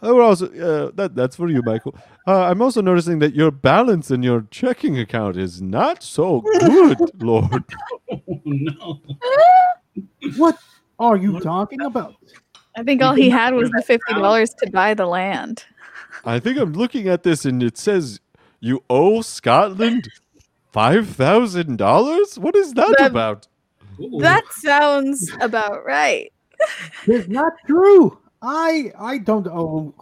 Uh, 0.04 0.16
We're 0.16 0.24
also 0.24 0.48
uh, 0.48 0.92
that 0.96 1.16
that's 1.16 1.36
for 1.36 1.48
you, 1.48 1.62
Michael. 1.64 1.96
Uh, 2.28 2.46
I'm 2.46 2.62
also 2.62 2.82
noticing 2.82 3.20
that 3.20 3.36
your 3.36 3.52
balance 3.52 4.10
in 4.10 4.24
your 4.24 4.48
checking 4.50 4.98
account 4.98 5.38
is 5.38 5.62
not 5.62 6.02
so 6.02 6.42
good, 6.42 6.98
Lord. 7.22 7.64
Oh 8.12 8.22
no. 8.46 9.00
What 10.38 10.58
are 10.98 11.18
you 11.18 11.40
talking 11.40 11.82
about? 11.82 12.16
I 12.76 12.84
think 12.84 13.04
all 13.04 13.14
he 13.14 13.30
had 13.30 13.54
was 13.54 13.70
the 13.70 13.84
fifty 13.84 14.14
dollars 14.16 14.56
to 14.56 14.72
buy 14.72 14.96
the 14.96 15.06
land. 15.06 15.66
I 16.26 16.40
think 16.40 16.58
I'm 16.60 16.74
looking 16.74 17.08
at 17.08 17.24
this 17.24 17.46
and 17.46 17.62
it 17.64 17.78
says 17.78 18.20
you 18.60 18.84
owe 18.90 19.22
Scotland 19.22 20.08
five 20.72 21.08
thousand 21.08 21.78
dollars. 21.78 22.38
What 22.38 22.56
is 22.56 22.74
that 22.74 22.96
That- 22.98 23.12
about? 23.12 23.48
Ooh. 24.00 24.20
That 24.20 24.44
sounds 24.52 25.32
about 25.42 25.86
right. 25.86 26.32
It's 27.08 27.28
not 27.28 27.54
true. 27.66 28.18
I 28.42 28.92
I 28.98 29.18
don't 29.18 29.48
owe 29.48 29.94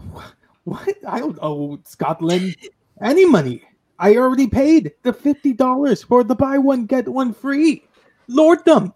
what 0.66 0.96
I 1.08 1.20
don't 1.20 1.40
owe 1.42 1.80
Scotland 1.84 2.56
any 3.02 3.26
money. 3.26 3.64
I 3.98 4.16
already 4.16 4.48
paid 4.48 4.94
the 5.04 5.14
fifty 5.14 5.54
dollars 5.54 6.04
for 6.04 6.24
the 6.24 6.36
buy 6.36 6.58
one 6.58 6.86
get 6.86 7.08
one 7.08 7.34
free. 7.34 7.84
Lorddom. 8.30 8.94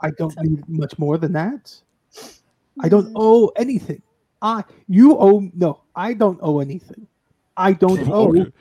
I 0.00 0.10
don't 0.10 0.36
need 0.42 0.68
much 0.68 0.98
more 0.98 1.16
than 1.16 1.32
that. 1.32 1.74
I 2.82 2.88
don't 2.88 3.08
hmm. 3.08 3.16
owe 3.16 3.48
anything. 3.56 4.02
I 4.46 4.64
you 4.86 5.16
owe 5.18 5.50
no. 5.54 5.80
I 5.94 6.14
don't 6.14 6.38
owe 6.42 6.60
anything. 6.60 7.06
I 7.56 7.72
don't 7.72 8.08
owe 8.18 8.32
anything. 8.32 8.52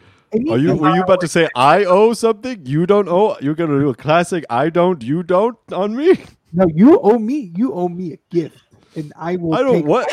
Are 0.49 0.57
you 0.57 0.75
were 0.75 0.95
you 0.95 1.03
about 1.03 1.21
to 1.21 1.27
say 1.27 1.47
I 1.55 1.85
owe 1.85 2.13
something? 2.13 2.65
You 2.65 2.85
don't 2.85 3.07
owe. 3.07 3.37
You're 3.39 3.55
gonna 3.55 3.79
do 3.79 3.89
a 3.89 3.95
classic 3.95 4.45
I 4.49 4.69
don't, 4.69 5.03
you 5.03 5.23
don't 5.23 5.57
on 5.71 5.95
me? 5.95 6.25
No, 6.53 6.65
you 6.73 6.99
owe 6.99 7.19
me. 7.19 7.51
You 7.55 7.73
owe 7.73 7.87
me 7.89 8.13
a 8.13 8.19
gift, 8.31 8.57
and 8.95 9.13
I 9.15 9.35
will 9.35 9.53
I 9.53 9.61
don't 9.61 9.85
what 9.85 10.09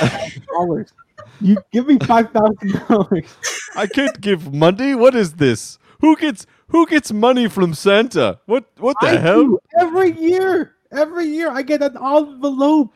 dollars. 0.53 0.93
You 1.41 1.57
give 1.73 1.87
me 1.87 1.99
five 1.99 2.31
thousand 2.31 2.73
dollars. 2.89 3.27
I 3.75 3.87
can't 3.87 4.21
give 4.21 4.53
money. 4.53 4.95
What 4.95 5.15
is 5.15 5.35
this? 5.35 5.79
Who 6.01 6.17
gets 6.17 6.47
who 6.69 6.87
gets 6.87 7.13
money 7.13 7.49
from 7.49 7.75
Santa? 7.75 8.41
What 8.47 8.65
what 8.79 8.97
the 9.01 9.09
I 9.09 9.17
hell? 9.17 9.43
do 9.45 9.59
every 9.81 10.13
year. 10.21 10.75
Every 10.93 11.27
year 11.27 11.51
I 11.51 11.63
get 11.63 11.81
an 11.83 11.97
envelope, 11.97 12.93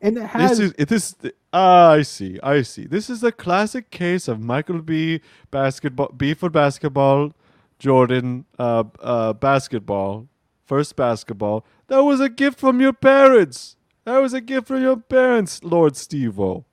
and 0.00 0.18
it 0.18 0.26
has 0.26 0.58
This 0.58 0.58
is 0.58 0.74
it 0.78 0.90
is 0.92 1.14
ah, 1.56 1.90
I 1.92 2.02
see. 2.02 2.38
I 2.42 2.62
see. 2.62 2.86
This 2.86 3.10
is 3.10 3.24
a 3.24 3.32
classic 3.32 3.90
case 3.90 4.28
of 4.28 4.42
Michael 4.42 4.82
B 4.82 5.20
basketball 5.50 6.10
B 6.16 6.34
for 6.34 6.50
basketball, 6.50 7.32
Jordan 7.78 8.46
uh 8.58 8.84
uh 9.00 9.32
basketball, 9.34 10.28
first 10.66 10.96
basketball. 10.96 11.64
That 11.88 12.00
was 12.00 12.20
a 12.20 12.28
gift 12.30 12.60
from 12.60 12.80
your 12.82 12.94
parents. 12.94 13.76
That 14.04 14.18
was 14.18 14.34
a 14.34 14.42
gift 14.42 14.68
from 14.68 14.82
your 14.82 14.98
parents, 14.98 15.64
Lord 15.64 15.96
Steve-O. 15.96 16.64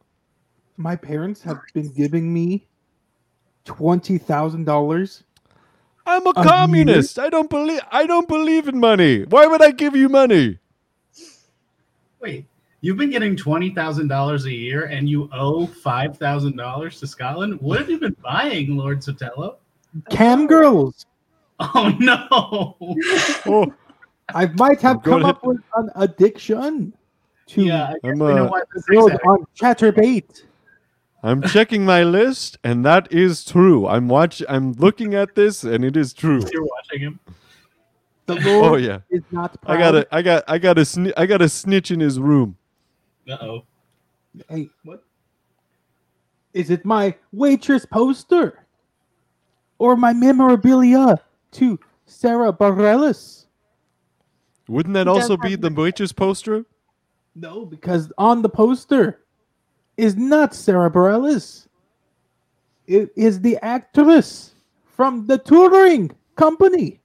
my 0.77 0.95
parents 0.95 1.41
have 1.43 1.61
been 1.73 1.91
giving 1.93 2.33
me 2.33 2.67
twenty 3.65 4.17
thousand 4.19 4.65
dollars. 4.65 5.23
I'm 6.05 6.27
a 6.27 6.33
A 6.35 6.51
year? 6.51 6.51
communist. 6.51 7.19
I 7.19 7.29
don't 7.29 7.49
believe 7.49 7.81
I 7.91 8.07
don't 8.07 8.27
believe 8.27 8.67
in 8.69 8.79
money. 8.79 9.23
Why 9.25 9.47
would 9.47 9.63
I 9.63 9.71
give 9.71 9.95
you 9.95 10.09
money? 10.09 10.59
Wait, 12.21 12.47
you've 12.83 12.97
been 12.97 13.09
getting 13.09 13.35
twenty 13.35 13.71
thousand 13.73 14.09
dollars 14.09 14.45
a 14.45 14.51
year, 14.51 14.85
and 14.85 15.09
you 15.09 15.29
owe 15.31 15.65
five 15.65 16.17
thousand 16.17 16.57
dollars 16.57 16.99
to 16.99 17.07
Scotland. 17.07 17.59
What 17.61 17.79
have 17.79 17.89
you 17.89 17.97
been 17.97 18.15
buying, 18.21 18.77
Lord 18.77 18.99
Sotelo? 18.99 19.55
Cam 20.11 20.45
girls. 20.45 21.05
Oh 21.59 21.95
no! 21.99 22.75
Oh, 23.45 23.73
I 24.35 24.47
might 24.47 24.81
have 24.81 25.01
Go 25.01 25.11
come 25.11 25.21
ahead. 25.23 25.35
up 25.35 25.45
with 25.45 25.61
an 25.75 25.89
addiction 25.95 26.93
to 27.47 27.63
yeah, 27.63 27.93
I 28.03 28.07
I'm, 28.07 28.21
I 28.21 28.33
know 28.33 28.45
uh, 28.45 28.49
why 28.49 28.61
this 28.73 28.85
girls 28.85 29.11
is 29.11 29.17
on 29.25 29.45
Chaturbate. 29.59 30.43
I'm 31.23 31.41
checking 31.41 31.85
my 31.85 32.03
list 32.03 32.57
and 32.65 32.83
that 32.85 33.11
is 33.11 33.45
true. 33.45 33.87
I'm 33.87 34.09
watch 34.09 34.43
I'm 34.49 34.73
looking 34.73 35.15
at 35.15 35.35
this 35.35 35.63
and 35.63 35.85
it 35.85 35.95
is 35.95 36.13
true. 36.13 36.41
You're 36.51 36.65
watching 36.65 36.99
him. 36.99 37.19
The 38.25 38.35
Lord 38.35 38.73
Oh 38.73 38.75
yeah. 38.75 38.99
is 39.09 39.21
not 39.31 39.61
proud. 39.61 39.75
I 39.75 39.79
got 39.79 39.95
a 39.95 40.07
I 40.11 40.21
got 40.21 40.43
I 40.47 40.57
got 40.57 40.77
a 40.77 40.81
sni- 40.81 41.13
I 41.15 41.25
got 41.25 41.41
a 41.41 41.47
snitch 41.47 41.91
in 41.91 41.99
his 42.01 42.19
room. 42.19 42.57
Uh 43.29 43.37
oh. 43.41 43.63
Hey, 44.49 44.69
what? 44.83 45.03
Is 46.53 46.69
it 46.69 46.85
my 46.85 47.15
waitress 47.31 47.85
poster? 47.85 48.65
Or 49.79 49.95
my 49.95 50.13
memorabilia 50.13 51.19
to 51.51 51.79
Sara 52.05 52.53
Bareilles? 52.53 53.45
Wouldn't 54.67 54.93
that 54.93 55.07
also 55.07 55.35
be 55.35 55.55
the 55.55 55.69
the- 55.69 55.81
waitress 55.81 56.11
poster? 56.11 56.65
No, 57.35 57.65
because 57.65 58.11
on 58.17 58.43
the 58.43 58.49
poster 58.49 59.21
is 59.97 60.15
not 60.15 60.53
Sara 60.53 60.89
Bareilles. 60.91 61.67
It 62.85 63.11
is 63.15 63.41
the 63.41 63.57
actress 63.63 64.53
from 64.85 65.25
the 65.25 65.39
touring 65.39 66.11
company. 66.35 66.99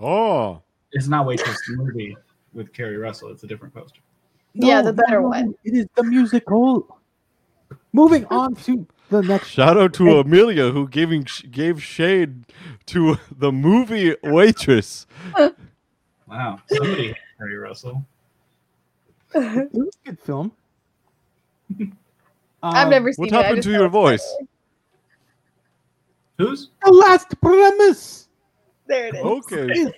Oh. 0.00 0.62
It's 0.92 1.08
not 1.08 1.26
Waitress 1.26 1.60
movie 1.68 2.16
with 2.58 2.72
Keri 2.74 2.98
Russell. 2.98 3.30
It's 3.30 3.44
a 3.44 3.46
different 3.46 3.72
poster. 3.72 4.00
Yeah, 4.52 4.80
No, 4.82 4.88
the 4.88 4.92
better 4.92 5.20
no, 5.20 5.22
no, 5.22 5.28
one. 5.28 5.54
It 5.64 5.74
is 5.74 5.86
the 5.94 6.02
musical. 6.02 6.98
Moving 7.92 8.26
on 8.26 8.54
to 8.56 8.86
the 9.08 9.22
next 9.22 9.48
Shout 9.48 9.78
out 9.78 9.94
to 9.94 10.18
Amelia 10.20 10.70
who 10.70 10.88
giving 10.88 11.26
gave 11.50 11.82
shade 11.82 12.44
to 12.86 13.16
the 13.34 13.50
movie 13.50 14.14
waitress. 14.22 15.06
Wow, 16.28 16.60
somebody 16.70 17.06
hates 17.06 17.18
Keri 17.38 17.56
Russell. 17.56 18.04
It 19.34 19.70
was 19.72 19.96
a 20.04 20.08
good 20.10 20.20
film. 20.20 20.52
I've 22.62 22.84
Um, 22.84 22.90
never 22.90 23.14
seen 23.14 23.22
What 23.22 23.30
happened 23.30 23.56
just 23.56 23.66
to 23.68 23.72
your 23.72 23.86
it's 23.86 23.92
voice? 23.92 24.36
Who's? 26.36 26.68
The 26.84 26.92
last 26.92 27.34
premise 27.40 28.28
There 28.86 29.06
it 29.06 29.14
is. 29.14 29.24
Okay. 29.24 29.90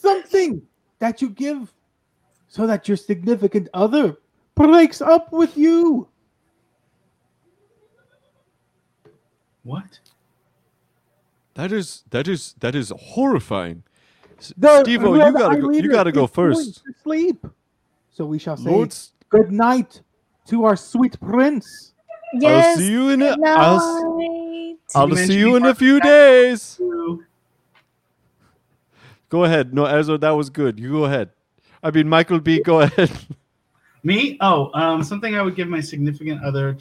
Is 0.00 0.02
something 0.02 0.62
that 0.98 1.20
you 1.22 1.30
give 1.30 1.72
so 2.48 2.66
that 2.66 2.88
your 2.88 2.96
significant 2.96 3.68
other 3.74 4.16
breaks 4.54 5.00
up 5.00 5.32
with 5.32 5.56
you. 5.56 6.08
What? 9.62 10.00
That 11.54 11.72
is 11.72 12.04
that 12.10 12.26
is 12.26 12.54
that 12.60 12.74
is 12.74 12.92
horrifying. 12.98 13.82
S- 14.38 14.54
The 14.56 14.80
Steve-O, 14.82 15.14
you 15.14 15.32
gotta 15.32 15.60
go, 15.60 15.70
you 15.70 15.88
gotta 15.90 16.12
go 16.12 16.26
first. 16.26 16.82
to 16.84 16.92
Sleep. 17.02 17.46
So 18.10 18.24
we 18.24 18.38
shall 18.38 18.56
say 18.56 18.70
Lord, 18.70 18.88
S- 18.88 19.12
good 19.28 19.52
night 19.52 20.00
to 20.46 20.64
our 20.64 20.76
sweet 20.76 21.20
prince. 21.20 21.92
I'll 22.34 22.40
Yes. 22.40 22.78
see 22.78 22.90
you 22.92 23.08
in 23.10 23.20
a, 23.22 23.36
good 23.36 23.44
I'll, 23.44 24.16
night. 24.18 24.76
I'll 24.94 25.14
see 25.16 25.38
you 25.38 25.56
in 25.56 25.66
a 25.66 25.74
few 25.74 25.98
Jackson. 25.98 26.10
days. 26.10 26.80
Go 29.30 29.44
ahead. 29.44 29.72
No, 29.72 29.86
Ezra, 29.86 30.18
that 30.18 30.30
was 30.30 30.50
good. 30.50 30.78
You 30.78 30.90
go 30.90 31.04
ahead. 31.06 31.30
I 31.82 31.90
mean, 31.90 32.08
Michael 32.08 32.40
B, 32.40 32.60
go 32.62 32.82
ahead. 32.82 33.10
Me? 34.02 34.36
Oh, 34.40 34.70
um, 34.74 35.02
something 35.02 35.36
I 35.36 35.42
would 35.42 35.54
give 35.54 35.68
my 35.68 35.80
significant 35.80 36.42
other. 36.42 36.76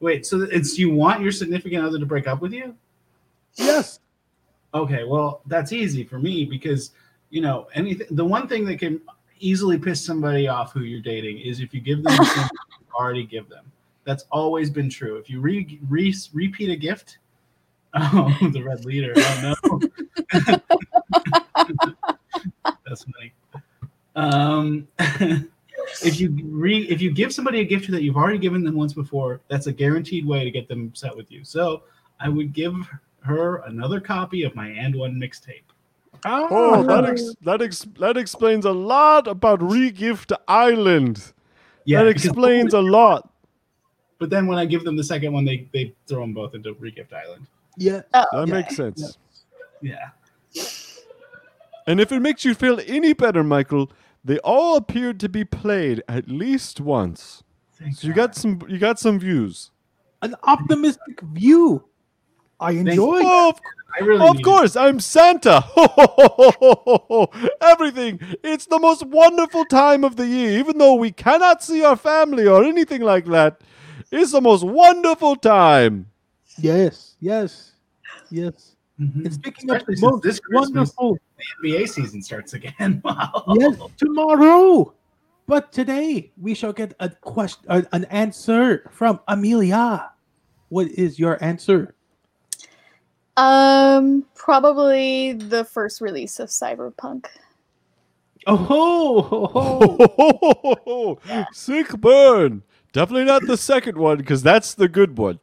Wait, 0.00 0.24
so 0.24 0.42
it's 0.42 0.78
you 0.78 0.90
want 0.90 1.22
your 1.22 1.32
significant 1.32 1.84
other 1.84 1.98
to 1.98 2.06
break 2.06 2.26
up 2.26 2.40
with 2.40 2.52
you? 2.52 2.74
Yes. 3.54 4.00
Okay, 4.72 5.04
well, 5.04 5.42
that's 5.46 5.72
easy 5.72 6.04
for 6.04 6.18
me 6.18 6.44
because 6.44 6.92
you 7.30 7.40
know 7.40 7.68
anything. 7.74 8.06
The 8.10 8.24
one 8.24 8.46
thing 8.46 8.64
that 8.66 8.78
can 8.78 9.00
easily 9.40 9.78
piss 9.78 10.04
somebody 10.04 10.46
off 10.46 10.72
who 10.72 10.80
you're 10.80 11.00
dating 11.00 11.38
is 11.40 11.60
if 11.60 11.74
you 11.74 11.80
give 11.80 12.02
them 12.02 12.14
something 12.24 12.58
you 12.80 12.86
already 12.94 13.24
give 13.24 13.48
them. 13.48 13.64
That's 14.04 14.24
always 14.30 14.70
been 14.70 14.88
true. 14.88 15.16
If 15.16 15.28
you 15.28 15.40
re, 15.40 15.80
re, 15.88 16.14
repeat 16.32 16.70
a 16.70 16.76
gift, 16.76 17.18
oh, 17.94 18.36
the 18.52 18.62
red 18.62 18.84
leader. 18.84 19.12
Oh 19.16 19.54
no, 19.66 20.60
that's 22.90 23.04
funny. 23.04 23.32
Um, 24.16 24.88
if 26.04 26.20
you 26.20 26.36
re 26.44 26.78
if 26.88 27.00
you 27.00 27.12
give 27.12 27.32
somebody 27.32 27.60
a 27.60 27.64
gift 27.64 27.90
that 27.90 28.02
you've 28.02 28.16
already 28.16 28.38
given 28.38 28.62
them 28.64 28.74
once 28.74 28.92
before, 28.92 29.40
that's 29.48 29.66
a 29.66 29.72
guaranteed 29.72 30.26
way 30.26 30.44
to 30.44 30.50
get 30.50 30.68
them 30.68 30.92
set 30.94 31.16
with 31.16 31.30
you. 31.30 31.44
So 31.44 31.84
I 32.18 32.28
would 32.28 32.52
give 32.52 32.74
her 33.22 33.56
another 33.66 34.00
copy 34.00 34.42
of 34.42 34.54
my 34.54 34.68
AND1 34.68 35.16
mixtape. 35.16 35.62
Oh, 36.26 36.82
that 36.82 37.06
ex- 37.06 37.34
that 37.42 37.62
ex- 37.62 37.86
that 37.98 38.16
explains 38.16 38.64
a 38.66 38.72
lot 38.72 39.26
about 39.26 39.60
Regift 39.60 40.36
Island. 40.48 41.32
Yeah, 41.86 42.02
that 42.02 42.08
explains 42.08 42.74
a 42.74 42.80
lot. 42.80 43.32
But 44.18 44.28
then 44.28 44.46
when 44.46 44.58
I 44.58 44.66
give 44.66 44.84
them 44.84 44.96
the 44.96 45.04
second 45.04 45.32
one, 45.32 45.44
they 45.46 45.66
they 45.72 45.94
throw 46.06 46.20
them 46.20 46.34
both 46.34 46.54
into 46.54 46.74
Regift 46.74 47.14
Island. 47.14 47.46
Yeah. 47.78 48.02
That 48.12 48.28
Oh, 48.32 48.44
makes 48.44 48.76
sense. 48.76 49.16
Yeah. 49.80 50.10
And 51.90 52.00
if 52.00 52.12
it 52.12 52.20
makes 52.20 52.44
you 52.44 52.54
feel 52.54 52.78
any 52.86 53.12
better, 53.14 53.42
Michael, 53.42 53.90
they 54.24 54.38
all 54.38 54.76
appeared 54.76 55.18
to 55.20 55.28
be 55.28 55.44
played 55.44 56.02
at 56.08 56.28
least 56.28 56.80
once. 56.80 57.42
Thank 57.72 57.96
So 57.96 58.06
you 58.06 58.12
God. 58.14 58.28
got 58.28 58.36
some 58.36 58.60
you 58.68 58.78
got 58.78 58.98
some 59.00 59.18
views. 59.18 59.72
An 60.22 60.36
optimistic 60.44 61.20
view. 61.22 61.82
I 62.60 62.72
enjoy. 62.72 63.22
Oh, 63.24 63.48
of, 63.48 63.60
I 64.00 64.04
really 64.04 64.28
of 64.28 64.36
need- 64.36 64.44
course, 64.44 64.76
I'm 64.76 65.00
Santa. 65.00 65.64
Everything. 67.60 68.20
It's 68.44 68.66
the 68.66 68.78
most 68.78 69.04
wonderful 69.06 69.64
time 69.64 70.04
of 70.04 70.14
the 70.14 70.26
year. 70.28 70.58
Even 70.60 70.78
though 70.78 70.94
we 70.94 71.10
cannot 71.10 71.62
see 71.64 71.82
our 71.82 71.96
family 71.96 72.46
or 72.46 72.62
anything 72.62 73.00
like 73.02 73.24
that, 73.26 73.62
it's 74.12 74.30
the 74.30 74.40
most 74.40 74.62
wonderful 74.62 75.34
time. 75.36 76.06
Yes, 76.58 77.16
yes, 77.20 77.72
yes. 78.30 78.76
Mhm. 79.00 79.24
And 79.24 79.32
speaking 79.34 79.70
of 79.70 79.78
the 79.86 79.96
since 79.96 80.02
most 80.02 80.22
this 80.22 80.40
wonderful, 80.52 81.16
The 81.62 81.68
NBA 81.70 81.88
season 81.88 82.22
starts 82.22 82.54
again. 82.54 83.00
Wow. 83.04 83.44
yes, 83.58 83.76
tomorrow. 83.96 84.94
But 85.46 85.72
today 85.72 86.30
we 86.40 86.54
shall 86.54 86.72
get 86.72 86.94
a 87.00 87.08
question, 87.08 87.64
uh, 87.68 87.82
an 87.92 88.04
answer 88.04 88.88
from 88.92 89.20
Amelia. 89.26 90.12
What 90.68 90.88
is 90.88 91.18
your 91.18 91.42
answer? 91.42 91.94
Um, 93.36 94.24
probably 94.34 95.32
the 95.32 95.64
first 95.64 96.00
release 96.00 96.38
of 96.38 96.50
Cyberpunk. 96.50 97.26
Oh, 98.46 98.56
ho, 99.22 99.46
ho, 99.46 100.78
ho. 100.84 101.44
Sick 101.52 101.88
burn. 102.00 102.62
Definitely 102.92 103.24
not 103.24 103.42
the 103.46 103.56
second 103.56 103.96
one 103.96 104.18
because 104.18 104.42
that's 104.42 104.74
the 104.74 104.88
good 104.88 105.16
one. 105.18 105.38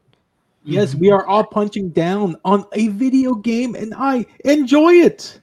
yes, 0.64 0.96
we 0.96 1.12
are 1.12 1.26
all 1.26 1.44
punching 1.44 1.90
down 1.90 2.36
on 2.44 2.66
a 2.74 2.88
video 2.90 3.34
game, 3.36 3.76
and 3.76 3.94
I 3.98 4.26
enjoy 4.46 4.94
it. 4.94 5.40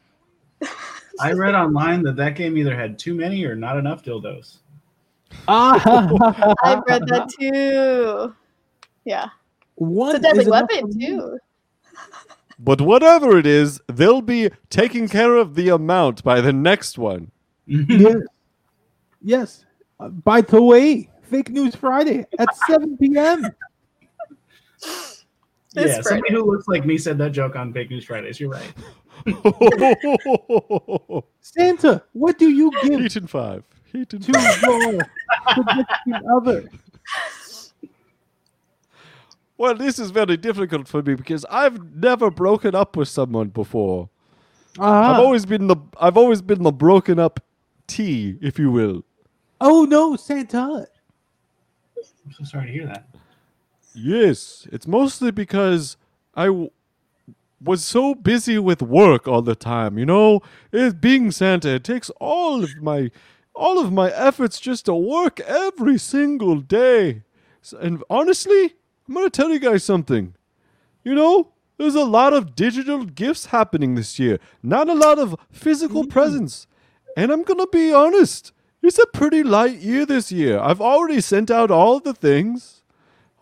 I 1.21 1.33
read 1.33 1.55
online 1.55 2.03
that 2.03 2.17
that 2.17 2.35
game 2.35 2.57
either 2.57 2.77
had 2.77 2.99
too 2.99 3.15
many 3.15 3.45
or 3.45 3.55
not 3.55 3.79
enough 3.79 4.05
dildos. 4.05 4.59
Ah, 5.49 6.55
I've 6.63 6.83
read 6.87 7.07
that 7.07 7.29
too. 7.29 8.35
Yeah, 9.05 9.29
One 9.77 10.11
it's 10.11 10.19
a 10.19 10.23
deadly 10.23 10.43
is 10.43 10.47
enough 10.49 10.67
for 10.71 10.77
weapon 10.77 10.99
too. 10.99 11.39
But 12.59 12.81
whatever 12.81 13.37
it 13.37 13.47
is, 13.47 13.81
they'll 13.93 14.23
be 14.23 14.51
taking 14.71 15.09
care 15.09 15.37
of 15.37 15.55
the 15.55 15.69
amount 15.69 16.23
by 16.23 16.41
the 16.41 16.53
next 16.53 16.99
one. 16.99 17.31
Yes, 17.67 18.17
yes. 19.21 19.65
Uh, 19.99 20.09
by 20.09 20.41
the 20.41 20.63
way, 20.63 21.11
Fake 21.23 21.51
News 21.51 21.75
Friday 21.75 22.25
at 22.39 22.55
7 22.67 22.97
p.m. 22.99 23.45
This 25.75 25.97
yeah, 25.97 26.03
somebody 26.03 26.33
who 26.35 26.51
looks 26.51 26.69
like 26.69 26.87
me 26.87 26.97
said 26.99 27.19
that 27.19 27.33
joke 27.33 27.57
on 27.57 27.73
Fake 27.73 27.91
News 27.91 28.05
Fridays. 28.05 28.39
You're 28.41 28.51
right. 28.51 28.73
Santa, 31.41 32.03
what 32.13 32.39
do 32.39 32.49
you 32.49 32.71
give 32.83 33.01
Heat 33.01 33.17
and 33.17 33.29
five. 33.29 33.65
Heat 33.93 34.13
and 34.13 34.23
to 34.25 34.33
five. 34.33 34.63
your 34.63 35.01
significant 35.55 36.27
other? 36.33 36.69
Well, 39.57 39.75
this 39.77 39.99
is 39.99 40.11
very 40.11 40.37
difficult 40.37 40.89
for 40.89 41.03
me 41.03 41.15
because 41.15 41.45
I've 41.51 41.95
never 41.97 42.31
broken 42.31 42.75
up 42.75 42.97
with 42.97 43.09
someone 43.09 43.49
before. 43.49 44.09
I've 44.79 45.17
Ah. 45.17 45.21
always 45.21 45.47
been 45.47 45.69
the 45.69 45.77
I've 46.01 46.17
always 46.17 46.43
been 46.43 46.63
the 46.65 46.73
broken 46.73 47.19
up 47.21 47.39
T, 47.87 48.37
if 48.41 48.59
you 48.59 48.71
will. 48.73 49.05
Oh 49.61 49.85
no, 49.85 50.17
Santa. 50.17 50.87
I'm 52.27 52.33
so 52.33 52.45
sorry 52.45 52.67
to 52.67 52.73
hear 52.73 52.87
that. 52.87 53.07
Yes, 53.95 54.67
it's 54.73 54.87
mostly 54.87 55.31
because 55.31 55.97
I 56.35 56.47
w- 56.47 56.71
was 57.63 57.85
so 57.85 58.15
busy 58.15 58.59
with 58.59 58.83
work 58.83 59.29
all 59.29 59.43
the 59.43 59.55
time. 59.55 59.99
You 59.99 60.07
know, 60.07 60.41
it, 60.73 61.01
being 61.01 61.31
Santa, 61.31 61.71
it 61.77 61.85
takes 61.85 62.11
all 62.21 62.63
of 62.65 62.77
my 62.83 63.11
all 63.55 63.79
of 63.79 63.93
my 63.93 64.11
efforts 64.13 64.59
just 64.61 64.87
to 64.87 64.95
work 64.95 65.41
every 65.41 65.99
single 65.99 66.57
day. 66.61 67.23
S- 67.63 67.75
And 67.81 68.03
honestly, 68.11 68.75
I'm 69.09 69.15
gonna 69.15 69.31
tell 69.31 69.51
you 69.51 69.61
guys 69.61 69.85
something. 69.85 70.35
You 71.05 71.15
know, 71.15 71.53
there's 71.79 71.95
a 71.95 72.05
lot 72.05 72.33
of 72.35 72.57
digital 72.57 73.05
gifts 73.05 73.47
happening 73.47 73.95
this 73.95 74.19
year, 74.19 74.39
not 74.63 74.89
a 74.89 74.95
lot 74.95 75.19
of 75.19 75.37
physical 75.53 76.05
mm. 76.05 76.11
presents. 76.11 76.67
And 77.17 77.31
I'm 77.31 77.45
gonna 77.45 77.67
be 77.69 77.93
honest, 77.93 78.53
it's 78.83 78.99
a 78.99 79.07
pretty 79.07 79.43
light 79.45 79.79
year 79.79 80.05
this 80.07 80.33
year. 80.33 80.59
I've 80.59 80.81
already 80.81 81.21
sent 81.21 81.51
out 81.51 81.71
all 81.71 82.01
the 82.01 82.15
things. 82.15 82.74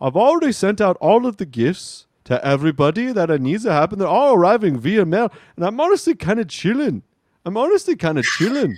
I've 0.03 0.17
already 0.17 0.51
sent 0.51 0.81
out 0.81 0.97
all 0.99 1.25
of 1.25 1.37
the 1.37 1.45
gifts 1.45 2.07
to 2.25 2.45
everybody 2.45 3.13
that 3.13 3.29
it 3.29 3.41
needs 3.41 3.63
to 3.63 3.71
happen. 3.71 3.99
They're 3.99 4.07
all 4.07 4.33
arriving 4.33 4.77
via 4.77 5.05
mail, 5.05 5.31
and 5.55 5.65
I'm 5.65 5.79
honestly 5.79 6.13
kind 6.13 6.41
of 6.41 6.49
chilling. 6.49 7.03
I'm 7.45 7.55
honestly 7.55 7.95
kind 7.95 8.19
of 8.19 8.25
chilling. 8.25 8.77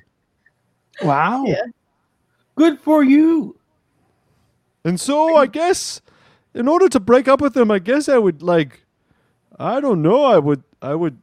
Wow. 1.01 1.45
Yeah. 1.45 1.63
Good 2.55 2.79
for 2.79 3.03
you. 3.03 3.57
And 4.83 4.99
so 4.99 5.35
I 5.35 5.47
guess 5.47 5.99
in 6.53 6.67
order 6.67 6.87
to 6.89 6.99
break 6.99 7.27
up 7.27 7.41
with 7.41 7.55
them, 7.55 7.71
I 7.71 7.79
guess 7.79 8.07
I 8.07 8.19
would 8.19 8.43
like 8.43 8.85
I 9.57 9.79
don't 9.79 10.03
know, 10.03 10.25
I 10.25 10.37
would 10.37 10.63
I 10.81 10.93
would 10.93 11.17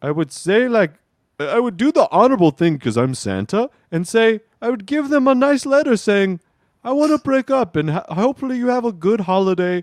I 0.00 0.12
would 0.12 0.30
say 0.32 0.68
like 0.68 0.94
I 1.40 1.58
would 1.58 1.76
do 1.76 1.90
the 1.90 2.08
honorable 2.12 2.52
thing 2.52 2.74
because 2.74 2.96
I'm 2.96 3.14
Santa 3.14 3.70
and 3.90 4.06
say 4.06 4.40
I 4.62 4.70
would 4.70 4.86
give 4.86 5.08
them 5.08 5.26
a 5.26 5.34
nice 5.34 5.66
letter 5.66 5.96
saying 5.96 6.40
I 6.84 6.92
want 6.92 7.12
to 7.12 7.18
break 7.18 7.50
up 7.50 7.76
and 7.76 7.90
ho- 7.90 8.04
hopefully 8.10 8.58
you 8.58 8.68
have 8.68 8.84
a 8.84 8.92
good 8.92 9.20
holiday, 9.22 9.82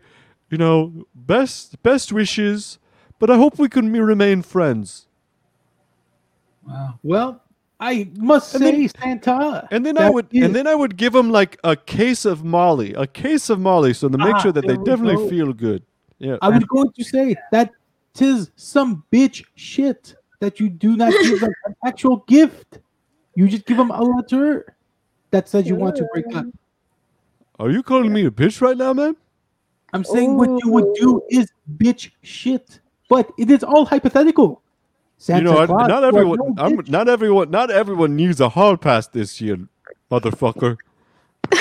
you 0.49 0.57
know, 0.57 1.05
best 1.15 1.81
best 1.83 2.11
wishes, 2.13 2.77
but 3.19 3.29
I 3.29 3.37
hope 3.37 3.57
we 3.57 3.69
can 3.69 3.91
remain 3.91 4.41
friends. 4.43 5.07
Wow. 6.67 6.99
Well, 7.03 7.41
I 7.79 8.09
must 8.17 8.53
And 8.53 8.63
say, 8.63 8.71
then- 8.87 8.89
Santa. 9.23 9.67
And 9.71 9.85
then 9.85 9.97
I 9.97 10.09
would 10.09 10.27
is- 10.31 10.43
and 10.45 10.55
then 10.55 10.67
I 10.67 10.75
would 10.75 10.95
give 10.97 11.13
them 11.13 11.31
like 11.31 11.57
a 11.63 11.75
case 11.75 12.25
of 12.25 12.43
Molly, 12.43 12.93
a 12.93 13.07
case 13.07 13.49
of 13.49 13.59
Molly 13.59 13.93
so 13.93 14.07
to 14.07 14.17
make 14.17 14.35
Ah, 14.35 14.39
sure 14.39 14.51
that 14.51 14.67
they 14.67 14.77
definitely 14.77 15.15
go. 15.15 15.29
feel 15.29 15.53
good. 15.53 15.83
Yeah. 16.19 16.37
I 16.41 16.49
was 16.49 16.63
going 16.65 16.91
to 16.91 17.03
say 17.03 17.35
that 17.51 17.71
tis 18.13 18.51
some 18.55 19.03
bitch 19.11 19.43
shit 19.55 20.15
that 20.39 20.59
you 20.59 20.69
do 20.69 20.95
not 20.95 21.11
give 21.23 21.39
them 21.39 21.51
an 21.65 21.75
actual 21.83 22.17
gift. 22.27 22.77
You 23.33 23.47
just 23.47 23.65
give 23.65 23.77
them 23.77 23.89
a 23.89 24.03
letter 24.03 24.75
that 25.31 25.49
says 25.49 25.65
you 25.65 25.75
want 25.75 25.95
to 25.95 26.07
break 26.13 26.25
up. 26.35 26.45
Are 27.61 27.69
you 27.69 27.83
calling 27.83 28.11
me 28.11 28.25
a 28.25 28.31
bitch 28.31 28.59
right 28.59 28.75
now, 28.75 28.91
man? 28.91 29.15
I'm 29.93 30.03
saying 30.03 30.35
what 30.35 30.49
you 30.63 30.71
would 30.71 30.95
do 30.95 31.21
oh. 31.21 31.27
is 31.29 31.51
bitch 31.77 32.09
shit, 32.23 32.79
but 33.07 33.31
it 33.37 33.51
is 33.51 33.63
all 33.63 33.85
hypothetical. 33.85 34.63
Santa 35.19 35.43
you 35.43 35.51
know, 35.51 35.59
I, 35.59 35.67
Claus, 35.67 35.87
not 35.87 36.03
everyone, 36.03 36.39
no 36.39 36.55
I'm, 36.57 36.79
not 36.87 37.07
everyone, 37.07 37.51
not 37.51 37.69
everyone 37.69 38.15
needs 38.15 38.41
a 38.41 38.49
hard 38.49 38.81
pass 38.81 39.07
this 39.09 39.39
year, 39.39 39.59
motherfucker. 40.09 40.77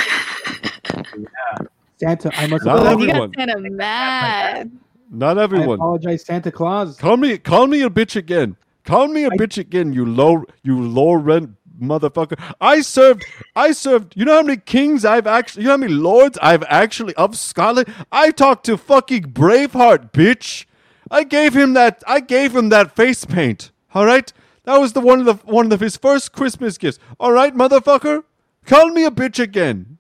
Santa, 1.99 2.33
I 2.35 2.47
must 2.47 2.65
Not 2.65 2.79
Oh, 2.79 2.81
apologize. 2.81 3.03
you 3.03 3.09
everyone. 3.11 3.31
got 3.33 3.37
kind 3.37 3.51
of 3.51 3.73
mad. 3.73 4.73
Not 5.11 5.37
everyone. 5.37 5.73
I 5.73 5.75
apologize, 5.75 6.25
Santa 6.25 6.51
Claus. 6.51 6.97
Call 6.97 7.19
me, 7.19 7.37
call 7.37 7.67
me 7.67 7.83
a 7.83 7.91
bitch 7.91 8.17
again. 8.17 8.57
Call 8.85 9.09
me 9.09 9.25
a 9.25 9.31
I- 9.31 9.37
bitch 9.37 9.59
again. 9.59 9.93
You 9.93 10.07
low, 10.07 10.45
you 10.63 10.81
low 10.81 11.13
rent 11.13 11.51
motherfucker. 11.81 12.39
I 12.61 12.81
served, 12.81 13.25
I 13.57 13.73
served. 13.73 14.17
You 14.17 14.25
know 14.25 14.35
how 14.35 14.43
many 14.43 14.59
kings 14.59 15.05
I've 15.05 15.27
actually, 15.27 15.63
you 15.63 15.69
know 15.69 15.75
how 15.75 15.79
many 15.79 15.93
lords 15.93 16.39
I've 16.41 16.65
actually 16.65 17.15
of 17.15 17.37
Scotland. 17.37 17.93
I 18.13 18.31
talked 18.31 18.67
to 18.67 18.77
fucking 18.77 19.33
Braveheart, 19.33 20.13
bitch. 20.13 20.67
I 21.11 21.25
gave 21.25 21.57
him 21.57 21.73
that. 21.75 22.03
I 22.07 22.21
gave 22.21 22.55
him 22.55 22.69
that 22.69 22.95
face 22.95 23.25
paint. 23.25 23.73
All 23.95 24.05
right, 24.05 24.33
that 24.65 24.79
was 24.79 24.93
the 24.93 25.01
one 25.01 25.21
of 25.21 25.27
the 25.27 25.35
one 25.51 25.73
of 25.73 25.81
his 25.81 25.97
first 25.97 26.33
Christmas 26.33 26.79
gifts. 26.79 26.99
All 27.19 27.33
right, 27.33 27.55
motherfucker. 27.55 28.25
Call 28.67 28.91
me 28.91 29.05
a 29.05 29.11
bitch 29.11 29.41
again. 29.41 29.99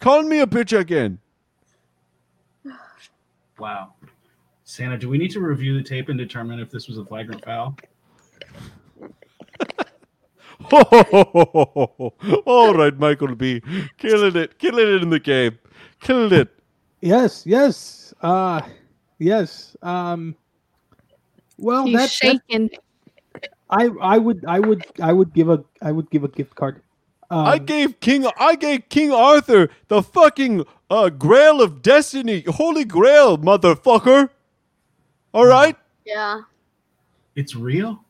Call 0.00 0.22
me 0.22 0.40
a 0.40 0.46
bitch 0.46 0.78
again. 0.78 1.18
Wow. 3.58 3.94
Santa, 4.64 4.98
do 4.98 5.08
we 5.08 5.16
need 5.16 5.30
to 5.30 5.40
review 5.40 5.74
the 5.74 5.82
tape 5.82 6.08
and 6.08 6.18
determine 6.18 6.60
if 6.60 6.70
this 6.70 6.88
was 6.88 6.98
a 6.98 7.04
flagrant 7.04 7.44
foul? 7.44 7.76
All 12.46 12.74
right, 12.74 12.98
Michael 12.98 13.34
B. 13.34 13.62
Killing 13.98 14.36
it. 14.36 14.58
Killing 14.58 14.88
it 14.88 15.02
in 15.02 15.10
the 15.10 15.20
game. 15.20 15.58
Killing 16.00 16.32
it. 16.32 16.48
Yes, 17.00 17.44
yes, 17.46 18.14
uh, 18.22 18.60
yes. 19.18 19.76
Um, 19.82 20.34
well, 21.58 21.84
He's 21.86 21.94
that, 21.96 22.02
that 22.02 22.10
shaking. 22.10 22.70
I 23.70 23.90
I 24.00 24.18
would 24.18 24.44
I 24.46 24.60
would 24.60 24.84
I 25.02 25.12
would 25.12 25.32
give 25.34 25.48
a 25.50 25.62
I 25.82 25.92
would 25.92 26.10
give 26.10 26.24
a 26.24 26.28
gift 26.28 26.54
card. 26.54 26.82
I 27.30 27.56
Um, 27.56 27.64
gave 27.66 28.00
King 28.00 28.26
I 28.38 28.54
gave 28.54 28.88
King 28.88 29.12
Arthur 29.12 29.68
the 29.88 30.02
fucking 30.02 30.64
uh, 30.88 31.10
Grail 31.10 31.60
of 31.60 31.82
Destiny, 31.82 32.44
Holy 32.48 32.84
Grail, 32.84 33.36
motherfucker. 33.38 34.30
All 35.34 35.46
right. 35.46 35.76
Yeah. 36.04 36.42
It's 37.34 37.54
real. 37.56 38.05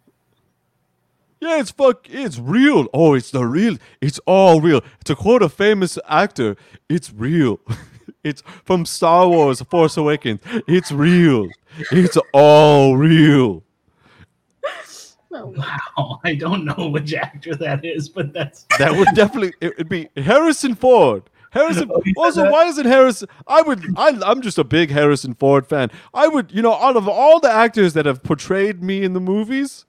Yeah, 1.40 1.60
it's 1.60 1.70
fuck. 1.70 2.08
It's 2.08 2.38
real. 2.38 2.86
Oh, 2.94 3.14
it's 3.14 3.30
the 3.30 3.44
real. 3.44 3.76
It's 4.00 4.18
all 4.26 4.60
real. 4.60 4.82
To 5.04 5.14
quote 5.14 5.42
a 5.42 5.48
famous 5.48 5.98
actor, 6.08 6.56
it's 6.88 7.12
real. 7.12 7.60
it's 8.24 8.42
from 8.64 8.86
Star 8.86 9.28
Wars: 9.28 9.60
Force 9.62 9.96
Awakens. 9.96 10.40
It's 10.66 10.90
real. 10.90 11.48
It's 11.92 12.16
all 12.32 12.96
real. 12.96 13.62
Oh, 15.32 15.52
Wow, 15.54 16.20
I 16.24 16.34
don't 16.34 16.64
know 16.64 16.88
which 16.88 17.12
actor 17.12 17.54
that 17.56 17.84
is, 17.84 18.08
but 18.08 18.32
that's 18.32 18.64
That 18.78 18.92
would 18.96 19.08
definitely. 19.14 19.52
It, 19.60 19.72
it'd 19.72 19.88
be 19.88 20.08
Harrison 20.16 20.74
Ford. 20.74 21.24
Harrison. 21.50 21.90
Oh, 21.94 22.00
he 22.02 22.14
Also, 22.16 22.42
that? 22.44 22.52
why 22.52 22.64
is 22.64 22.78
it 22.78 22.86
Harrison? 22.86 23.28
I 23.46 23.60
would. 23.62 23.84
I, 23.98 24.18
I'm 24.24 24.40
just 24.40 24.56
a 24.56 24.64
big 24.64 24.90
Harrison 24.90 25.34
Ford 25.34 25.66
fan. 25.66 25.90
I 26.14 26.28
would. 26.28 26.52
You 26.52 26.62
know, 26.62 26.74
out 26.74 26.96
of 26.96 27.06
all 27.08 27.40
the 27.40 27.50
actors 27.50 27.92
that 27.92 28.06
have 28.06 28.22
portrayed 28.22 28.82
me 28.82 29.02
in 29.02 29.12
the 29.12 29.20
movies. 29.20 29.84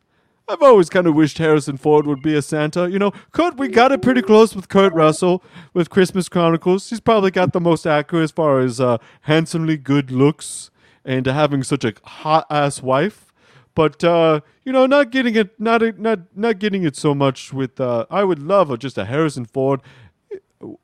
I've 0.49 0.61
always 0.61 0.89
kind 0.89 1.07
of 1.07 1.15
wished 1.15 1.39
Harrison 1.39 1.75
Ford 1.75 2.07
would 2.07 2.21
be 2.21 2.33
a 2.33 2.41
Santa. 2.41 2.89
You 2.89 2.99
know, 2.99 3.11
Kurt, 3.33 3.57
we 3.57 3.67
got 3.67 3.91
it 3.91 4.01
pretty 4.01 4.21
close 4.21 4.55
with 4.55 4.69
Kurt 4.69 4.93
Russell 4.93 5.43
with 5.73 5.89
Christmas 5.89 6.29
Chronicles. 6.29 6.89
He's 6.89 7.01
probably 7.01 7.31
got 7.31 7.51
the 7.51 7.59
most 7.59 7.85
accurate 7.85 8.23
as 8.23 8.31
far 8.31 8.61
as 8.61 8.79
uh, 8.79 8.97
handsomely 9.21 9.75
good 9.75 10.09
looks 10.09 10.71
and 11.03 11.25
having 11.25 11.63
such 11.63 11.83
a 11.83 11.93
hot 12.03 12.47
ass 12.49 12.81
wife. 12.81 13.33
But 13.75 14.03
uh, 14.05 14.39
you 14.63 14.71
know, 14.71 14.85
not 14.85 15.11
getting 15.11 15.35
it, 15.35 15.59
not 15.59 15.99
not 15.99 16.19
not 16.33 16.59
getting 16.59 16.83
it 16.83 16.95
so 16.95 17.13
much 17.13 17.51
with. 17.51 17.79
Uh, 17.79 18.05
I 18.09 18.23
would 18.23 18.39
love 18.39 18.71
a, 18.71 18.77
just 18.77 18.97
a 18.97 19.05
Harrison 19.05 19.45
Ford, 19.45 19.81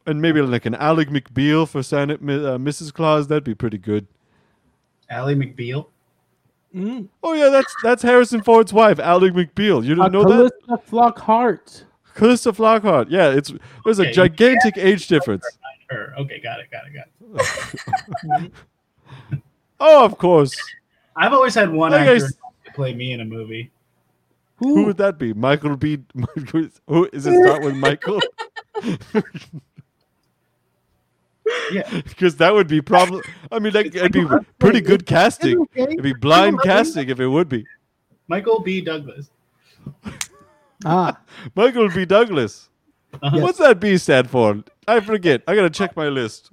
and 0.06 0.22
maybe 0.22 0.42
like 0.42 0.66
an 0.66 0.76
Ally 0.76 1.06
McBeal 1.06 1.68
for 1.68 1.82
Santa, 1.82 2.16
uh, 2.16 2.58
Mrs. 2.58 2.94
Claus. 2.94 3.28
That'd 3.28 3.46
be 3.46 3.56
pretty 3.56 3.78
good. 3.78 4.08
Ally 5.10 5.36
McBeal. 5.36 5.88
Mm, 6.74 7.08
Oh 7.22 7.34
yeah, 7.34 7.50
that's 7.50 7.76
that's 7.84 8.02
Harrison 8.02 8.42
Ford's 8.42 8.74
wife, 8.74 9.00
Ally 9.00 9.30
McBeal. 9.30 9.84
You 9.84 9.94
uh, 9.94 10.08
didn't 10.08 10.12
know 10.14 10.24
that? 10.24 10.52
Calista 10.66 10.92
Flockhart. 10.92 11.84
Calista 12.16 12.52
Flockhart. 12.52 13.08
Yeah, 13.10 13.30
it's 13.30 13.54
there's 13.86 14.00
Okay, 14.00 14.10
a 14.10 14.14
gigantic 14.14 14.78
age 14.78 15.08
difference. 15.08 15.46
Her. 15.90 16.14
Okay, 16.18 16.40
got 16.42 16.60
it, 16.60 16.70
got 16.72 16.84
it, 16.88 16.94
got 16.94 18.42
it. 18.44 18.52
Oh, 19.80 20.06
of 20.06 20.18
course. 20.18 20.56
I've 21.16 21.34
always 21.34 21.54
had 21.54 21.70
one 21.70 21.92
Like 21.92 22.08
I 22.08 22.14
actor 22.14 22.26
s- 22.28 22.34
to 22.66 22.72
play 22.72 22.94
me 22.94 23.12
in 23.12 23.20
a 23.20 23.26
movie. 23.26 23.70
Who 24.58 24.76
Who? 24.76 24.86
would 24.86 24.98
that 24.98 25.18
be? 25.20 25.34
Michael 25.34 25.76
B. 25.76 26.00
Who 26.88 27.10
is 27.12 27.26
it? 27.28 27.42
Start 27.44 27.62
with 27.64 27.76
Michael. 27.76 28.22
Yeah. 31.72 32.02
because 32.04 32.38
that 32.38 32.54
would 32.54 32.68
be 32.68 32.82
probably. 32.82 33.22
I 33.52 33.60
mean, 33.60 33.74
that, 33.74 33.88
it'd 33.88 34.12
be 34.12 34.26
pretty 34.60 34.82
good 34.82 35.06
casting. 35.06 35.60
Okay. 35.62 35.84
It'd 35.84 36.02
be 36.04 36.14
blind 36.14 36.60
casting 36.64 37.10
if 37.10 37.20
it 37.20 37.28
would 37.28 37.50
be. 37.50 37.66
Michael 38.28 38.60
B. 38.62 38.82
Douglas. 38.82 39.30
Ah, 40.86 41.18
Michael 41.56 41.88
B. 41.88 42.04
Douglas. 42.04 42.70
Uh-huh. 43.22 43.40
What's 43.40 43.58
that 43.60 43.80
B 43.80 43.98
stand 43.98 44.30
for? 44.30 44.62
I 44.86 45.00
forget. 45.00 45.42
I 45.48 45.56
gotta 45.56 45.70
check 45.70 45.96
my 45.96 46.10
list. 46.10 46.52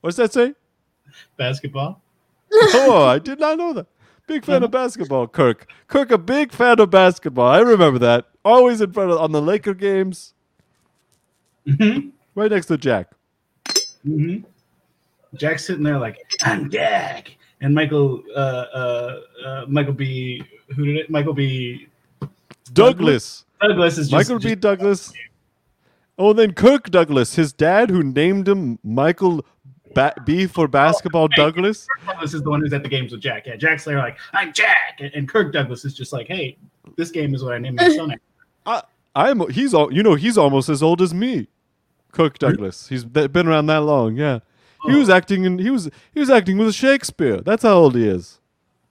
What's 0.00 0.16
that 0.16 0.32
say? 0.32 0.54
Basketball. 1.36 2.00
Oh, 2.52 3.04
I 3.04 3.18
did 3.18 3.38
not 3.38 3.58
know 3.58 3.74
that. 3.74 3.86
Big 4.26 4.46
fan 4.46 4.62
of 4.62 4.70
basketball, 4.70 5.26
Kirk. 5.28 5.70
Kirk, 5.88 6.10
a 6.10 6.16
big 6.16 6.52
fan 6.52 6.80
of 6.80 6.88
basketball. 6.88 7.48
I 7.48 7.58
remember 7.58 7.98
that. 7.98 8.28
Always 8.46 8.80
in 8.80 8.92
front 8.92 9.10
of 9.10 9.18
on 9.18 9.32
the 9.32 9.42
Laker 9.42 9.74
games, 9.74 10.32
Mm-hmm. 11.66 12.08
right 12.34 12.50
next 12.50 12.66
to 12.66 12.78
Jack. 12.78 13.10
Mm-hmm. 14.06 14.44
Jack's 15.36 15.64
sitting 15.66 15.82
there 15.82 15.98
like, 15.98 16.18
I'm 16.42 16.70
Jack. 16.70 17.36
And 17.60 17.74
Michael, 17.74 18.22
uh, 18.34 18.38
uh, 18.38 19.20
uh, 19.44 19.64
Michael 19.68 19.92
B. 19.92 20.42
Who 20.74 20.84
did 20.86 20.96
it? 20.96 21.10
Michael 21.10 21.34
B. 21.34 21.88
Douglas. 22.72 23.44
Douglas 23.60 23.98
is 23.98 24.08
just, 24.08 24.12
Michael 24.12 24.38
B. 24.38 24.50
just- 24.50 24.60
Douglas. 24.60 25.12
Oh, 26.18 26.32
then 26.32 26.52
Kirk 26.52 26.90
Douglas, 26.90 27.34
his 27.34 27.52
dad, 27.52 27.88
who 27.90 28.02
named 28.02 28.46
him 28.48 28.78
Michael 28.84 29.44
ba- 29.94 30.14
B 30.24 30.46
for 30.46 30.68
basketball 30.68 31.28
hey. 31.30 31.36
Douglas. 31.36 31.86
Douglas 32.06 32.34
is 32.34 32.42
the 32.42 32.50
one 32.50 32.60
who's 32.60 32.72
at 32.74 32.82
the 32.82 32.88
games 32.88 33.12
with 33.12 33.22
Jack. 33.22 33.46
Yeah, 33.46 33.56
Jack's 33.56 33.84
there 33.84 33.98
like, 33.98 34.18
I'm 34.32 34.52
Jack. 34.52 35.00
And, 35.14 35.28
Kirk 35.28 35.52
Douglas 35.52 35.84
is 35.84 35.94
just 35.94 36.12
like, 36.12 36.26
hey, 36.26 36.58
this 36.96 37.10
game 37.10 37.34
is 37.34 37.42
what 37.42 37.54
I 37.54 37.58
named 37.58 37.76
my 37.76 37.88
son. 37.88 38.14
after." 38.66 38.86
I'm 39.16 39.50
he's 39.50 39.74
all 39.74 39.92
you 39.92 40.04
know 40.04 40.14
he's 40.14 40.38
almost 40.38 40.68
as 40.68 40.84
old 40.84 41.02
as 41.02 41.12
me, 41.12 41.48
Kirk 42.12 42.38
Douglas. 42.38 42.88
He's 42.88 43.04
been 43.04 43.46
around 43.48 43.66
that 43.66 43.80
long. 43.82 44.16
Yeah, 44.16 44.40
he 44.86 44.94
oh. 44.94 44.98
was 44.98 45.10
Oh, 45.10 45.14
acting 45.14 45.44
in 45.44 45.58
he 45.58 45.70
was 45.70 45.90
he 46.12 46.20
was 46.20 46.30
acting 46.30 46.58
with 46.58 46.74
Shakespeare. 46.74 47.40
That's 47.40 47.62
how 47.62 47.74
old 47.74 47.94
he 47.94 48.06
is. 48.06 48.40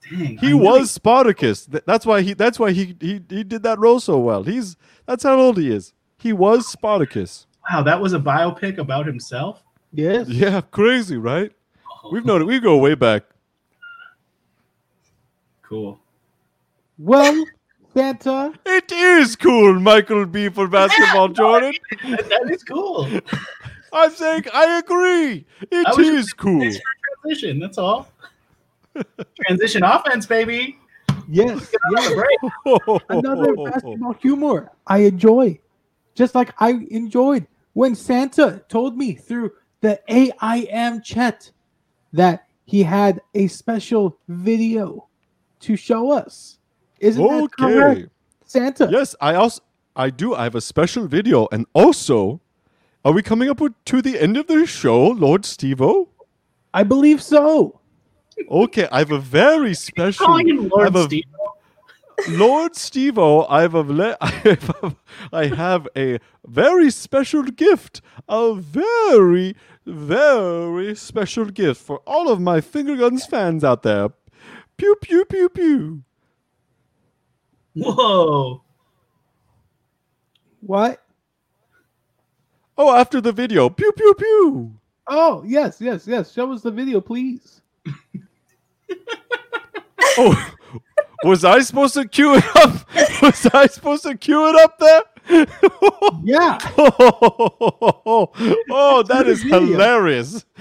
Dang, 0.09 0.37
He 0.37 0.47
I 0.47 0.51
knew 0.51 0.57
was 0.57 0.91
Spartacus. 0.91 1.65
That's 1.85 2.05
why 2.05 2.21
he 2.21 2.33
that's 2.33 2.57
why 2.59 2.71
he 2.71 2.95
he 2.99 3.21
he 3.29 3.43
did 3.43 3.63
that 3.63 3.79
role 3.79 3.99
so 3.99 4.17
well. 4.19 4.43
He's 4.43 4.75
that's 5.05 5.23
how 5.23 5.39
old 5.39 5.57
he 5.57 5.71
is. 5.71 5.93
He 6.17 6.33
was 6.33 6.67
Spartacus. 6.67 7.45
Wow, 7.69 7.83
that 7.83 7.99
was 8.01 8.13
a 8.13 8.19
biopic 8.19 8.77
about 8.77 9.05
himself. 9.05 9.61
yes. 9.93 10.27
Yeah, 10.27 10.61
crazy, 10.61 11.17
right? 11.17 11.51
Oh, 12.03 12.09
We've 12.11 12.25
known 12.25 12.41
it. 12.41 12.45
We 12.45 12.59
go 12.59 12.77
way 12.77 12.95
back. 12.95 13.23
cool. 15.61 15.99
Well, 16.97 17.45
Santa, 17.93 18.53
It 18.65 18.91
is 18.91 19.35
cool, 19.35 19.79
Michael 19.79 20.25
B. 20.25 20.49
for 20.49 20.67
basketball, 20.67 21.27
Jordan. 21.39 21.73
That- 22.09 22.29
that 22.29 22.49
is 22.51 22.63
cool. 22.63 23.07
I'm 23.91 24.11
saying 24.11 24.45
I 24.53 24.77
agree. 24.77 25.45
It 25.71 25.87
I 25.87 25.99
is 26.01 26.31
cool. 26.33 26.61
It's 26.61 26.77
for 26.77 26.83
transition. 27.23 27.59
That's 27.59 27.77
all. 27.79 28.07
transition 29.47 29.83
offense, 29.83 30.25
baby. 30.27 30.77
yes, 31.27 31.71
Get 31.71 31.79
yes. 31.97 32.09
the 32.09 32.15
break. 32.15 33.01
Another 33.09 33.55
basketball 33.55 34.13
humor 34.21 34.71
I 34.85 34.99
enjoy, 34.99 35.59
just 36.13 36.35
like 36.35 36.53
I 36.59 36.85
enjoyed 36.91 37.47
when 37.73 37.95
Santa 37.95 38.63
told 38.69 38.95
me 38.97 39.13
through 39.15 39.51
the 39.81 39.99
AIM 40.07 41.01
chat 41.01 41.49
that 42.13 42.45
he 42.65 42.83
had 42.83 43.21
a 43.33 43.47
special 43.47 44.19
video 44.27 45.07
to 45.61 45.75
show 45.75 46.11
us. 46.11 46.58
Isn't 46.99 47.23
that 47.23 47.49
correct, 47.57 47.99
Okay. 47.99 48.07
Santa? 48.45 48.87
Yes, 48.91 49.15
I 49.21 49.35
also 49.35 49.61
I 49.95 50.09
do. 50.09 50.33
I 50.35 50.43
have 50.43 50.55
a 50.55 50.61
special 50.61 51.07
video, 51.07 51.47
and 51.51 51.65
also, 51.73 52.41
are 53.03 53.11
we 53.11 53.21
coming 53.21 53.49
up 53.49 53.59
with, 53.59 53.73
to 53.85 54.01
the 54.01 54.19
end 54.19 54.37
of 54.37 54.47
the 54.47 54.65
show, 54.65 55.07
Lord 55.07 55.43
Stevo? 55.43 56.07
I 56.73 56.83
believe 56.83 57.21
so. 57.21 57.79
Okay, 58.49 58.87
I 58.91 58.99
have 58.99 59.11
a 59.11 59.19
very 59.19 59.73
special. 59.73 60.25
Calling 60.25 60.47
him 60.49 60.69
Lord 60.69 60.85
have 60.85 60.95
a- 60.95 61.03
Steve. 61.03 61.23
Lord 62.29 62.73
Stevo, 62.73 63.45
I 63.49 63.61
have 63.61 63.75
a 63.75 64.17
have, 64.21 64.95
I 65.31 65.45
have 65.47 65.87
a 65.95 66.19
very 66.45 66.91
special 66.91 67.43
gift, 67.43 68.01
a 68.27 68.55
very 68.55 69.55
very 69.85 70.95
special 70.95 71.45
gift 71.45 71.81
for 71.81 71.99
all 72.05 72.29
of 72.29 72.39
my 72.39 72.61
Finger 72.61 72.95
Guns 72.97 73.25
fans 73.25 73.63
out 73.63 73.83
there. 73.83 74.09
Pew 74.77 74.95
pew 75.01 75.25
pew 75.25 75.49
pew. 75.49 76.03
Whoa. 77.75 78.61
What? 80.61 81.01
Oh, 82.77 82.95
after 82.95 83.21
the 83.21 83.31
video, 83.31 83.69
pew 83.69 83.91
pew 83.91 84.13
pew. 84.13 84.73
Oh, 85.07 85.43
yes, 85.45 85.81
yes, 85.81 86.07
yes. 86.07 86.31
Show 86.31 86.51
us 86.53 86.61
the 86.61 86.71
video, 86.71 87.01
please. 87.01 87.61
Oh, 90.21 90.53
was 91.23 91.45
I 91.45 91.59
supposed 91.59 91.93
to 91.93 92.05
cue 92.05 92.35
it 92.35 92.43
up? 92.55 92.85
Was 93.21 93.45
I 93.53 93.67
supposed 93.67 94.03
to 94.03 94.17
cue 94.17 94.49
it 94.49 94.55
up 94.55 94.77
there? 94.79 95.01
Yeah. 95.29 96.57
oh, 98.71 99.03
that 99.07 99.27
is 99.27 99.43
Video. 99.43 99.59
hilarious. 99.59 100.45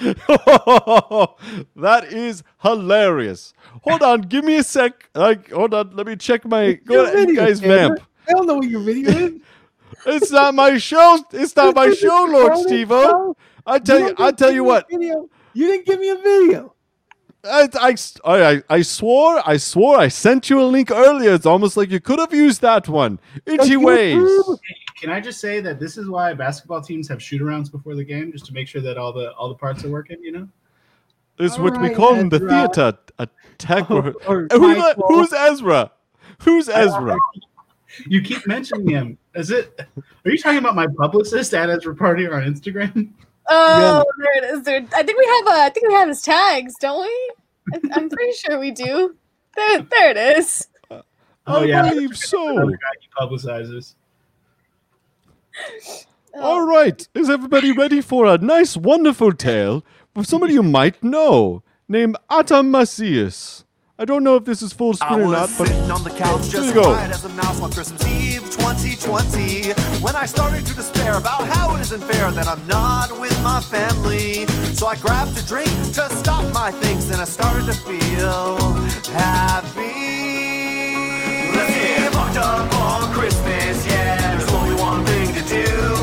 that 1.77 2.07
is 2.11 2.43
hilarious. 2.63 3.55
Hold 3.83 4.03
on, 4.03 4.21
give 4.23 4.45
me 4.45 4.57
a 4.57 4.63
sec. 4.63 5.09
Like, 5.15 5.51
hold 5.51 5.73
on, 5.75 5.97
let 5.97 6.07
me 6.07 6.17
check 6.17 6.45
my 6.45 6.75
go 6.75 7.11
video, 7.11 7.35
guys 7.37 7.61
Santa. 7.61 7.75
vamp. 7.95 8.01
I 8.29 8.33
don't 8.33 8.47
know 8.47 8.57
what 8.57 8.69
your 8.69 8.81
video 8.81 9.11
is. 9.11 9.33
It's 10.07 10.31
not 10.31 10.55
my 10.55 10.79
show. 10.79 11.19
It's 11.33 11.57
not 11.57 11.75
my 11.75 11.93
show, 11.93 12.27
Lord 12.31 12.53
Stevo. 12.53 13.35
I 13.67 13.79
tell 13.79 13.99
you, 13.99 14.15
don't 14.15 14.21
I 14.21 14.31
tell 14.31 14.53
you 14.53 14.63
what. 14.65 14.87
Video. 14.89 15.29
You 15.55 15.67
didn't 15.67 15.87
give 15.87 15.99
me 15.99 16.11
a 16.11 16.17
video. 16.17 16.75
I, 17.45 17.69
I, 17.81 17.95
I, 18.25 18.63
I 18.69 18.83
swore, 18.83 19.41
I 19.49 19.57
swore, 19.59 19.99
I 19.99 20.09
sent 20.09 20.51
you 20.51 20.61
a 20.61 20.65
link 20.65 20.91
earlier. 20.91 21.35
It's 21.35 21.47
almost 21.47 21.77
like 21.77 21.91
you 21.91 22.01
could 22.01 22.19
have 22.19 22.35
used 22.35 22.61
that 22.63 22.89
one. 22.89 23.19
Itchy 23.47 23.77
Like 23.77 23.87
ways. 23.87 24.59
Can 25.01 25.11
I 25.11 25.21
just 25.21 25.41
say 25.41 25.61
that 25.61 25.79
this 25.79 25.97
is 25.97 26.09
why 26.09 26.35
basketball 26.35 26.81
teams 26.83 27.07
have 27.09 27.23
shoot 27.23 27.41
arounds 27.41 27.71
before 27.71 27.95
the 27.95 28.03
game, 28.05 28.33
just 28.33 28.47
to 28.47 28.53
make 28.53 28.67
sure 28.67 28.81
that 28.83 28.99
all 28.99 29.13
the 29.13 29.33
all 29.35 29.49
the 29.49 29.55
parts 29.55 29.85
are 29.85 29.89
working, 29.91 30.17
you 30.21 30.33
know? 30.33 30.49
It's 31.39 31.57
All 31.57 31.65
what 31.65 31.81
we 31.81 31.89
right, 31.89 31.97
call 31.97 32.17
in 32.17 32.29
the 32.29 32.37
Ezra. 32.37 32.49
theater 32.51 32.99
attack. 33.21 33.91
Or- 33.91 34.17
or 34.27 34.49
Who- 34.51 34.93
who's 35.07 35.33
Ezra? 35.33 35.93
Who's 36.43 36.69
Ezra? 36.69 37.17
You 38.07 38.21
keep 38.21 38.47
mentioning 38.47 38.91
him. 38.91 39.17
Is 39.35 39.51
it? 39.51 39.81
Are 40.25 40.31
you 40.31 40.37
talking 40.37 40.59
about 40.59 40.77
my 40.77 40.87
publicist 40.87 41.55
at 41.55 41.71
his 41.71 41.87
party 41.99 42.27
on 42.29 42.43
Instagram? 42.43 43.09
Oh, 43.49 44.05
there 44.19 44.39
it 44.39 44.45
is. 44.57 44.63
There, 44.65 44.87
I 44.95 45.03
think 45.03 45.19
we 45.19 45.27
have. 45.27 45.47
Uh, 45.47 45.63
I 45.63 45.71
think 45.71 45.89
we 45.89 45.95
have 45.95 46.09
his 46.09 46.23
tags, 46.23 46.75
don't 46.81 47.03
we? 47.03 47.33
I, 47.75 47.81
I'm 47.95 48.09
pretty 48.09 48.33
sure 48.33 48.59
we 48.59 48.71
do. 48.71 49.17
There, 49.57 49.83
there 49.91 50.11
it 50.11 50.39
is. 50.39 50.69
Oh 50.91 51.63
I 51.63 51.65
yeah, 51.65 51.89
believe 51.89 52.17
so. 52.17 52.51
Another 52.51 52.73
guy 52.73 52.77
he 53.01 53.09
publicizes. 53.19 53.95
Oh, 56.35 56.41
All 56.43 56.67
right, 56.67 57.09
is 57.15 57.31
everybody 57.31 57.73
ready 57.73 58.03
for 58.03 58.27
a 58.27 58.37
nice, 58.39 58.77
wonderful 58.77 59.33
tale 59.33 59.83
of 60.15 60.27
somebody 60.27 60.53
you 60.55 60.63
might 60.63 61.03
know 61.03 61.63
named 61.89 62.17
Atam 62.31 62.71
Macias? 62.71 63.65
I 64.01 64.05
don't 64.05 64.23
know 64.23 64.37
if 64.37 64.45
this 64.45 64.63
is 64.63 64.73
full 64.73 64.95
screen 64.95 65.23
or 65.23 65.33
not, 65.33 65.51
but 65.59 65.67
sitting 65.67 65.91
on 65.91 66.05
the 66.05 66.11
couch 66.11 66.43
Here 66.53 66.61
just 66.61 66.73
quiet 66.73 67.11
as 67.11 67.25
a 67.25 67.29
mouse 67.31 67.61
on 67.61 67.73
Christmas 67.73 68.07
Eve 68.07 68.43
2020 68.43 69.73
when 70.01 70.15
I 70.15 70.25
started 70.25 70.65
to 70.67 70.75
despair 70.77 71.17
about 71.19 71.49
how 71.49 71.75
it 71.75 71.81
isn't 71.81 72.05
fair 72.05 72.31
that 72.31 72.47
I'm 72.47 72.65
not 72.69 73.11
with 73.19 73.37
my 73.43 73.61
family. 73.61 74.47
So 74.73 74.87
I 74.87 74.95
grabbed 74.95 75.37
a 75.37 75.43
drink 75.49 75.69
to 75.95 76.09
stop 76.11 76.45
my 76.55 76.71
things 76.71 77.11
and 77.11 77.21
I 77.21 77.25
started 77.25 77.67
to 77.67 77.73
feel 77.73 78.59
happy. 79.11 79.91
Let's 81.57 81.75
get 81.75 82.13
fucked 82.13 82.37
up 82.37 82.73
on 82.75 83.13
Christmas, 83.13 83.85
yeah. 83.85 84.37
There's 84.37 84.53
only 84.53 84.77
one 84.77 85.05
thing 85.07 85.35
to 85.35 85.43
do. 85.43 85.98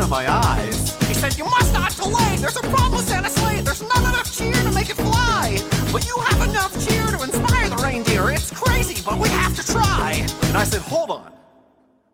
Front 0.00 0.12
of 0.12 0.26
my 0.26 0.32
eyes. 0.32 0.96
He 1.08 1.14
said, 1.14 1.36
You 1.36 1.44
must 1.44 1.72
not 1.72 1.94
delay. 1.96 2.36
There's 2.36 2.56
a 2.56 2.62
problem 2.62 2.92
with 2.92 3.08
Santa's 3.08 3.34
sleigh. 3.34 3.60
There's 3.60 3.82
not 3.82 3.98
enough 3.98 4.32
cheer 4.32 4.52
to 4.52 4.72
make 4.72 4.88
it 4.88 4.96
fly. 4.96 5.58
But 5.92 6.06
you 6.06 6.16
have 6.18 6.48
enough 6.48 6.72
cheer 6.86 7.06
to 7.06 7.22
inspire 7.22 7.68
the 7.68 7.76
reindeer. 7.76 8.30
It's 8.30 8.50
crazy, 8.50 9.02
but 9.04 9.18
we 9.18 9.28
have 9.28 9.54
to 9.56 9.66
try. 9.66 10.26
And 10.44 10.56
I 10.56 10.64
said, 10.64 10.80
Hold 10.82 11.10
on. 11.10 11.32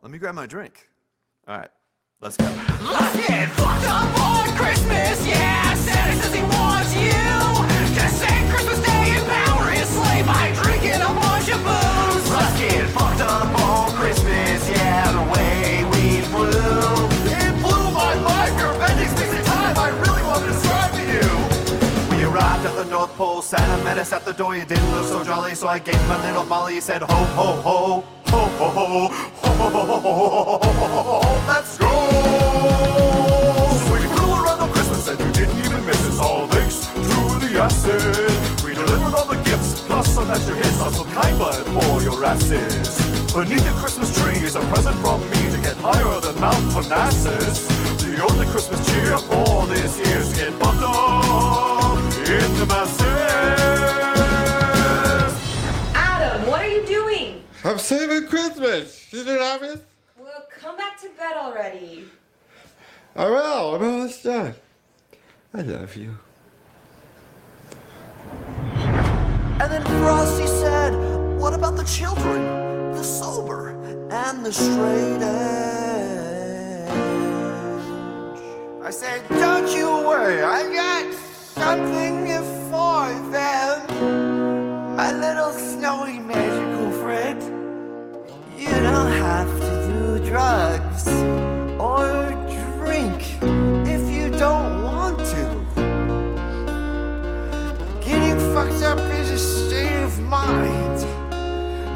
Let 0.02 0.10
me 0.10 0.18
grab 0.18 0.34
my 0.34 0.46
drink. 0.46 0.88
All 1.46 1.58
right, 1.58 1.70
let's 2.20 2.36
go. 2.36 2.44
Let's 2.44 3.16
get 3.28 3.48
fucked 3.50 3.86
up 3.86 4.20
on 4.20 4.56
Christmas, 4.56 5.26
yeah. 5.26 5.74
Santa 5.74 6.22
says 6.22 6.34
he 6.34 6.42
wants 6.42 6.94
you 6.94 7.98
to 7.98 8.08
sing 8.08 8.50
Christmas 8.50 8.78
Day 8.80 9.06
and 9.16 9.26
power 9.26 9.70
his 9.70 9.88
sleigh 9.88 10.22
by 10.22 10.52
drinking 10.62 11.00
a 11.02 11.12
bunch 11.20 11.48
of 11.50 11.62
booze. 11.64 11.85
Arrived 22.36 22.66
at 22.66 22.74
the 22.76 22.84
North 22.90 23.14
Pole, 23.16 23.40
Santa 23.40 23.82
met 23.82 23.98
us 23.98 24.12
at 24.12 24.24
the 24.24 24.32
door. 24.32 24.54
You 24.56 24.64
didn't 24.64 24.90
look 24.92 25.06
so 25.06 25.24
jolly, 25.24 25.54
so 25.54 25.68
I 25.68 25.78
gave 25.78 26.00
a 26.10 26.18
little 26.26 26.44
molly. 26.44 26.74
He 26.74 26.80
said, 26.80 27.02
Ho, 27.02 27.06
ho, 27.08 27.46
ho, 27.66 28.04
ho, 28.26 28.40
ho, 28.58 28.68
ho, 28.68 28.68
ho, 28.68 28.86
ho, 28.86 29.58
ho, 29.58 29.70
ho, 29.70 29.86
ho, 29.86 30.08
ho, 30.76 31.02
ho, 31.22 31.44
let's 31.48 31.78
go. 31.78 31.88
So 33.80 33.92
we 33.92 34.00
flew 34.14 34.32
around 34.36 34.60
on 34.60 34.70
Christmas 34.70 35.08
and 35.08 35.18
you 35.20 35.32
didn't 35.32 35.58
even 35.64 35.86
miss 35.86 36.08
us. 36.08 36.18
All 36.18 36.46
thanks 36.48 36.86
to 36.86 37.46
the 37.46 37.52
acid. 37.58 38.64
We 38.64 38.74
delivered 38.74 39.14
all 39.14 39.26
the 39.26 39.40
gifts, 39.42 39.80
plus 39.86 40.14
some 40.14 40.30
extra 40.30 40.56
hits 40.56 40.80
on 40.80 40.92
some 40.92 41.08
bud 41.38 41.64
for 41.74 42.02
your 42.02 42.22
asses. 42.24 43.00
Beneath 43.32 43.64
the 43.64 43.74
Christmas 43.80 44.10
tree 44.20 44.40
is 44.44 44.56
a 44.56 44.60
present 44.72 44.96
from 44.98 45.20
me 45.30 45.42
to 45.54 45.58
get 45.62 45.76
higher 45.78 46.20
than 46.20 46.38
Mount 46.40 46.64
Parnassus. 46.72 47.68
The 48.00 48.22
only 48.28 48.46
Christmas 48.46 48.80
cheer 48.90 49.16
for 49.18 49.66
this 49.66 49.98
year's 49.98 50.36
get 50.36 50.58
bumped 50.58 50.82
up 50.82 51.75
in 52.28 52.40
the. 52.58 52.66
Adam, 55.94 56.46
what 56.48 56.60
are 56.60 56.68
you 56.68 56.84
doing? 56.84 57.44
I'm 57.64 57.78
saving 57.78 58.28
Christmas. 58.28 59.12
Isn't 59.14 59.32
it 59.32 59.40
obvious? 59.40 59.80
Well, 60.18 60.46
come 60.58 60.76
back 60.76 61.00
to 61.02 61.08
bed 61.10 61.36
already. 61.36 62.04
I 63.14 63.28
will. 63.28 63.74
I'm 63.76 63.84
almost 63.84 64.24
done. 64.24 64.54
I 65.54 65.60
love 65.60 65.94
you. 65.96 66.18
And 69.58 69.72
then 69.72 69.84
Frosty 69.84 70.46
said, 70.48 70.90
What 71.38 71.54
about 71.54 71.76
the 71.76 71.84
children, 71.84 72.42
the 72.92 73.04
sober, 73.04 73.70
and 74.10 74.44
the 74.44 74.52
straight 74.52 75.22
edge? 75.22 76.90
I 78.82 78.90
said, 78.90 79.22
Don't 79.28 79.72
you 79.74 79.86
worry, 80.06 80.42
I 80.42 80.62
got 80.74 81.25
something 81.56 82.26
for 82.70 83.08
them. 83.32 83.76
My 84.94 85.10
little 85.12 85.52
snowy 85.52 86.18
magical 86.18 86.90
friend. 87.00 87.40
You 88.58 88.74
don't 88.88 89.12
have 89.26 89.50
to 89.64 89.70
do 89.90 90.00
drugs 90.30 91.08
or 91.88 92.04
drink 92.78 93.20
if 93.94 94.02
you 94.16 94.26
don't 94.44 94.82
want 94.82 95.18
to. 95.32 95.44
Getting 98.04 98.38
fucked 98.52 98.82
up 98.90 98.98
is 99.20 99.30
a 99.30 99.38
state 99.38 100.02
of 100.08 100.20
mind. 100.20 100.98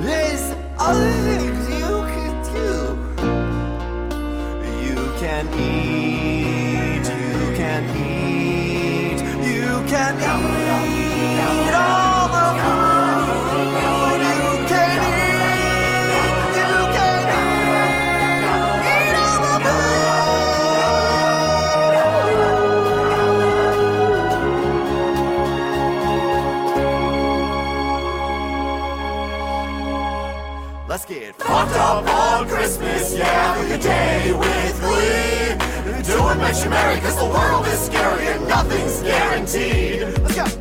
There's 0.07 0.45
other 0.79 1.13
things 1.27 1.61
you 1.81 1.95
can 2.15 2.33
do. 2.57 2.71
You 4.87 4.97
can 5.23 5.45
eat, 5.61 6.20
Let's 30.91 31.05
get 31.05 31.37
fucked 31.37 31.77
up 31.77 32.05
on 32.09 32.49
Christmas, 32.49 33.15
yeah, 33.17 33.69
your 33.69 33.79
day 33.79 34.33
with 34.33 34.81
glee. 34.81 35.40
What 36.31 36.39
makes 36.39 36.63
you 36.63 36.71
merry, 36.71 37.01
cause 37.01 37.17
the 37.17 37.25
world 37.25 37.67
is 37.67 37.87
scary 37.87 38.29
and 38.29 38.47
nothing's 38.47 39.03
guaranteed. 39.03 40.17
Let's 40.21 40.37
go. 40.37 40.60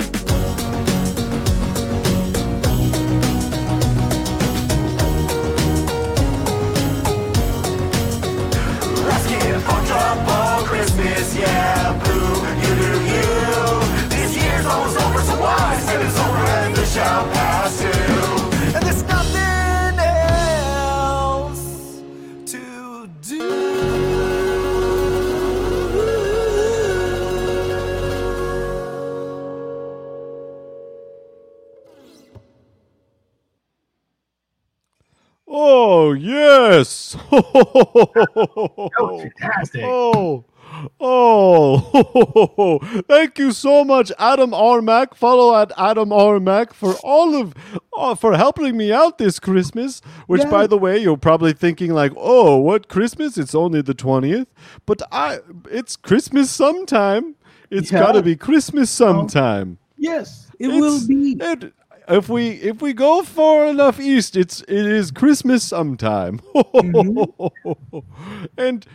That 37.54 38.92
was 39.00 39.22
fantastic. 39.40 39.82
Oh, 39.84 40.46
oh! 41.00 42.80
Thank 43.08 43.40
you 43.40 43.52
so 43.52 43.84
much, 43.84 44.12
Adam 44.20 44.52
Armack. 44.52 45.16
Follow 45.16 45.56
at 45.62 45.72
Adam 45.78 46.10
Armack 46.10 46.74
for 46.74 46.94
all 47.04 47.36
of 47.36 47.54
uh, 47.98 48.16
for 48.16 48.36
helping 48.38 48.78
me 48.78 48.92
out 48.92 49.18
this 49.18 49.40
Christmas. 49.40 50.02
Which, 50.28 50.44
Yeah. 50.44 50.50
by 50.52 50.68
the 50.68 50.78
way, 50.78 50.98
you're 51.00 51.18
probably 51.18 51.54
thinking 51.54 51.94
like, 51.94 52.12
"Oh, 52.16 52.58
what 52.58 52.88
Christmas? 52.88 53.38
It's 53.38 53.56
only 53.56 53.82
the 53.82 53.94
twentieth." 53.94 54.48
But 54.86 55.02
I, 55.12 55.40
it's 55.72 55.96
Christmas 55.96 56.52
sometime. 56.52 57.36
It's 57.72 57.92
Yeah. 57.92 58.00
got 58.00 58.12
to 58.14 58.22
be 58.22 58.36
Christmas 58.36 58.90
sometime. 58.90 59.78
Yes, 59.98 60.48
it 60.60 60.68
It's- 60.68 60.80
will 60.80 61.08
be. 61.08 61.38
it- 61.40 61.74
if 62.10 62.28
we 62.28 62.50
if 62.50 62.82
we 62.82 62.94
go 62.94 63.24
far 63.24 63.68
enough 63.68 64.00
east, 64.00 64.36
it's 64.36 64.62
it 64.62 64.86
is 64.86 65.12
Christmas 65.12 65.64
sometime. 65.64 66.42
and 68.58 68.86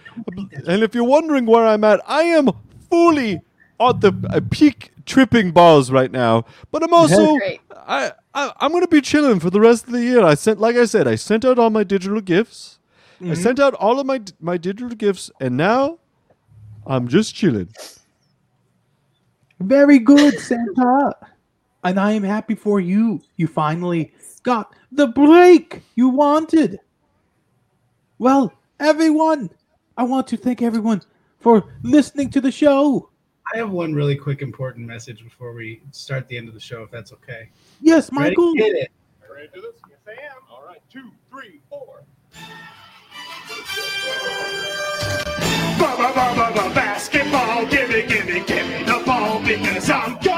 and 0.66 0.82
if 0.82 0.94
you're 0.94 1.04
wondering 1.04 1.46
where 1.46 1.66
I'm 1.66 1.84
at, 1.84 2.00
I 2.06 2.22
am 2.22 2.50
fully 2.90 3.40
at 3.80 4.00
the 4.00 4.12
uh, 4.30 4.40
peak 4.50 4.90
tripping 5.06 5.52
balls 5.52 5.90
right 5.90 6.10
now, 6.10 6.44
but 6.70 6.82
I'm 6.82 6.92
also 6.92 7.38
I, 7.86 8.12
I 8.34 8.52
I'm 8.58 8.72
gonna 8.72 8.88
be 8.88 9.00
chilling 9.00 9.40
for 9.40 9.50
the 9.50 9.60
rest 9.60 9.86
of 9.86 9.92
the 9.92 10.02
year. 10.02 10.24
I 10.24 10.34
sent, 10.34 10.60
like 10.60 10.76
I 10.76 10.84
said, 10.84 11.06
I 11.06 11.14
sent 11.14 11.44
out 11.44 11.58
all 11.58 11.70
my 11.70 11.84
digital 11.84 12.20
gifts. 12.20 12.78
I 13.26 13.32
sent 13.32 13.58
out 13.58 13.72
all 13.74 14.00
of 14.00 14.06
my 14.06 14.20
my 14.40 14.58
digital 14.58 14.90
gifts, 14.90 15.30
and 15.40 15.56
now 15.56 15.98
I'm 16.86 17.08
just 17.08 17.34
chilling. 17.34 17.68
Very 19.60 19.98
good, 19.98 20.38
Santa. 20.40 21.14
And 21.84 22.00
I 22.00 22.12
am 22.12 22.22
happy 22.22 22.54
for 22.54 22.80
you. 22.80 23.20
You 23.36 23.46
finally 23.46 24.12
got 24.42 24.74
the 24.90 25.06
break 25.06 25.82
you 25.94 26.08
wanted. 26.08 26.80
Well, 28.18 28.52
everyone, 28.80 29.50
I 29.96 30.04
want 30.04 30.26
to 30.28 30.36
thank 30.36 30.62
everyone 30.62 31.02
for 31.40 31.64
listening 31.82 32.30
to 32.30 32.40
the 32.40 32.50
show. 32.50 33.10
I 33.52 33.58
have 33.58 33.70
one 33.70 33.94
really 33.94 34.16
quick 34.16 34.40
important 34.40 34.86
message 34.86 35.22
before 35.22 35.52
we 35.52 35.82
start 35.90 36.26
the 36.28 36.38
end 36.38 36.48
of 36.48 36.54
the 36.54 36.60
show, 36.60 36.82
if 36.82 36.90
that's 36.90 37.12
okay. 37.12 37.50
Yes, 37.82 38.10
Ready? 38.10 38.30
Michael. 38.30 38.54
Hit 38.56 38.76
it. 38.76 38.92
Ready 39.30 39.48
to 39.48 39.54
do 39.54 39.60
this? 39.60 39.80
Yes, 39.88 39.98
I 40.06 40.12
am. 40.12 40.42
All 40.50 40.64
right, 40.66 40.80
two, 40.90 41.10
three, 41.30 41.60
four. 41.68 42.04
Basketball, 46.74 47.66
gimme, 47.66 48.02
gimme, 48.06 48.44
gimme 48.46 48.84
the 48.84 49.02
ball 49.04 49.40
because 49.40 49.90
I'm 49.90 50.14
gonna 50.14 50.22
dunk 50.22 50.26
it. 50.26 50.33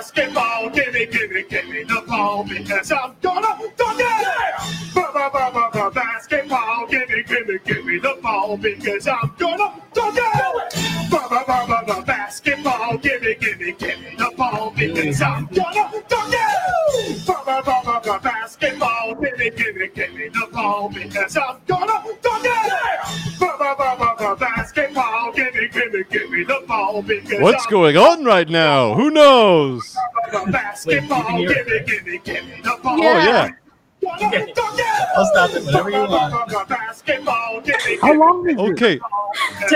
Basketball, 0.00 0.70
gimme, 0.70 1.04
gimme, 1.12 1.42
gimme 1.50 1.84
the 1.84 2.02
ball 2.08 2.42
because 2.42 2.90
I'm 2.90 3.14
gonna 3.20 3.48
dunk 3.76 4.00
it. 4.00 4.94
Basketball, 5.94 6.86
gimme, 6.88 7.22
gimme, 7.28 7.58
gimme 7.66 7.98
the 7.98 8.18
ball 8.22 8.56
because 8.56 9.06
I'm 9.06 9.30
gonna 9.38 9.74
dunk 9.92 10.18
it. 10.18 12.06
Basketball, 12.06 12.96
gimme, 12.96 13.34
gimme, 13.34 13.72
gimme 13.78 14.16
the 14.16 14.32
ball 14.38 14.72
because 14.74 15.20
I'm 15.20 15.46
gonna 15.52 16.02
dunk 16.08 16.32
it. 16.32 17.26
Basketball, 18.22 19.14
gimme, 19.20 19.50
gimme, 19.50 19.88
gimme 19.94 20.28
the 20.30 20.48
ball 20.50 20.88
because 20.88 21.36
I'm 21.36 21.58
gonna 21.66 22.02
dunk 22.22 22.46
it. 22.46 24.40
Basketball, 24.40 25.32
gimme, 25.34 25.68
gimme, 25.68 26.04
gimme 26.08 26.08
the 26.08 26.08
ball 26.08 26.08
because 26.08 26.29
What's 26.46 27.66
I'm 27.66 27.70
going 27.70 27.96
on 27.96 28.24
right 28.24 28.48
now? 28.48 28.94
Who 28.94 29.10
knows? 29.10 29.96
Basketball, 30.50 31.24
Wait, 31.36 31.48
gimme, 31.48 31.80
gimme, 31.86 32.18
gimme 32.24 32.60
the 32.62 32.78
ball. 32.82 32.98
Oh 32.98 33.02
yeah. 33.02 33.50
I'll 34.02 35.26
stop 35.26 35.50
it 35.54 35.64
whenever 35.66 35.90
you 35.90 35.98
want. 35.98 36.32
How 38.00 38.12
long 38.14 38.48
is 38.48 38.54
it? 38.54 38.58
Okay. 38.60 39.00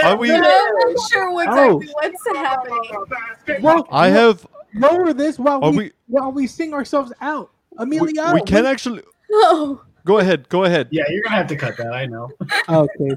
Are 0.03 0.17
we? 0.17 0.31
I'm 0.33 0.41
not 0.41 1.11
sure 1.11 1.31
what's, 1.33 1.49
Oh. 1.51 1.83
what's 1.93 2.27
happening. 2.29 3.63
Well, 3.63 3.87
I 3.91 4.09
have. 4.09 4.47
lower 4.75 5.13
this 5.13 5.39
while 5.39 5.61
we, 5.61 5.77
we- 5.77 5.93
while 6.09 6.33
we 6.33 6.47
sing 6.47 6.73
ourselves 6.75 7.13
out. 7.21 7.51
We, 7.79 7.85
Amelia, 7.99 8.33
we 8.35 8.43
can 8.43 8.67
actually. 8.67 9.03
Oh, 9.33 9.81
Go 10.05 10.19
ahead. 10.19 10.49
Go 10.49 10.65
ahead. 10.65 10.89
Yeah, 10.91 11.05
you're 11.09 11.23
gonna 11.23 11.37
have 11.37 11.47
to 11.49 11.57
cut 11.57 11.77
that. 11.79 11.93
I 11.93 12.07
know. 12.07 12.31
Okay. 12.69 13.17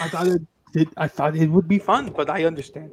I 0.00 0.08
thought 0.08 0.26
it, 0.26 0.42
it. 0.76 0.88
I 0.96 1.08
thought 1.08 1.36
it 1.36 1.48
would 1.50 1.66
be 1.68 1.78
fun, 1.78 2.12
but 2.16 2.30
I 2.30 2.44
understand. 2.44 2.92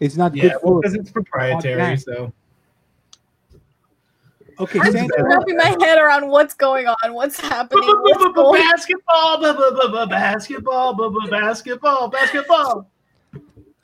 It's 0.00 0.16
not 0.16 0.34
Yeah, 0.34 0.42
good 0.50 0.52
well, 0.62 0.80
because 0.80 0.94
it's 0.94 1.10
proprietary. 1.10 1.80
Podcast. 1.80 2.04
So 2.04 2.32
Okay, 4.58 4.80
I'm 4.80 4.90
Santa. 4.92 5.12
wrapping 5.22 5.56
my 5.56 5.76
head 5.80 5.98
around 5.98 6.28
what's 6.28 6.54
going 6.54 6.86
on, 6.86 7.12
what's 7.12 7.38
happening, 7.38 7.84
what's 7.86 8.34
going 8.34 8.62
basketball, 8.62 9.38
basketball, 10.08 10.94
bu- 10.94 11.10
bu- 11.10 11.28
basketball, 11.30 12.08
basketball. 12.08 12.88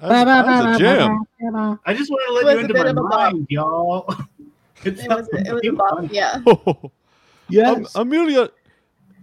That's, 0.01 0.25
that's 0.25 0.77
a 0.77 0.79
jam. 0.79 1.27
I 1.85 1.93
just 1.95 2.11
want 2.11 2.23
to 2.27 2.47
let 2.47 2.55
you 2.57 2.61
into 2.63 2.75
my 2.75 2.89
of 2.89 2.97
a 2.97 3.03
mind, 3.03 3.47
y'all. 3.51 4.15
It's 4.85 5.03
It 5.05 5.09
was, 5.11 5.29
it 5.29 5.33
was 5.33 5.49
a 5.49 5.55
fucking 5.55 5.75
bop, 5.77 5.95
fun. 5.97 6.11
yeah. 6.11 6.43
Yes. 7.49 7.95
Um, 7.95 8.09
Amelia, 8.09 8.49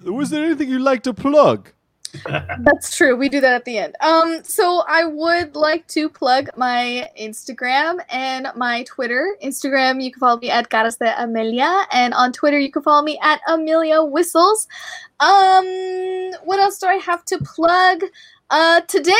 was 0.05 0.29
there 0.29 0.45
anything 0.45 0.69
you'd 0.69 0.81
like 0.81 1.01
to 1.03 1.13
plug? 1.13 1.71
That's 2.25 2.95
true. 2.95 3.15
We 3.15 3.29
do 3.29 3.39
that 3.41 3.53
at 3.53 3.65
the 3.65 3.77
end. 3.77 3.95
Um, 4.01 4.41
so 4.43 4.83
I 4.87 5.05
would 5.05 5.55
like 5.55 5.87
to 5.89 6.09
plug 6.09 6.49
my 6.57 7.09
Instagram 7.19 7.99
and 8.09 8.47
my 8.55 8.83
Twitter. 8.83 9.35
Instagram, 9.43 10.01
you 10.03 10.11
can 10.11 10.19
follow 10.19 10.39
me 10.39 10.49
at 10.49 10.69
Caras 10.69 10.97
de 10.97 11.21
Amelia, 11.21 11.85
and 11.91 12.13
on 12.13 12.31
Twitter, 12.31 12.59
you 12.59 12.71
can 12.71 12.81
follow 12.81 13.03
me 13.03 13.19
at 13.21 13.41
Amelia 13.47 14.03
Whistles. 14.03 14.67
Um, 15.19 15.65
what 16.43 16.59
else 16.59 16.79
do 16.79 16.87
I 16.87 16.95
have 16.95 17.25
to 17.25 17.37
plug? 17.39 18.03
Uh, 18.51 18.81
today, 18.81 19.13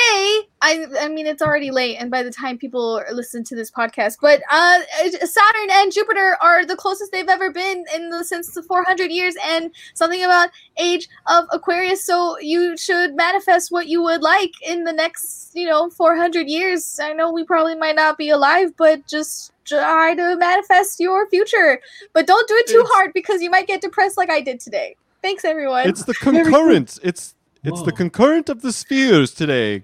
I 0.62 0.88
I 1.02 1.08
mean 1.08 1.28
it's 1.28 1.44
already 1.44 1.70
late, 1.70 1.98
and 1.98 2.10
by 2.10 2.24
the 2.24 2.32
time 2.32 2.58
people 2.58 3.04
listen 3.12 3.44
to 3.44 3.56
this 3.56 3.70
podcast, 3.70 4.18
but 4.20 4.42
uh, 4.50 4.80
Saturn 5.24 5.70
and 5.72 5.92
Jupiter 5.92 6.36
are 6.42 6.66
the 6.66 6.76
closest 6.76 7.12
they've 7.12 7.30
ever 7.30 7.52
been 7.52 7.86
in 7.96 8.10
the 8.10 8.24
since 8.24 8.52
the 8.56 8.64
400 8.64 9.12
years, 9.12 9.36
and 9.46 9.70
something 9.94 10.24
about 10.24 10.50
age 10.78 11.08
of 11.28 11.46
Aquarius. 11.52 12.04
So 12.04 12.40
you 12.40 12.76
should 12.76 13.16
manifest 13.16 13.72
what 13.72 13.88
you 13.88 14.02
would 14.02 14.24
like 14.24 14.52
in 14.66 14.84
the 14.84 14.94
next, 14.94 15.52
you 15.54 15.68
know, 15.68 15.92
400 15.92 16.48
years. 16.48 17.00
I 17.00 17.14
know 17.14 17.32
we 17.32 17.44
probably 17.44 17.76
might 17.76 17.96
not 17.96 18.18
be 18.18 18.30
alive, 18.32 18.74
but 18.78 19.06
just 19.08 19.52
try 19.66 20.16
to 20.16 20.38
manifest 20.38 21.00
your 21.00 21.30
future. 21.30 21.80
But 22.14 22.26
don't 22.26 22.48
do 22.48 22.56
it 22.56 22.66
too 22.66 22.80
It's- 22.80 22.92
hard 22.94 23.14
because 23.14 23.44
you 23.44 23.52
might 23.52 23.68
get 23.68 23.82
depressed 23.82 24.18
like 24.18 24.32
I 24.32 24.42
did 24.42 24.60
today. 24.60 24.96
Thanks, 25.22 25.46
everyone. 25.46 25.88
It's 25.88 26.04
the 26.06 26.14
concurrent. 26.28 26.98
It's 27.04 27.36
it's 27.64 27.82
the 27.84 27.92
concurrent 27.92 28.50
of 28.50 28.62
the 28.62 28.74
spheres 28.74 29.34
today. 29.34 29.84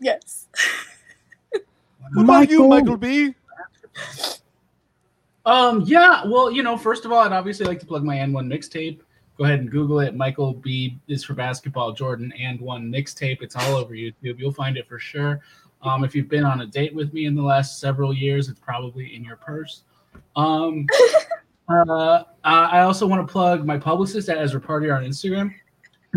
yes. 0.00 0.46
What 2.12 2.24
about 2.24 2.50
you, 2.50 2.68
Michael 2.68 2.96
B? 2.96 3.34
Um, 5.46 5.82
yeah, 5.86 6.24
well, 6.26 6.50
you 6.50 6.62
know, 6.62 6.76
first 6.76 7.04
of 7.04 7.12
all, 7.12 7.18
I'd 7.18 7.32
obviously 7.32 7.66
like 7.66 7.80
to 7.80 7.86
plug 7.86 8.04
my 8.04 8.16
AND1 8.16 8.46
mixtape. 8.46 9.00
Go 9.36 9.44
ahead 9.44 9.60
and 9.60 9.70
Google 9.70 10.00
it. 10.00 10.14
Michael 10.14 10.54
B 10.54 10.98
is 11.08 11.24
for 11.24 11.34
basketball, 11.34 11.92
Jordan 11.92 12.32
and 12.38 12.60
one 12.60 12.90
mixtape. 12.90 13.42
It's 13.42 13.56
all 13.56 13.74
over 13.74 13.94
YouTube. 13.94 14.38
You'll 14.38 14.52
find 14.52 14.76
it 14.76 14.86
for 14.88 14.98
sure. 14.98 15.40
Um, 15.82 16.04
if 16.04 16.14
you've 16.14 16.28
been 16.28 16.44
on 16.44 16.60
a 16.60 16.66
date 16.66 16.94
with 16.94 17.12
me 17.12 17.26
in 17.26 17.34
the 17.34 17.42
last 17.42 17.80
several 17.80 18.14
years, 18.14 18.48
it's 18.48 18.60
probably 18.60 19.14
in 19.14 19.24
your 19.24 19.36
purse. 19.36 19.82
Um, 20.36 20.86
uh, 21.68 22.22
I 22.44 22.80
also 22.80 23.06
want 23.06 23.26
to 23.26 23.30
plug 23.30 23.66
my 23.66 23.76
publicist 23.76 24.28
at 24.28 24.38
Ezra 24.38 24.60
Party 24.60 24.88
on 24.88 25.02
Instagram. 25.02 25.52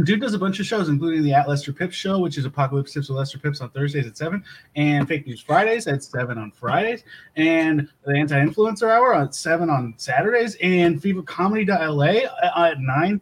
Dude 0.03 0.21
does 0.21 0.33
a 0.33 0.39
bunch 0.39 0.59
of 0.59 0.65
shows, 0.65 0.89
including 0.89 1.23
the 1.23 1.33
At 1.33 1.47
Lester 1.47 1.73
Pips 1.73 1.95
show, 1.95 2.19
which 2.19 2.37
is 2.37 2.45
Apocalypse 2.45 2.93
Tips 2.93 3.09
with 3.09 3.17
Lester 3.17 3.39
Pips 3.39 3.61
on 3.61 3.69
Thursdays 3.71 4.05
at 4.05 4.17
7, 4.17 4.43
and 4.75 5.07
Fake 5.07 5.25
News 5.25 5.41
Fridays 5.41 5.87
at 5.87 6.03
7 6.03 6.37
on 6.37 6.51
Fridays, 6.51 7.03
and 7.35 7.87
the 8.05 8.13
Anti 8.13 8.35
Influencer 8.35 8.89
Hour 8.89 9.15
at 9.15 9.33
7 9.33 9.69
on 9.69 9.93
Saturdays, 9.97 10.55
and 10.61 11.01
FeverComedy.la 11.01 12.67
at 12.67 12.79
9 12.79 13.21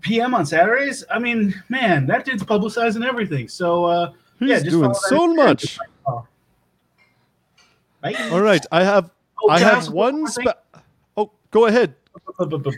p.m. 0.00 0.34
on 0.34 0.46
Saturdays. 0.46 1.04
I 1.10 1.18
mean, 1.18 1.54
man, 1.68 2.06
that 2.06 2.24
dude's 2.24 2.44
publicizing 2.44 3.04
everything. 3.04 3.48
So, 3.48 3.84
uh, 3.84 4.12
He's 4.38 4.50
yeah, 4.50 4.58
just 4.60 4.70
doing 4.70 4.94
so 4.94 5.34
much. 5.34 5.78
Bye. 8.00 8.14
All 8.30 8.40
right, 8.40 8.64
I 8.70 8.84
have 8.84 9.10
Oh, 9.42 9.50
I 9.50 9.58
have 9.60 9.88
one. 9.90 10.26
Spe- 10.26 10.46
oh, 11.16 11.30
go 11.50 11.66
ahead. 11.66 11.94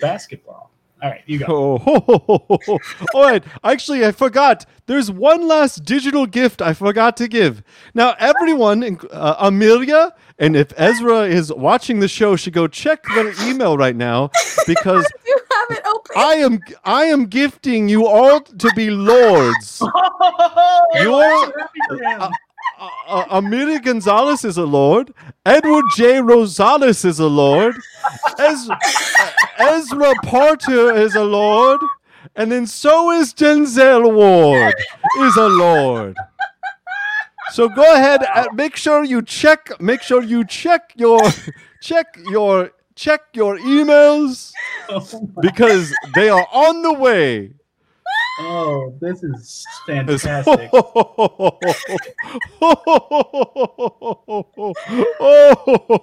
basketball. 0.01 0.71
All 1.03 1.11
right, 1.11 1.23
you 1.27 1.39
go. 1.39 1.47
Oh, 1.49 1.79
ho, 1.79 2.01
ho, 2.01 2.25
ho, 2.27 2.45
ho, 2.49 2.59
ho. 2.67 2.79
all 3.15 3.23
right. 3.23 3.43
Actually, 3.65 4.05
I 4.05 4.13
forgot. 4.13 4.67
There's 4.87 5.11
one 5.11 5.47
last 5.49 5.85
digital 5.85 6.27
gift 6.27 6.61
I 6.61 6.75
forgot 6.75 7.17
to 7.19 7.29
give. 7.29 7.63
Now, 7.95 8.15
everyone, 8.19 8.99
uh, 9.11 9.37
Amelia, 9.39 10.15
and 10.39 10.57
if 10.57 10.73
Ezra 10.77 11.21
is 11.23 11.53
watching 11.53 12.01
the 12.01 12.09
show, 12.09 12.37
should 12.37 12.53
go 12.53 12.67
check 12.67 13.03
their 13.15 13.33
email 13.49 13.77
right 13.79 13.97
now 13.97 14.31
because 14.67 15.07
You 15.27 15.39
have 15.53 15.79
it 15.79 15.85
open. 15.87 16.17
I 16.17 16.35
am 16.35 16.61
I 16.85 17.05
am 17.05 17.27
gifting 17.27 17.89
you 17.89 18.07
all 18.07 18.41
to 18.41 18.71
be 18.75 18.91
lords. 18.91 19.83
You're 21.01 21.53
uh, 22.21 22.31
uh, 22.81 23.25
Amelia 23.31 23.81
Gonzalez 23.81 24.45
is 24.45 24.57
a 24.57 24.65
lord. 24.65 25.13
Edward 25.45 25.85
J. 25.97 26.15
Rosales 26.15 27.05
is 27.05 27.19
a 27.21 27.27
lord. 27.27 27.75
Ez- 28.39 28.69
Ezra 29.59 30.13
Porter 30.25 30.95
is 30.97 31.15
a 31.15 31.25
lord. 31.25 31.81
And 32.37 32.51
then 32.53 32.67
so 32.67 33.11
is 33.11 33.35
Denzel 33.35 34.13
Ward 34.15 34.75
is 35.21 35.37
a 35.37 35.49
lord. 35.49 36.17
So 37.53 37.69
go 37.69 37.83
ahead 37.95 38.23
and 38.35 38.49
make 38.55 38.77
sure 38.77 39.03
you 39.05 39.23
check 39.23 39.81
make 39.81 40.03
sure 40.03 40.23
you 40.23 40.45
check 40.45 40.93
your 40.97 41.21
check 41.83 42.07
your 42.31 42.71
check 42.95 43.23
your 43.35 43.59
emails 43.59 44.53
because 45.41 45.93
they 46.15 46.29
are 46.29 46.47
on 46.53 46.83
the 46.83 46.93
way. 46.93 47.53
Oh, 48.39 48.95
this 49.01 49.23
is 49.23 49.67
fantastic. 49.87 50.71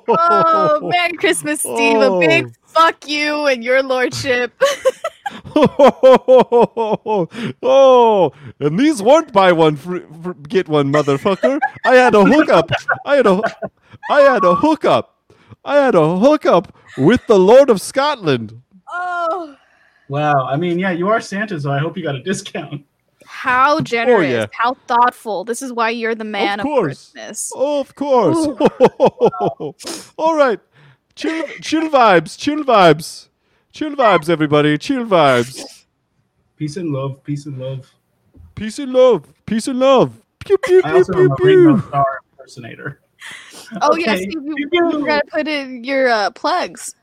Oh, 0.09 0.79
Merry 0.83 1.13
Christmas, 1.13 1.61
Steve. 1.61 2.01
A 2.01 2.19
big 2.19 2.45
oh. 2.45 2.51
fuck 2.65 3.07
you 3.07 3.47
and 3.47 3.63
your 3.63 3.81
lordship. 3.81 4.53
oh, 7.63 8.31
and 8.59 8.79
these 8.79 9.01
weren't 9.01 9.33
buy 9.33 9.51
one 9.51 9.75
for, 9.75 9.99
for 10.21 10.33
get 10.35 10.67
one, 10.69 10.91
motherfucker. 10.91 11.59
I 11.85 11.95
had 11.95 12.15
a 12.15 12.23
hookup. 12.23 12.71
I 13.05 13.15
had 13.15 13.27
a, 13.27 13.41
I 14.09 14.21
had 14.21 14.45
a 14.45 14.55
hookup. 14.55 15.15
I 15.65 15.77
had 15.77 15.95
a 15.95 16.17
hookup 16.17 16.75
with 16.97 17.25
the 17.27 17.39
Lord 17.39 17.69
of 17.69 17.81
Scotland. 17.81 18.61
Oh, 20.09 20.13
Wow. 20.13 20.45
I 20.45 20.55
mean, 20.55 20.79
yeah, 20.79 20.91
you 20.91 21.09
are 21.09 21.21
Santa, 21.21 21.59
so 21.59 21.71
I 21.71 21.79
hope 21.79 21.97
you 21.97 22.03
got 22.03 22.15
a 22.15 22.23
discount. 22.23 22.85
how 23.25 23.81
generous. 23.81 24.31
yeah. 24.31 24.45
How 24.51 24.75
thoughtful. 24.87 25.43
This 25.43 25.61
is 25.61 25.73
why 25.73 25.89
you're 25.89 26.15
the 26.15 26.23
man 26.23 26.59
of, 26.59 26.63
course. 26.63 27.11
Christmas. 27.11 27.51
Of 27.55 27.93
course. 27.95 28.37
All 30.17 30.35
right, 30.35 30.59
chill, 31.15 31.45
chill 31.61 31.89
vibes, 31.89 32.37
chill 32.37 32.63
vibes, 32.63 33.27
chill 33.71 33.95
vibes, 33.95 34.29
everybody, 34.29 34.77
chill 34.77 35.05
vibes. 35.05 35.85
Peace 36.55 36.77
and 36.77 36.89
love. 36.91 37.23
Peace 37.23 37.45
and 37.45 37.57
love. 37.59 37.93
Peace 38.55 38.79
and 38.79 38.91
love, 38.93 39.31
peace 39.45 39.67
and 39.67 39.79
love. 39.79 40.13
Pew 40.39 40.57
pew 40.57 40.81
I 40.83 40.89
pew 40.89 40.97
also 40.97 41.13
am 41.13 41.17
pew 41.17 41.25
a 41.25 41.35
Ringo 41.45 41.77
pew. 41.77 41.87
Starr 41.89 42.19
impersonator. 42.31 43.01
Oh, 43.81 43.95
yes. 43.95 44.19
Okay. 44.19 44.29
You, 44.29 44.55
you, 44.55 44.69
you 44.71 45.05
gotta 45.05 45.27
put 45.27 45.47
in 45.47 45.83
your 45.83 46.07
uh, 46.07 46.31
plugs. 46.31 46.95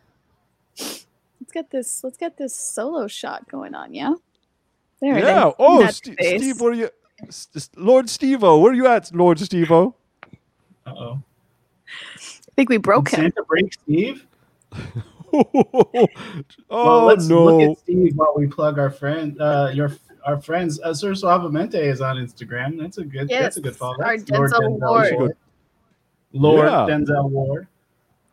Let's 1.54 1.66
get 1.66 1.70
this. 1.70 2.02
Let's 2.02 2.16
get 2.16 2.36
this 2.36 2.56
solo 2.56 3.06
shot 3.06 3.48
going 3.48 3.74
on. 3.76 3.94
Yeah. 3.94 4.14
There 5.00 5.16
it 5.16 5.22
Yeah. 5.24 5.48
is. 5.48 5.54
Oh, 5.60 5.80
That's 5.82 5.98
Ste 5.98 6.14
face. 6.18 6.42
Steve, 6.42 6.60
where 6.60 6.72
are 6.72 6.74
you? 6.74 6.88
S- 7.28 7.48
S- 7.54 7.70
Lord 7.76 8.06
Stevo, 8.06 8.60
where 8.60 8.72
are 8.72 8.74
you 8.74 8.88
at, 8.88 9.14
Lord 9.14 9.38
Stevo? 9.38 9.94
Uh 10.84 10.90
oh. 10.90 11.22
I 11.86 12.52
think 12.56 12.68
we 12.70 12.76
broke 12.78 13.08
him. 13.10 13.20
Santa 13.20 13.44
break 13.44 13.72
Steve? 13.72 14.26
oh 15.32 16.08
well, 16.70 17.04
let's 17.04 17.28
no! 17.28 17.44
look 17.44 17.70
at 17.70 17.78
Steve 17.78 18.16
while 18.16 18.34
we 18.36 18.46
plug 18.48 18.78
our 18.80 18.90
friend, 18.90 19.40
uh, 19.40 19.70
your 19.72 19.92
our 20.26 20.40
friends. 20.40 20.80
Uh, 20.80 20.92
Sir 20.92 21.12
Suavemente 21.12 21.74
is 21.76 22.00
on 22.00 22.16
Instagram. 22.16 22.78
That's 22.80 22.98
a 22.98 23.04
good. 23.04 23.30
Yes, 23.30 23.42
that's 23.42 23.56
a 23.58 23.60
good 23.60 23.68
Yes, 23.70 23.76
follow. 23.76 24.02
our 24.02 24.16
That's 24.18 24.28
Lord 24.30 24.50
Denzel 24.50 24.80
Ward. 25.18 25.36
Lord 26.32 26.66
Yeah. 26.68 26.86
Denzel 26.88 27.30
Ward. 27.30 27.68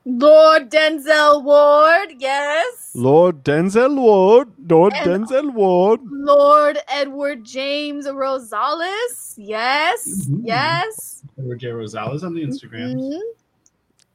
Lord 0.06 0.72
Denzel 0.72 1.44
Ward. 1.44 2.16
Yes. 2.18 2.92
Lord 2.96 3.44
Denzel 3.44 3.96
Ward, 3.98 4.50
Lord 4.70 4.94
And- 4.94 5.26
Denzel 5.28 5.54
Ward. 5.54 6.02
Lord 6.10 6.80
Edward 6.88 7.44
James 7.44 8.08
Rosales. 8.08 9.36
Yes. 9.38 10.28
Mhm. 10.28 10.42
Yes. 10.44 11.22
Edward 11.38 11.60
J. 11.60 11.68
Rosales 11.70 12.24
on 12.24 12.34
the 12.34 12.42
Instagram. 12.42 12.96
Mhm. 12.96 13.20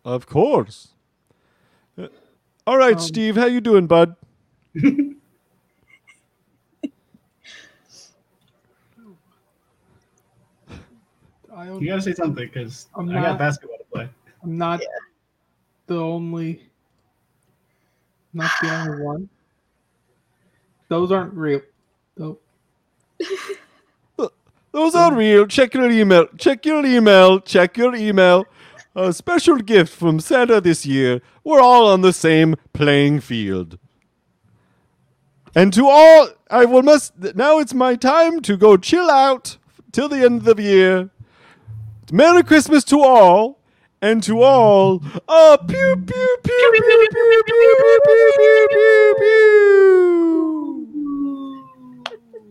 Of 0.05 0.27
course. 0.27 0.89
Uh, 1.99 2.09
All 2.67 2.77
right, 2.79 2.95
Um, 2.97 3.01
Steve, 3.01 3.37
how 3.37 3.47
you 3.47 3.61
doing, 3.61 3.87
bud? 3.87 4.17
You 11.81 11.89
gotta 11.89 12.03
say 12.03 12.13
something 12.13 12.47
because 12.47 12.89
I 12.97 13.05
got 13.05 13.39
basketball 13.39 13.79
to 13.79 13.85
play. 13.85 14.09
I'm 14.43 14.59
not 14.59 14.81
the 15.87 15.99
only. 15.99 16.63
Not 18.33 18.51
the 18.61 18.71
only 18.71 19.03
one. 19.03 19.29
Those 20.89 21.11
aren't 21.11 21.35
real. 21.35 21.61
Though. 22.17 22.39
Those 24.73 24.95
are 24.95 25.15
real. 25.15 25.47
Check 25.47 25.73
your 25.75 25.91
email. 25.91 26.27
Check 26.37 26.67
your 26.67 26.85
email. 26.85 27.41
Check 27.41 27.79
your 27.79 27.95
email. 27.95 28.45
A 28.95 29.13
special 29.13 29.57
gift 29.57 29.93
from 29.93 30.21
Santa 30.21 30.61
this 30.61 30.85
year. 30.85 31.23
We're 31.45 31.61
all 31.61 31.87
on 31.87 32.03
the 32.03 32.13
same 32.13 32.57
playing 32.73 33.21
field. 33.21 33.79
And 35.55 35.73
to 35.73 35.87
all, 35.89 36.29
I 36.51 36.67
will 36.67 36.83
must. 36.83 37.15
Now 37.35 37.59
it's 37.59 37.73
my 37.73 37.95
time 37.95 38.41
to 38.43 38.57
go 38.59 38.77
chill 38.77 39.11
out 39.11 39.57
till 39.93 40.11
the 40.11 40.23
end 40.23 40.47
of 40.47 40.57
the 40.57 40.63
year. 40.63 41.11
Merry 42.13 42.43
Christmas 42.43 42.85
to 42.85 43.01
all, 43.01 43.56
and 44.03 44.23
to 44.23 44.43
all, 44.43 45.03
uh, 45.29 45.57
pew 45.57 45.97
pew 45.97 46.37
pew 46.43 46.71
pew 46.73 46.83
pew 46.83 47.09
pew 47.11 47.43
pew 47.47 48.01
pew 48.05 48.33
pew 48.37 48.69
pew 48.71 49.15
pew. 49.19 50.36